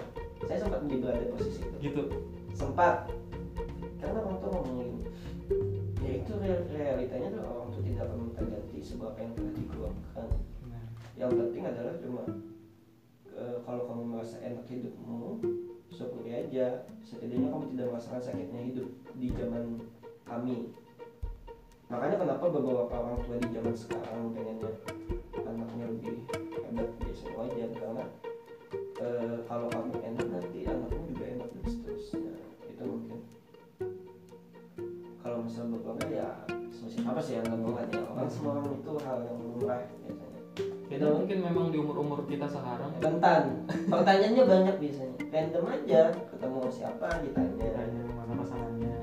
Saya 0.49 0.59
sempat 0.65 0.81
di 0.89 0.97
berada 0.97 1.21
di 1.21 1.29
posisi 1.29 1.61
itu. 1.61 1.77
Gitu. 1.85 2.03
Sempat. 2.57 2.97
Karena 4.01 4.19
orang 4.25 4.39
tua 4.41 4.51
ngomongin 4.57 4.89
ya 6.01 6.11
itu 6.25 6.33
real- 6.41 6.69
realitanya 6.73 7.29
tuh 7.37 7.43
orang 7.45 7.69
tuh 7.75 7.83
tidak 7.85 8.03
akan 8.09 8.19
minta 8.25 8.43
ganti 8.47 8.79
sebuah 8.81 9.11
apa 9.13 9.21
yang 9.21 9.33
telah 9.37 9.53
dikeluarkan. 9.53 10.29
Nah, 10.71 10.85
yang 11.19 11.31
penting 11.35 11.65
adalah 11.69 11.95
cuma 12.01 12.23
eh, 13.37 13.57
kalau 13.67 13.83
kamu 13.85 14.03
merasa 14.17 14.37
enak 14.41 14.65
hidupmu 14.65 15.43
syukuri 15.93 16.33
aja. 16.33 16.89
Setidaknya 17.05 17.49
kamu 17.53 17.65
tidak 17.77 17.87
merasakan 17.93 18.23
sakitnya 18.25 18.61
hidup 18.73 18.89
di 19.19 19.29
zaman 19.37 19.65
kami. 20.25 20.73
Makanya 21.89 22.17
kenapa 22.21 22.45
beberapa 22.53 22.95
orang 22.95 23.21
tua 23.25 23.37
di 23.41 23.49
zaman 23.53 23.75
sekarang 23.77 24.33
pengennya 24.37 24.73
anaknya 25.47 25.85
lebih 25.91 26.17
hebat 26.65 26.91
biasanya 27.03 27.33
wajar 27.39 27.71
karena 27.77 28.05
eh, 28.99 29.37
kalau 29.47 29.67
kamu 29.71 29.93
enak 30.03 30.27
nanti 30.27 30.59
anakmu 30.67 31.03
juga 31.15 31.25
enak 31.39 31.49
dan 31.55 31.65
seterusnya 31.67 32.35
itu 32.67 32.83
mungkin. 32.85 33.21
Kalau 35.23 35.39
misalnya 35.45 35.71
berkeluarga 35.77 36.07
ya 36.09 36.29
semacam 36.73 37.03
apa 37.11 37.21
sih 37.21 37.35
yang 37.37 37.47
ngomong 37.53 37.75
ya 37.79 38.01
orang 38.07 38.31
semua 38.31 38.53
orang 38.59 38.75
itu 38.75 38.93
hal 39.03 39.19
yang 39.27 39.39
lumrah 39.39 39.83
biasanya. 40.07 40.41
Itu 40.89 41.05
mungkin 41.05 41.39
memang 41.45 41.67
di 41.69 41.79
umur-umur 41.79 42.21
kita 42.25 42.49
sekarang. 42.49 42.91
Rentan. 42.99 43.45
Pertanyaannya 43.93 44.45
banyak 44.49 44.77
biasanya. 44.81 45.17
Random 45.29 45.65
aja 45.69 46.01
ketemu 46.33 46.59
siapa 46.73 47.09
ditanya. 47.21 47.69
Tanya 47.77 48.03
mana 48.17 48.33
pasangannya 48.41 48.95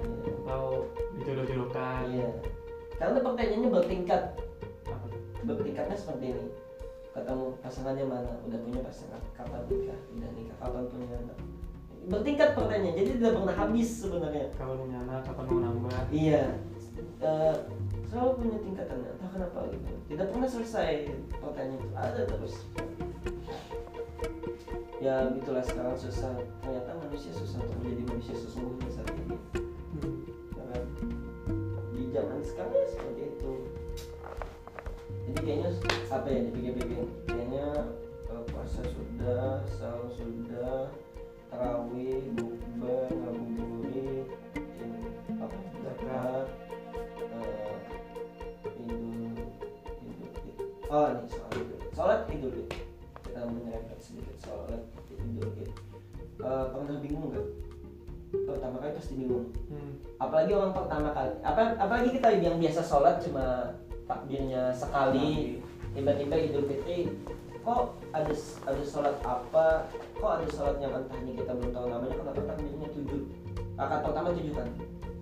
atau 0.45 0.89
dijodoh-jodohkan. 1.21 2.09
Iya. 2.09 2.29
Karena 2.97 3.19
pertanyaannya 3.21 3.69
bertingkat 3.69 4.23
bertingkatnya 5.53 5.93
seperti 5.93 6.25
ini. 6.33 6.45
Ketemu 7.13 7.45
pasangannya 7.63 8.05
mana? 8.09 8.33
Udah 8.43 8.59
punya 8.59 8.81
pasangan. 8.83 9.21
Kapan 9.37 9.61
nikah? 9.69 9.99
Udah 10.17 10.29
nikah. 10.35 10.57
Kapan 10.59 10.83
punya 10.91 11.15
anak? 11.15 11.37
Bertingkat 12.05 12.49
pertanyaan. 12.57 12.97
Jadi 12.97 13.09
tidak 13.21 13.33
pernah 13.39 13.55
habis 13.55 13.89
sebenarnya. 14.01 14.45
Kalau 14.57 14.73
punya 14.81 14.97
anak? 15.07 15.21
Kapan 15.23 15.45
mau 15.47 15.59
nambah? 15.63 16.01
Iya. 16.11 16.43
Eh, 17.23 17.55
selalu 18.11 18.31
punya 18.43 18.57
tingkatannya 18.59 19.09
entah 19.15 19.29
kenapa 19.31 19.59
gitu. 19.71 19.89
Tidak 20.11 20.27
pernah 20.33 20.49
selesai 20.49 20.89
pertanyaan. 21.39 21.79
Itu 21.79 21.95
ada 21.95 22.21
terus. 22.27 22.55
Ya 24.99 25.15
gitulah 25.31 25.63
sekarang 25.63 25.95
susah. 25.95 26.33
Ternyata 26.65 26.91
manusia 26.99 27.31
susah 27.31 27.61
untuk 27.63 27.77
menjadi 27.83 28.03
manusia 28.11 28.35
sesungguhnya 28.35 28.89
saat 28.91 29.09
ini. 29.15 29.37
Ya 30.57 30.63
kan? 30.71 30.83
di 31.95 32.03
zaman 32.11 32.39
sekarang 32.43 32.85
seperti 32.91 33.21
itu 33.31 33.51
jadi 35.36 35.51
kayaknya 35.51 35.69
apa 36.15 36.27
ya 36.31 36.39
dipikir-pikir 36.47 37.03
kayaknya 37.27 37.67
eh, 38.31 38.43
puasa 38.55 38.81
sudah 38.88 39.59
sahur 39.67 40.07
sudah 40.15 40.88
tarawih 41.51 42.23
bukber 42.39 43.11
ngabuburit 43.11 44.27
apa 45.36 45.57
zakat 45.83 46.47
eh, 47.19 47.75
idul 48.79 49.36
idul 49.99 50.27
Fitri. 50.31 50.51
oh 50.88 51.05
ini 51.11 51.27
soal 51.27 51.51
idul 51.51 51.79
sholat 51.91 52.19
idul 52.31 52.51
Fitri. 52.55 52.79
kita 53.27 53.39
menyerempet 53.43 53.99
sedikit 53.99 54.38
sholat 54.39 54.81
idul 55.11 55.51
Fitri. 55.51 55.67
Eh, 56.39 56.65
pernah 56.71 56.97
bingung 57.03 57.36
nggak 57.36 57.47
pertama 58.55 58.79
kali 58.79 58.91
pasti 58.95 59.13
bingung 59.19 59.51
Hmm. 59.67 59.99
apalagi 60.15 60.55
orang 60.55 60.71
pertama 60.71 61.09
kali 61.11 61.33
apa 61.43 61.75
apalagi 61.75 62.09
kita 62.15 62.29
yang 62.39 62.55
biasa 62.61 62.79
sholat 62.86 63.19
cuma 63.19 63.75
takbirnya 64.05 64.73
sekali. 64.73 65.61
Tiba-tiba 65.95 66.35
idul 66.37 66.65
fitri 66.67 67.11
kok 67.65 67.97
ada 68.13 68.33
ada 68.69 68.83
sholat 68.85 69.15
apa? 69.25 69.89
Kok 70.17 70.31
ada 70.41 70.47
sholat 70.53 70.77
yang 70.81 70.93
entah 70.93 71.17
ini 71.25 71.37
kita 71.37 71.51
belum 71.57 71.71
tahu 71.73 71.85
namanya 71.89 72.15
kenapa 72.17 72.41
takbirnya 72.45 72.89
tujuh? 72.93 73.21
Akad 73.75 73.99
pertama 74.05 74.29
tujuh 74.33 74.53
kan? 74.53 74.69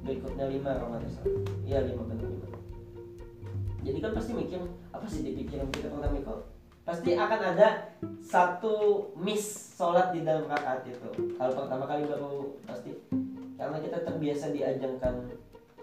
Berikutnya 0.03 0.45
lima 0.51 0.71
kalau 0.75 0.91
nggak 0.95 1.11
salah. 1.11 1.35
Iya 1.63 1.79
lima 1.87 2.03
benar 2.03 2.27
lima 2.27 2.53
jadi 3.83 3.97
kan 3.99 4.11
pasti 4.15 4.31
mikir 4.31 4.63
apa 4.95 5.05
sih 5.11 5.21
di 5.27 5.31
pikiran 5.43 5.67
kita 5.75 5.91
pertama 5.91 6.23
kok? 6.23 6.39
Pasti 6.87 7.11
akan 7.15 7.39
ada 7.55 7.67
satu 8.23 9.07
miss 9.19 9.75
sholat 9.75 10.15
di 10.15 10.23
dalam 10.23 10.47
rakaat 10.47 10.87
itu. 10.87 11.35
Kalau 11.35 11.53
pertama 11.55 11.83
kali 11.87 12.07
baru 12.07 12.55
pasti. 12.63 12.95
Karena 13.59 13.77
kita 13.79 14.03
terbiasa 14.07 14.55
diajangkan 14.55 15.35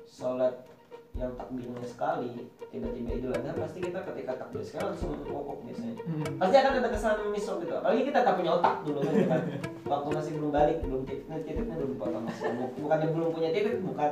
sholat 0.08 0.64
yang 1.20 1.36
takbirnya 1.36 1.84
sekali 1.84 2.48
tiba-tiba 2.72 3.10
idul 3.12 3.32
adha 3.36 3.52
pasti 3.52 3.78
kita 3.84 4.00
ketika 4.08 4.32
takbir 4.40 4.64
sekali 4.64 4.84
langsung 4.88 5.12
ngokok 5.28 5.56
biasanya. 5.68 5.94
Hmm. 6.00 6.32
pasti 6.40 6.54
akan 6.56 6.72
ada 6.80 6.88
kesalahan 6.88 7.28
miso 7.28 7.52
gitu. 7.60 7.74
Apalagi 7.76 8.02
kita 8.08 8.18
tak 8.24 8.34
punya 8.40 8.50
otak 8.56 8.74
dulu 8.88 8.98
kan, 9.04 9.14
kan? 9.28 9.42
waktu 9.84 10.08
masih 10.16 10.32
belum 10.40 10.50
balik 10.50 10.76
belum 10.80 11.02
titiknya 11.04 11.36
titiknya 11.44 11.74
belum 11.76 11.90
dipotong 11.92 12.24
masih. 12.24 12.44
Bu- 12.56 12.74
bukannya 12.88 13.08
belum 13.12 13.28
punya 13.36 13.50
titik 13.52 13.74
bukan. 13.84 14.10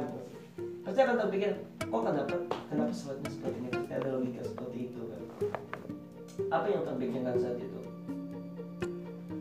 Pasti 0.84 0.98
akan 1.00 1.16
terpikir 1.16 1.50
kok 1.80 2.02
kenapa 2.04 2.36
kenapa 2.68 2.92
sholatnya 2.92 3.28
seperti 3.32 3.56
ini? 3.56 3.68
Pasti 3.72 3.92
ada 3.96 4.08
logika 4.12 4.42
seperti 4.44 4.78
itu 4.92 5.00
kan. 5.08 5.20
Apa 6.52 6.66
yang 6.68 6.82
terpikirkan 6.84 7.34
saat 7.40 7.56
itu? 7.56 7.80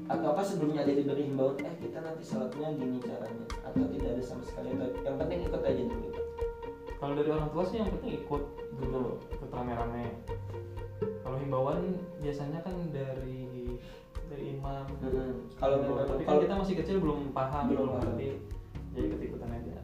Atau 0.08 0.28
apa 0.32 0.40
sebelumnya 0.40 0.88
ada 0.88 0.94
diberi 0.96 1.28
himbauan 1.28 1.60
eh 1.68 1.76
kita 1.84 2.00
nanti 2.00 2.24
sholatnya 2.24 2.72
gini 2.80 2.96
caranya. 3.04 3.46
Atau 3.68 3.84
tidak 3.92 4.10
ada 4.16 4.24
sama 4.24 4.44
sekali. 4.48 4.72
Atau 4.72 4.88
yang 5.04 5.20
penting 5.20 5.40
ikut 5.44 5.62
aja 5.68 5.84
dulu 5.84 6.27
Kalau 6.98 7.14
dari 7.14 7.30
orang 7.30 7.50
tua 7.54 7.64
sih 7.64 7.78
yang 7.78 7.90
penting 7.94 8.12
ikut 8.18 8.44
dulu, 8.74 9.22
ikut 9.30 9.50
rame-rame. 9.54 10.06
Kalau 11.22 11.38
himbauan 11.38 11.80
biasanya 12.18 12.60
kan 12.66 12.74
dari 12.90 13.78
dari 14.28 14.58
imam. 14.58 14.86
Hmm, 15.00 15.46
kalau 15.56 15.78
tapi 16.04 16.26
kan 16.26 16.28
kalau 16.28 16.40
kita 16.42 16.56
masih 16.58 16.76
kecil 16.82 16.98
belum 16.98 17.32
paham, 17.32 17.70
Belum 17.70 17.96
ngerti. 17.96 18.42
Jadi 18.94 19.06
ikut 19.08 19.22
ikutan 19.24 19.52
aja. 19.54 19.78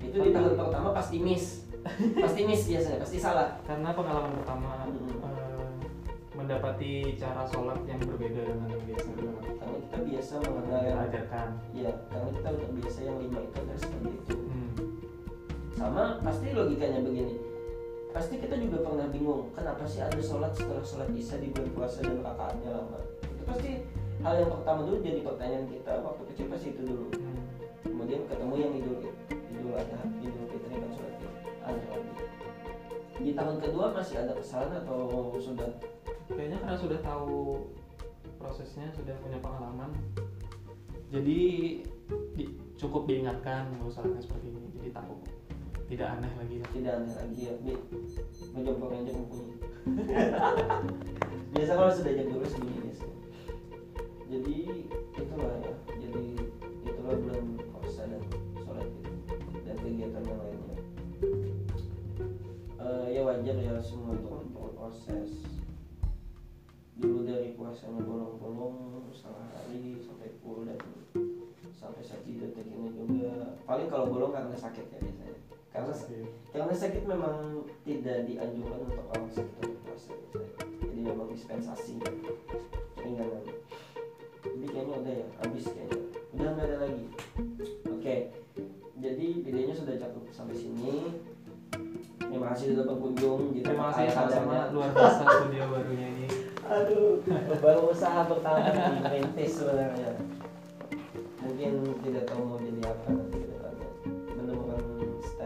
itu 0.00 0.16
di 0.16 0.32
tahun 0.32 0.56
pertama 0.56 0.96
pasti 0.96 1.20
miss 1.20 1.68
pasti 2.16 2.40
miss 2.48 2.64
biasanya 2.64 3.04
pasti 3.04 3.20
salah 3.20 3.52
Karena 3.68 3.92
pengalaman 3.92 4.32
pertama 4.32 4.88
Hmm. 4.88 5.12
eh, 5.28 5.70
mendapati 6.32 7.20
cara 7.20 7.44
sholat 7.44 7.84
yang 7.84 8.00
berbeda 8.00 8.48
dengan 8.48 8.68
yang 8.72 8.84
biasa 8.88 9.08
karena 9.12 9.76
kita 9.76 9.98
biasa 10.00 10.34
mengenal 10.40 10.82
yang 10.88 10.98
ajarkan. 11.04 11.48
ya 11.76 11.92
karena 12.08 12.28
kita 12.32 12.48
udah 12.48 12.68
biasa 12.80 12.98
yang 13.04 13.16
lima 13.20 13.38
itu 13.44 13.56
harus 13.60 13.82
seperti 13.84 14.08
itu. 14.08 14.34
Sama 15.80 16.20
pasti 16.20 16.52
logikanya 16.52 17.00
begini. 17.00 17.40
Pasti 18.12 18.36
kita 18.36 18.60
juga 18.60 18.84
pernah 18.84 19.08
bingung 19.08 19.48
kenapa 19.56 19.88
sih 19.88 20.04
ada 20.04 20.20
sholat 20.20 20.52
setelah 20.52 20.84
sholat 20.84 21.08
isya 21.16 21.40
di 21.40 21.48
bulan 21.56 21.72
puasa 21.72 22.04
dan 22.04 22.20
rakaatnya 22.20 22.68
lama? 22.68 23.00
Itu 23.24 23.42
pasti 23.48 23.70
hal 24.20 24.34
yang 24.44 24.50
pertama 24.52 24.84
dulu 24.84 25.00
jadi 25.00 25.20
pertanyaan 25.24 25.66
kita 25.72 25.92
waktu 26.04 26.22
kecil 26.28 26.46
pasti 26.52 26.68
itu 26.76 26.82
dulu. 26.84 27.06
Kemudian 27.80 28.20
ketemu 28.28 28.54
yang 28.60 28.72
idul 28.76 28.98
idul 29.32 29.72
adha 29.72 30.00
idul 30.20 30.44
fitri 30.52 30.76
kan 30.76 30.90
sholat 30.92 31.14
ada 31.64 31.82
lagi 31.88 32.12
di 33.20 33.32
tahun 33.36 33.56
kedua 33.60 33.92
masih 33.92 34.16
ada 34.20 34.32
kesalahan 34.36 34.80
atau 34.84 35.32
sudah? 35.40 35.70
Kayaknya 36.32 36.58
karena 36.60 36.76
sudah 36.76 36.98
tahu 37.04 37.68
prosesnya, 38.40 38.88
sudah 38.96 39.12
punya 39.20 39.36
pengalaman, 39.44 39.92
jadi 41.12 41.40
di- 42.32 42.52
cukup 42.80 43.04
diingatkan 43.04 43.68
bahwa 43.76 43.92
seperti 43.92 44.46
ini, 44.48 44.72
jadi 44.80 44.96
tahu 44.96 45.20
tidak 45.90 46.08
aneh 46.14 46.32
lagi. 46.38 46.54
Ya. 46.62 46.66
tidak 46.70 46.92
aneh 47.02 47.14
lagi 47.18 47.40
ya. 47.42 47.54
Bi 47.58 47.72
yang 48.54 48.62
jam 48.62 48.76
bunyi 48.78 49.54
biasa 51.50 51.72
kalau 51.74 51.90
sudah 51.90 52.12
jam 52.14 52.26
12 52.30 52.62
bunyi 52.62 52.78
biasanya 52.78 53.20
jadi 54.30 54.56
itulah 55.18 55.58
ya. 55.58 55.74
Jadi 55.98 56.26
itulah 56.86 57.14
bulan 57.18 57.44
puasa 57.74 58.06
dan 58.06 58.22
sholat 58.62 58.86
itu 58.86 59.10
dan 59.66 59.76
kegiatan 59.82 60.22
yang 60.22 60.38
lainnya. 60.38 60.76
Eh, 62.78 63.06
ya 63.10 63.20
wajar 63.26 63.56
ya 63.58 63.74
semua 63.82 64.14
itu 64.14 64.30
kan 64.30 64.46
proses. 64.54 65.30
Dulu 66.94 67.26
dari 67.26 67.58
puasanya 67.58 68.06
bolong-bolong 68.06 69.10
setengah 69.10 69.50
hari 69.50 69.98
sampai 69.98 70.30
full 70.38 70.62
dan 70.62 70.78
sampai 71.74 72.06
sakit 72.06 72.34
detik 72.38 72.70
ini 72.70 72.94
juga. 72.94 73.58
Paling 73.66 73.90
kalau 73.90 74.14
bolong 74.14 74.30
karena 74.30 74.54
sakit 74.54 74.86
ya 74.94 74.98
biasanya 75.02 75.49
karena 75.70 75.94
karena 76.50 76.74
sakit 76.74 77.04
memang 77.06 77.62
tidak 77.86 78.26
dianjurkan 78.26 78.78
untuk 78.90 79.06
orang 79.14 79.30
sakit 79.30 79.54
untuk 79.62 79.80
puasa. 79.86 80.12
Jadi 80.82 81.00
memang 81.06 81.28
dispensasi. 81.30 82.02
Keringanan 82.98 83.42
jadi 84.40 84.66
kayaknya 84.72 84.96
udah 85.00 85.14
ya 85.14 85.26
habis 85.44 85.64
kayaknya. 85.68 86.00
Udah 86.36 86.48
nggak 86.52 86.66
ada 86.68 86.76
lagi. 86.84 87.04
Oke. 87.92 88.16
Jadi 89.00 89.26
videonya 89.44 89.74
sudah 89.76 89.94
cukup 89.96 90.24
sampai 90.32 90.56
sini. 90.56 90.94
Terima 92.20 92.52
kasih 92.54 92.76
sudah 92.76 92.84
berkunjung 92.86 93.40
di 93.56 93.60
Terima 93.64 93.90
kasih 93.90 94.06
sama-sama 94.12 94.52
kadarnya. 94.52 94.74
luar 94.76 94.90
biasa 94.94 95.22
studio 95.24 95.64
barunya 95.72 96.06
ini. 96.12 96.26
aduh 96.70 97.18
baru 97.58 97.90
usaha 97.90 98.20
pertama 98.30 98.62
di 98.70 99.00
merintis 99.02 99.50
sebenarnya. 99.58 100.10
Mungkin 101.42 101.72
tidak 102.06 102.24
tahu 102.30 102.40
mau 102.46 102.58
jadi 102.62 102.80
apa. 102.86 103.08
nanti 103.10 103.39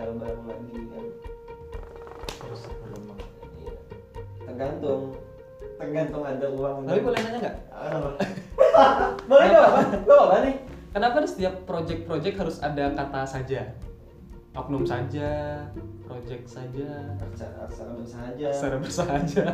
style 0.04 0.20
baru 0.20 0.42
lagi 0.44 0.78
kan 0.92 1.04
Terus 2.44 2.60
berkembang. 2.68 3.20
Iya. 3.56 3.72
tergantung 4.44 5.02
tergantung 5.80 6.22
ada 6.28 6.46
uang 6.52 6.76
Tapi 6.84 7.00
boleh 7.00 7.18
nanya 7.24 7.38
nggak? 7.40 7.56
boleh 9.32 9.44
gak 9.48 9.64
apa 9.64 9.80
lo 10.04 10.16
apa 10.28 10.36
nih 10.44 10.56
Kenapa 10.94 11.26
di 11.26 11.28
setiap 11.32 11.54
project-project 11.66 12.36
harus 12.38 12.62
ada 12.62 12.94
kata 12.94 13.26
saja? 13.26 13.66
Oknum 14.54 14.86
saja, 14.86 15.66
project 16.06 16.46
saja, 16.46 17.18
aksara 17.18 17.66
aksara 17.66 17.90
bersahaja 17.98 18.48
secara 18.54 18.76
bersahaja. 18.78 19.44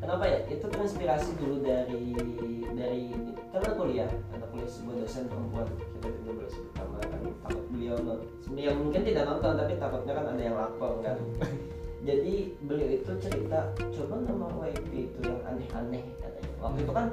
kenapa 0.00 0.24
ya 0.24 0.40
itu 0.48 0.64
terinspirasi 0.64 1.36
dulu 1.36 1.60
dari 1.60 2.16
dari 2.72 3.04
karena 3.50 3.70
kuliah 3.74 4.10
ada 4.30 4.46
kuliah 4.54 4.70
sebuah 4.70 4.94
dosen 5.02 5.26
perempuan 5.26 5.66
kita 5.98 6.06
tidak 6.06 6.32
boleh 6.38 6.50
sebut 6.54 6.72
nama 6.78 6.96
kan 7.02 7.20
takut 7.42 7.64
beliau 7.74 7.96
yang 8.54 8.76
mungkin 8.78 9.02
tidak 9.02 9.24
nonton 9.26 9.52
tapi 9.58 9.72
takutnya 9.74 10.12
kan 10.14 10.26
ada 10.30 10.42
yang 10.42 10.56
lapor 10.56 10.92
kan? 11.02 11.16
Jadi 12.08 12.56
beliau 12.64 12.88
itu 12.96 13.12
cerita 13.20 13.76
coba 13.76 14.14
nama 14.24 14.48
WIP 14.56 15.12
itu 15.12 15.18
yang 15.20 15.36
aneh-aneh 15.44 16.00
katanya. 16.16 16.52
Waktu 16.64 16.80
itu 16.80 16.92
kan 16.96 17.06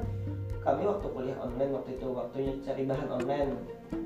kami 0.63 0.83
waktu 0.87 1.07
kuliah 1.11 1.37
online 1.43 1.71
waktu 1.75 1.91
itu 1.99 2.07
waktunya 2.07 2.53
cari 2.63 2.83
bahan 2.87 3.09
online 3.11 3.51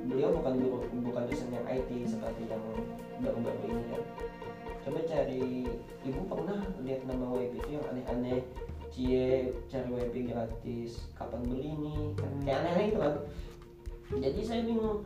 beliau 0.09 0.33
bukan 0.41 0.53
guru 0.57 0.77
bukan 1.05 1.23
dosen 1.29 1.53
yang 1.53 1.65
IT 1.69 1.89
seperti 2.09 2.49
yang 2.49 2.63
baru-baru 3.21 3.61
ini 3.69 3.83
kan? 3.93 4.03
Coba 4.81 4.99
cari 5.05 5.69
ibu 6.01 6.21
pernah 6.25 6.59
lihat 6.81 7.01
nama 7.05 7.25
WIP 7.29 7.53
itu 7.61 7.69
yang 7.77 7.85
aneh-aneh 7.85 8.41
cie 8.91 9.55
cari 9.71 9.87
WIP 9.87 10.15
gratis 10.29 11.07
kapan 11.15 11.41
beli 11.47 11.71
nih 11.79 12.01
kan 12.19 12.31
kayak 12.43 12.57
aneh-aneh 12.61 12.85
gitu 12.91 12.99
kan. 12.99 13.15
Jadi 14.11 14.39
saya 14.43 14.61
bingung 14.67 14.99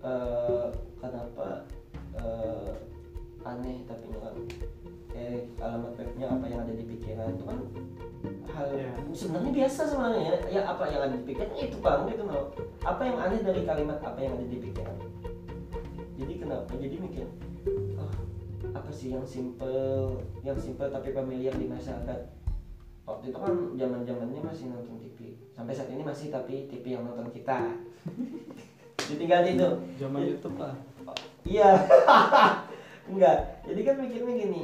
eh, 0.00 0.66
kenapa 1.02 1.66
eh, 2.14 2.70
aneh 3.44 3.82
tapi 3.84 4.06
kan 4.14 4.34
kayak 5.10 5.50
alamat 5.58 5.92
webnya 5.98 6.26
apa 6.30 6.44
yang 6.46 6.60
ada 6.62 6.74
di 6.74 6.84
pikiran. 6.86 7.28
Itu 7.34 7.44
kan 7.44 7.58
hal 8.54 8.66
Iya. 8.70 8.90
sebenarnya 9.10 9.52
biasa 9.52 9.80
sebenarnya 9.90 10.22
ya, 10.22 10.36
ya 10.48 10.62
apa 10.70 10.86
yang 10.86 11.02
ada 11.10 11.16
di 11.18 11.24
pikiran 11.26 11.50
itu 11.58 11.76
bang 11.82 12.00
gitu 12.08 12.22
loh. 12.24 12.44
Apa 12.86 13.02
yang 13.02 13.18
aneh 13.18 13.40
dari 13.42 13.62
kalimat 13.66 13.98
apa 13.98 14.18
yang 14.22 14.38
ada 14.38 14.46
di 14.46 14.58
pikiran? 14.62 14.96
Jadi 16.14 16.32
kenapa? 16.38 16.70
Jadi 16.78 16.96
mikir 17.02 17.26
oh 17.98 18.12
apa 18.74 18.90
sih 18.94 19.12
yang 19.12 19.26
simple 19.26 20.16
yang 20.46 20.56
simple 20.56 20.88
tapi 20.88 21.10
familiar 21.12 21.52
di 21.58 21.66
masyarakat 21.68 22.20
waktu 23.04 23.24
itu 23.28 23.36
kan 23.36 23.54
zaman 23.74 24.00
zamannya 24.02 24.40
masih 24.40 24.64
nonton 24.68 24.96
TV 24.98 25.18
sampai 25.50 25.72
saat 25.72 25.88
ini 25.88 26.00
masih 26.00 26.28
tapi 26.28 26.64
TV 26.66 26.84
yang 26.90 27.04
nonton 27.04 27.28
kita 27.30 27.68
ditinggal 29.08 29.44
itu 29.44 29.68
Zaman 29.98 30.22
YouTube 30.24 30.56
lah. 30.56 30.72
Iya. 31.44 31.76
Enggak. 33.12 33.36
Jadi 33.62 33.80
kan 33.84 33.94
mikirnya 34.00 34.34
gini, 34.38 34.62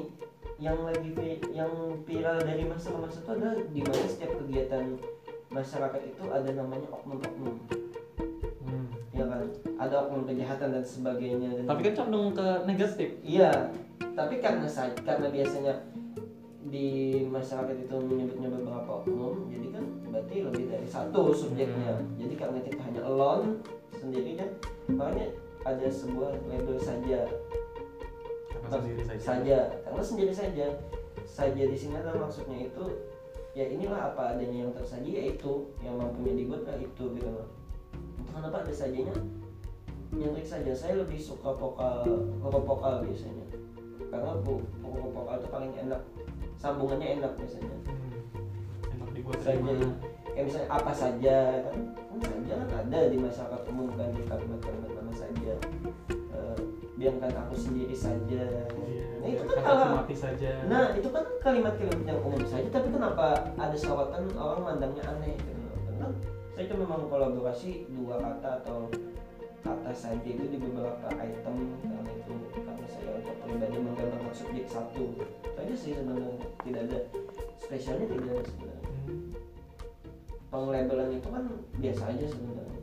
yang 0.57 0.80
lagi 0.80 1.12
vi- 1.12 1.45
yang 1.53 1.68
viral 2.03 2.41
dari 2.41 2.64
masa 2.64 2.88
ke 2.88 2.99
masa 2.99 3.20
itu 3.20 3.30
adalah 3.30 3.55
di 3.68 3.80
mana 3.84 4.05
setiap 4.09 4.32
kegiatan 4.34 4.84
masyarakat 5.51 6.01
itu 6.07 6.22
ada 6.24 6.51
namanya 6.51 6.88
oknum-oknum, 6.88 7.57
Hmm. 8.64 8.86
ya 9.12 9.24
kan? 9.26 9.45
Ada 9.76 9.95
oknum 10.01 10.24
kejahatan 10.24 10.68
dan 10.72 10.84
sebagainya. 10.86 11.49
Dan 11.53 11.64
Tapi 11.68 11.80
kan 11.84 11.95
condong 11.99 12.32
ke 12.32 12.47
negatif. 12.64 13.09
Iya. 13.20 13.53
Tapi 14.16 14.41
karena 14.41 14.64
saya 14.64 14.97
karena 14.97 15.28
biasanya 15.28 15.74
di 16.71 16.89
masyarakat 17.27 17.77
itu 17.83 17.97
menyebutnya 17.99 18.49
beberapa 18.49 19.03
oknum, 19.03 19.51
jadi 19.51 19.66
kan 19.75 19.85
berarti 20.07 20.37
lebih 20.47 20.64
dari 20.71 20.87
satu 20.87 21.35
subjeknya. 21.35 21.99
Hmm. 21.99 22.14
Jadi 22.14 22.35
karena 22.39 22.59
kita 22.62 22.81
hanya 22.87 23.03
alone 23.11 23.59
sendiri 23.99 24.39
kan, 24.39 24.51
makanya 24.87 25.27
ada 25.66 25.87
sebuah 25.91 26.31
label 26.47 26.79
saja. 26.79 27.27
Karena 28.55 28.68
sendiri 28.79 29.03
saja. 29.03 29.21
saja 29.21 29.59
karena 29.83 30.03
sendiri 30.03 30.33
saja. 30.33 30.66
Saja 31.27 31.62
di 31.62 31.77
sini 31.79 31.95
adalah 31.99 32.27
maksudnya 32.31 32.71
itu 32.71 32.85
ya 33.55 33.66
inilah 33.66 34.14
apa 34.14 34.39
adanya 34.39 34.66
yang 34.66 34.73
tersaji 34.75 35.11
yaitu 35.11 35.66
yang 35.83 35.99
mampunya 35.99 36.39
dibuat 36.39 36.62
lah 36.71 36.79
itu 36.79 37.05
gitu 37.18 37.29
loh. 37.29 37.51
Kenapa 38.31 38.62
ada 38.62 38.71
sajanya 38.71 39.14
nyentrik 40.14 40.47
saja. 40.47 40.71
Saya 40.71 41.03
lebih 41.03 41.18
suka 41.18 41.51
vokal 41.55 42.07
vokal 42.43 43.03
biasanya. 43.03 43.47
Karena 44.11 44.39
vokal 44.43 45.35
itu 45.39 45.49
paling 45.51 45.73
enak 45.75 46.03
sambungannya 46.61 47.16
enak 47.18 47.32
biasanya. 47.40 47.76
Hmm. 47.88 48.20
Enak 48.92 49.11
dibuat 49.16 49.40
saja 49.40 49.72
kayak 50.30 50.44
misalnya 50.46 50.68
apa 50.70 50.92
saja 50.94 51.36
kan 51.66 51.76
kan 51.98 52.18
saja 52.22 52.52
kan 52.54 52.68
ada 52.86 53.00
di 53.11 53.16
masyarakat 53.18 53.62
umum 53.72 53.88
kan 53.96 54.08
di 54.12 54.22
kalimat-kalimat 54.28 54.90
mana 54.92 55.12
saja. 55.16 55.52
Eh, 56.12 56.56
biarkan 57.00 57.32
aku 57.32 57.54
sendiri 57.56 57.96
saja. 57.96 58.44
Iya, 58.76 59.06
nah 59.24 59.28
itu 59.32 59.42
kan 59.48 59.62
kalau 59.64 60.04
saja. 60.12 60.50
Nah 60.68 60.84
itu 60.92 61.08
kan 61.08 61.24
kalimat-kalimat 61.40 62.04
yang 62.04 62.20
umum 62.20 62.44
saja 62.44 62.68
tapi 62.68 62.88
kenapa 62.92 63.48
ada 63.56 63.76
sorotan 63.80 64.28
orang 64.36 64.61
mandangnya 64.61 65.02
aneh 65.08 65.34
gitu. 65.40 65.64
Karena 65.88 66.06
saya 66.52 66.64
itu 66.68 66.74
memang 66.76 67.08
kolaborasi 67.08 67.88
dua 67.88 68.20
kata 68.20 68.61
atau 68.62 68.92
kata 69.61 69.92
saja 69.92 70.24
itu 70.24 70.44
di 70.48 70.56
beberapa 70.56 71.08
item 71.12 71.56
karena 71.84 72.11
itu 72.16 72.32
karena 72.64 72.86
saya 72.88 73.11
untuk 73.20 73.36
pribadi 73.44 73.76
menggambarkan 73.76 74.32
subjek 74.32 74.66
satu. 74.66 75.04
Itu 75.20 75.58
aja 75.58 75.74
sih 75.76 75.92
sebenarnya 75.96 76.32
tidak 76.64 76.82
ada 76.88 76.98
spesialnya 77.61 78.06
tidak 78.08 78.26
ada 78.32 78.42
sebenarnya. 78.48 78.88
Penglabelan 80.50 81.11
itu 81.14 81.28
kan 81.30 81.44
biasa 81.78 82.02
aja 82.11 82.26
sebenarnya. 82.26 82.80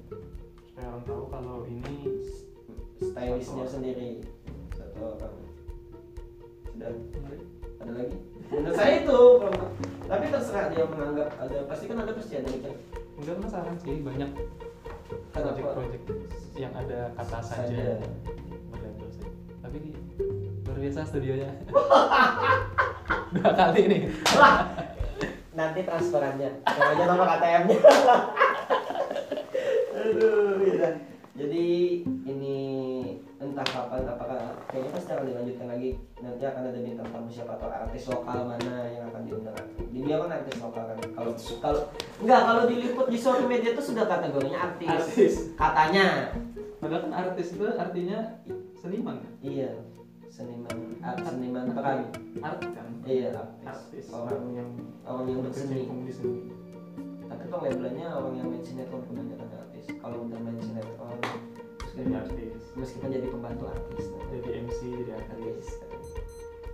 Supaya 0.61 0.87
orang 0.93 1.03
tahu 1.03 1.23
kalau 1.33 1.57
ini 1.67 1.95
orang. 3.65 3.73
sendiri 3.73 4.09
satu 4.73 4.99
orang. 5.17 5.33
Sudah? 6.71 6.91
Menarik. 6.93 7.41
ada 7.77 7.91
lagi? 7.93 8.17
Menurut 8.47 8.73
saya 8.73 8.93
itu 9.05 9.19
kalau- 9.37 9.73
tapi 10.07 10.25
terserah 10.31 10.65
dia 10.71 10.85
menganggap 10.87 11.29
ada 11.35 11.57
pasti 11.67 11.83
kan 11.85 11.97
ada 11.99 12.11
ada 12.39 12.47
mikir 12.47 12.73
enggak 13.17 13.35
penasaran 13.41 13.75
sih 13.81 13.95
banyak? 14.01 14.31
Project-project 15.33 16.03
yang 16.55 16.73
ada 16.75 17.11
kata 17.17 17.39
saja. 17.43 18.01
Berlabel 18.71 19.09
tapi 19.63 19.77
luar 20.63 20.77
biasa 20.79 20.99
studionya. 21.07 21.51
Dua 23.35 23.51
kali 23.51 23.81
nih. 23.87 24.01
Nanti 25.57 25.79
transferannya. 25.83 26.51
Sama 26.63 26.91
aja 26.95 27.03
nomor 27.03 27.27
ATM-nya 27.27 27.79
aduh 29.97 30.61
ya. 30.63 30.89
jadi 31.35 31.67
ini 32.05 32.57
entah 33.41 33.67
kapan 33.67 34.07
apakah 34.07 34.36
kayaknya 34.67 34.91
pasti 34.91 35.09
akan 35.15 35.25
dilanjutkan 35.31 35.67
lagi. 35.71 35.89
Nanti 36.19 36.43
akan 36.43 36.61
ada 36.67 36.79
bintang 36.79 37.07
tamu 37.09 37.29
siapa 37.31 37.51
atau 37.55 37.67
artis 37.71 38.03
lokal 38.11 38.39
mana 38.43 38.73
yang 38.91 39.03
akan 39.09 39.21
diundang. 39.23 39.57
Di 39.91 39.99
dia 40.03 40.15
kan 40.19 40.29
artis 40.31 40.55
lokal 40.59 40.83
kan? 40.91 40.97
Kalau 41.15 41.31
kalau 41.63 41.81
enggak 42.19 42.41
kalau 42.43 42.63
diliput 42.67 43.07
di 43.07 43.17
suatu 43.17 43.45
media 43.47 43.71
itu 43.71 43.83
sudah 43.83 44.05
kategorinya 44.05 44.59
artis, 44.71 44.89
Artis. 44.91 45.33
katanya. 45.55 46.07
Padahal 46.77 47.01
kan 47.09 47.13
artis 47.15 47.47
itu 47.55 47.63
artinya 47.73 48.19
seniman 48.77 49.15
kan? 49.23 49.33
Iya. 49.41 49.71
Seniman 50.27 50.77
art, 51.01 51.25
seniman 51.25 51.65
peran. 51.73 51.99
Art 52.43 52.61
kan? 52.61 52.87
Iya 53.07 53.33
artis, 53.33 53.65
artis. 53.65 54.05
Orang 54.13 54.43
yang 54.53 54.69
orang 55.07 55.25
yang 55.25 55.39
berseni. 55.41 55.87
berkecimpung 55.87 56.01
di 56.05 56.13
seni 56.13 56.41
tapi 57.27 57.43
penglabelannya 57.51 58.07
orang 58.07 58.33
yang 58.39 58.47
main 58.47 58.63
sinetron 58.63 59.03
kebanyakan 59.03 59.51
artis. 59.51 59.85
Kalau 59.99 60.17
udah 60.23 60.39
main 60.39 60.59
sinetron 60.63 61.19
jadi 61.97 62.11
artis. 62.21 62.61
Meskipun 62.77 63.09
jadi 63.09 63.27
pembantu 63.27 63.73
artis. 63.73 64.05
Nah, 64.13 64.23
jadi 64.29 64.49
MC 64.69 64.79
jadi 65.03 65.11
artis 65.17 65.65
artis. 65.89 66.09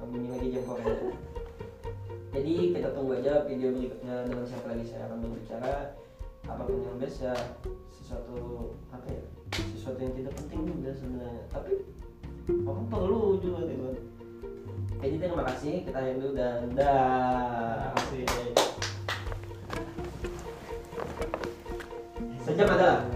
Bunyi 0.03 0.29
lagi 0.35 0.51
jam 0.51 0.67
korea 0.67 0.93
jadi 2.33 2.53
kita 2.75 2.89
tunggu 2.91 3.13
aja 3.21 3.45
video 3.45 3.69
berikutnya 3.71 4.25
dengan 4.25 4.43
siapa 4.43 4.73
lagi 4.73 4.83
saya 4.89 5.05
akan 5.07 5.17
berbicara. 5.21 5.73
Apa 6.49 6.61
pun 6.65 6.81
yang 6.81 6.97
best 6.99 7.23
ya 7.23 7.33
sesuatu 7.93 8.35
apa 8.89 9.05
ya? 9.07 9.23
Sesuatu 9.77 10.01
yang 10.01 10.13
tidak 10.17 10.33
penting 10.41 10.65
juga 10.65 10.91
sebenarnya. 10.97 11.43
Tapi 11.53 11.71
orang 12.67 12.85
perlu 12.89 13.37
juga 13.37 13.69
gitu 13.69 13.95
jadi 15.03 15.15
terima 15.19 15.43
kasih. 15.51 15.73
Kita 15.83 15.99
yang 15.99 16.17
dulu 16.19 16.31
dan 16.35 16.71
dah. 16.75 17.91
Terima 18.11 18.27
kasih. 18.27 18.51
sejam 22.43 22.67
adalah 22.67 23.07